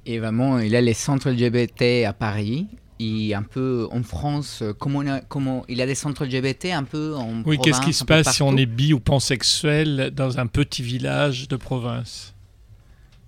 Et 0.04 0.18
vraiment, 0.18 0.58
il 0.58 0.72
y 0.72 0.76
a 0.76 0.80
les 0.80 0.94
centres 0.94 1.30
LGBT 1.30 2.04
à 2.06 2.12
Paris. 2.12 2.66
Et 3.04 3.34
un 3.34 3.42
peu 3.42 3.88
en 3.90 4.02
France, 4.02 4.60
euh, 4.62 4.72
comment, 4.72 5.00
on 5.00 5.06
a- 5.08 5.20
comment 5.20 5.64
il 5.68 5.76
y 5.78 5.82
a 5.82 5.86
des 5.86 5.94
centres 5.96 6.24
LGBT 6.24 6.66
un 6.72 6.84
peu 6.84 7.14
en 7.16 7.42
Oui, 7.44 7.58
qu'est-ce 7.62 7.80
qui 7.80 7.92
se 7.92 8.04
passe 8.04 8.36
si 8.36 8.42
on 8.42 8.56
est 8.56 8.66
bi 8.66 8.92
ou 8.92 9.00
pansexuel 9.00 10.12
dans 10.14 10.38
un 10.38 10.46
petit 10.46 10.82
village 10.82 11.48
de 11.48 11.56
province? 11.56 12.34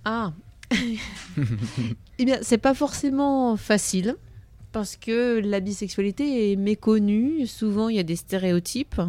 Ah 0.05 0.31
Eh 2.19 2.25
bien, 2.25 2.37
c'est 2.41 2.57
pas 2.57 2.73
forcément 2.73 3.57
facile 3.57 4.15
parce 4.71 4.95
que 4.95 5.39
la 5.43 5.59
bisexualité 5.59 6.51
est 6.51 6.55
méconnue. 6.55 7.45
Souvent, 7.47 7.89
il 7.89 7.95
y 7.97 7.99
a 7.99 8.03
des 8.03 8.15
stéréotypes. 8.15 9.01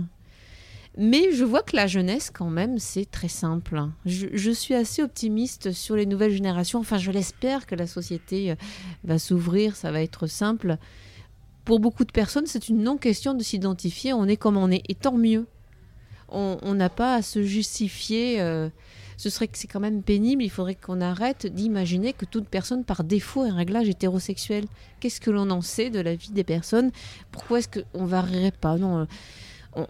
Mais 0.97 1.33
je 1.33 1.45
vois 1.45 1.63
que 1.63 1.77
la 1.77 1.87
jeunesse, 1.87 2.31
quand 2.33 2.49
même, 2.49 2.79
c'est 2.79 3.11
très 3.11 3.29
simple. 3.29 3.83
Je, 4.07 4.51
suis 4.51 4.75
assez 4.75 5.03
optimiste 5.03 5.73
sur 5.73 5.95
les 5.95 6.07
nouvelles 6.07 6.33
générations. 6.33 6.79
Enfin, 6.79 6.97
je 6.97 7.11
l'espère 7.11 7.67
que 7.67 7.75
la 7.75 7.87
société 7.87 8.53
euh, 8.53 8.55
va 9.05 9.19
s'ouvrir, 9.19 9.77
ça 9.77 9.91
va 9.93 10.03
être 10.03 10.27
simple. 10.27 10.79
Pour 11.67 11.81
beaucoup 11.81 12.05
de 12.05 12.13
personnes, 12.13 12.47
c'est 12.47 12.69
une 12.69 12.83
non-question 12.83 13.35
de 13.35 13.43
s'identifier. 13.43 14.15
On 14.15 14.25
est 14.27 14.39
comme 14.39 14.57
on 14.57 14.71
est, 14.71 14.83
et 14.89 14.95
tant 14.95 15.17
mieux. 15.17 15.47
On 16.29 16.75
n'a 16.75 16.89
pas 16.89 17.15
à 17.15 17.23
se 17.23 17.43
justifier. 17.43 18.41
euh, 18.41 18.69
ce 19.17 19.31
serait 19.31 19.49
que 19.49 19.57
c'est 19.57 19.67
quand 19.67 19.81
même 19.81 20.03
pénible. 20.03 20.43
Il 20.43 20.51
faudrait 20.51 20.75
qu'on 20.75 21.01
arrête 21.01 21.47
d'imaginer 21.47 22.13
que 22.13 22.25
toute 22.25 22.49
personne, 22.49 22.85
par 22.85 23.05
défaut, 23.05 23.45
est 23.45 23.51
un 23.51 23.57
réglage 23.57 23.89
hétérosexuel. 23.89 24.67
Qu'est-ce 25.01 25.21
que 25.21 25.31
l'on 25.31 25.51
en 25.51 25.63
sait 25.63 25.91
de 25.91 26.01
la 26.01 26.15
vie 26.15 26.33
des 26.33 26.45
personnes? 26.45 26.91
Pourquoi 27.33 27.61
est-ce 27.61 27.69
qu'on 27.69 28.05
varierait 28.05 28.51
pas? 28.51 28.77
Non, 28.77 28.99
euh, 28.99 29.05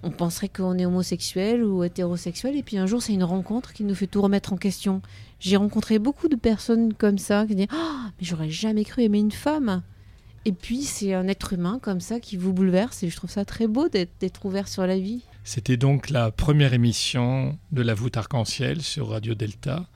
on, 0.03 0.11
penserait 0.11 0.49
qu'on 0.49 0.79
est 0.79 0.87
homosexuel 0.87 1.63
ou 1.63 1.85
hétérosexuel, 1.85 2.57
et 2.57 2.63
puis 2.63 2.79
un 2.79 2.87
jour, 2.87 3.03
c'est 3.03 3.13
une 3.13 3.25
rencontre 3.25 3.73
qui 3.73 3.85
nous 3.85 3.95
fait 3.95 4.07
tout 4.07 4.21
remettre 4.21 4.53
en 4.53 4.57
question. 4.57 5.01
J'ai 5.39 5.57
rencontré 5.57 5.99
beaucoup 5.99 6.29
de 6.29 6.37
personnes 6.37 6.93
comme 6.95 7.19
ça 7.19 7.47
qui 7.47 7.55
disent 7.55 7.67
Ah, 7.71 8.11
mais 8.19 8.27
j'aurais 8.27 8.51
jamais 8.51 8.85
cru 8.85 9.03
aimer 9.03 9.19
une 9.19 9.33
femme. 9.33 9.83
Et 10.45 10.53
puis, 10.53 10.83
c'est 10.83 11.15
un 11.15 11.27
être 11.29 11.53
humain 11.53 11.79
comme 11.81 12.01
ça 12.01 12.21
qui 12.21 12.37
vous 12.37 12.53
bouleverse, 12.53 13.03
et 13.03 13.11
je 13.11 13.17
trouve 13.17 13.31
ça 13.31 13.45
très 13.45 13.67
beau 13.67 13.89
d'être 13.89 14.13
d'être 14.21 14.45
ouvert 14.45 14.69
sur 14.69 14.87
la 14.87 14.99
vie. 14.99 15.23
C'était 15.45 15.77
donc 15.77 16.11
la 16.11 16.31
première 16.31 16.75
émission 16.75 17.59
de 17.73 17.83
la 17.83 17.95
voûte 17.95 18.17
arc-en-ciel 18.17 18.83
sur 18.83 19.11
Radio 19.11 19.35
Delta, 19.35 19.87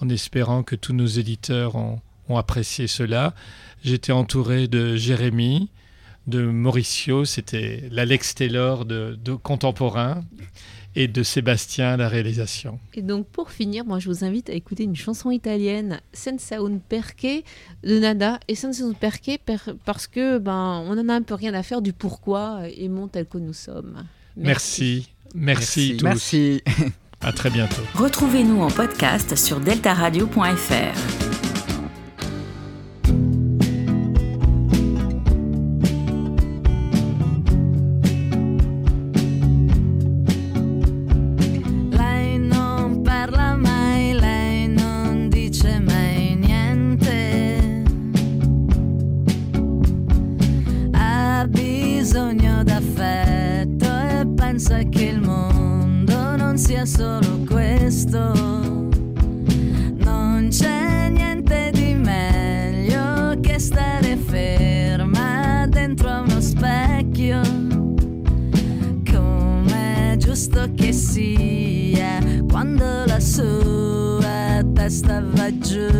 en 0.00 0.08
espérant 0.08 0.62
que 0.62 0.76
tous 0.76 0.92
nos 0.92 1.06
éditeurs 1.06 1.76
ont, 1.76 2.00
ont 2.28 2.36
apprécié 2.36 2.86
cela. 2.86 3.34
J'étais 3.82 4.12
entouré 4.12 4.68
de 4.68 4.96
Jérémy, 4.96 5.70
de 6.30 6.40
Mauricio, 6.42 7.24
c'était 7.26 7.82
l'Alex 7.90 8.34
Taylor 8.34 8.84
de, 8.86 9.18
de 9.22 9.34
contemporain 9.34 10.22
et 10.96 11.06
de 11.06 11.22
Sébastien 11.22 11.96
la 11.96 12.08
réalisation. 12.08 12.80
Et 12.94 13.02
donc 13.02 13.26
pour 13.28 13.50
finir, 13.50 13.84
moi 13.84 13.98
je 13.98 14.08
vous 14.08 14.24
invite 14.24 14.48
à 14.50 14.54
écouter 14.54 14.84
une 14.84 14.96
chanson 14.96 15.30
italienne, 15.30 16.00
Senza 16.12 16.56
un 16.58 16.78
perché 16.78 17.44
de 17.84 17.98
Nada. 17.98 18.40
Et 18.48 18.54
Senza 18.54 18.84
un 18.84 18.92
perché 18.92 19.38
per- 19.38 19.74
parce 19.84 20.06
que 20.06 20.38
ben 20.38 20.82
on 20.88 20.98
en 20.98 21.08
a 21.08 21.14
un 21.14 21.22
peu 21.22 21.34
rien 21.34 21.52
à 21.54 21.62
faire 21.62 21.82
du 21.82 21.92
pourquoi 21.92 22.62
aimons 22.76 23.08
tel 23.08 23.26
que 23.26 23.38
nous 23.38 23.52
sommes. 23.52 24.04
Merci. 24.36 25.10
Merci, 25.34 25.96
tous. 25.96 26.04
Merci. 26.04 26.62
À 27.20 27.32
très 27.32 27.50
bientôt. 27.50 27.82
Retrouvez-nous 27.94 28.60
en 28.62 28.70
podcast 28.70 29.36
sur 29.36 29.60
deltaradio.fr. 29.60 31.19
sia 56.80 56.86
solo 56.86 57.44
questo. 57.46 58.32
Non 59.96 60.48
c'è 60.50 61.08
niente 61.10 61.70
di 61.72 61.94
meglio 61.94 63.38
che 63.40 63.58
stare 63.58 64.16
ferma 64.16 65.66
dentro 65.68 66.22
uno 66.22 66.40
specchio 66.40 67.40
come 69.10 70.12
è 70.12 70.16
giusto 70.16 70.70
che 70.74 70.92
sia 70.92 72.18
quando 72.48 73.04
la 73.04 73.20
sua 73.20 74.64
testa 74.72 75.22
va 75.22 75.58
giù. 75.58 75.99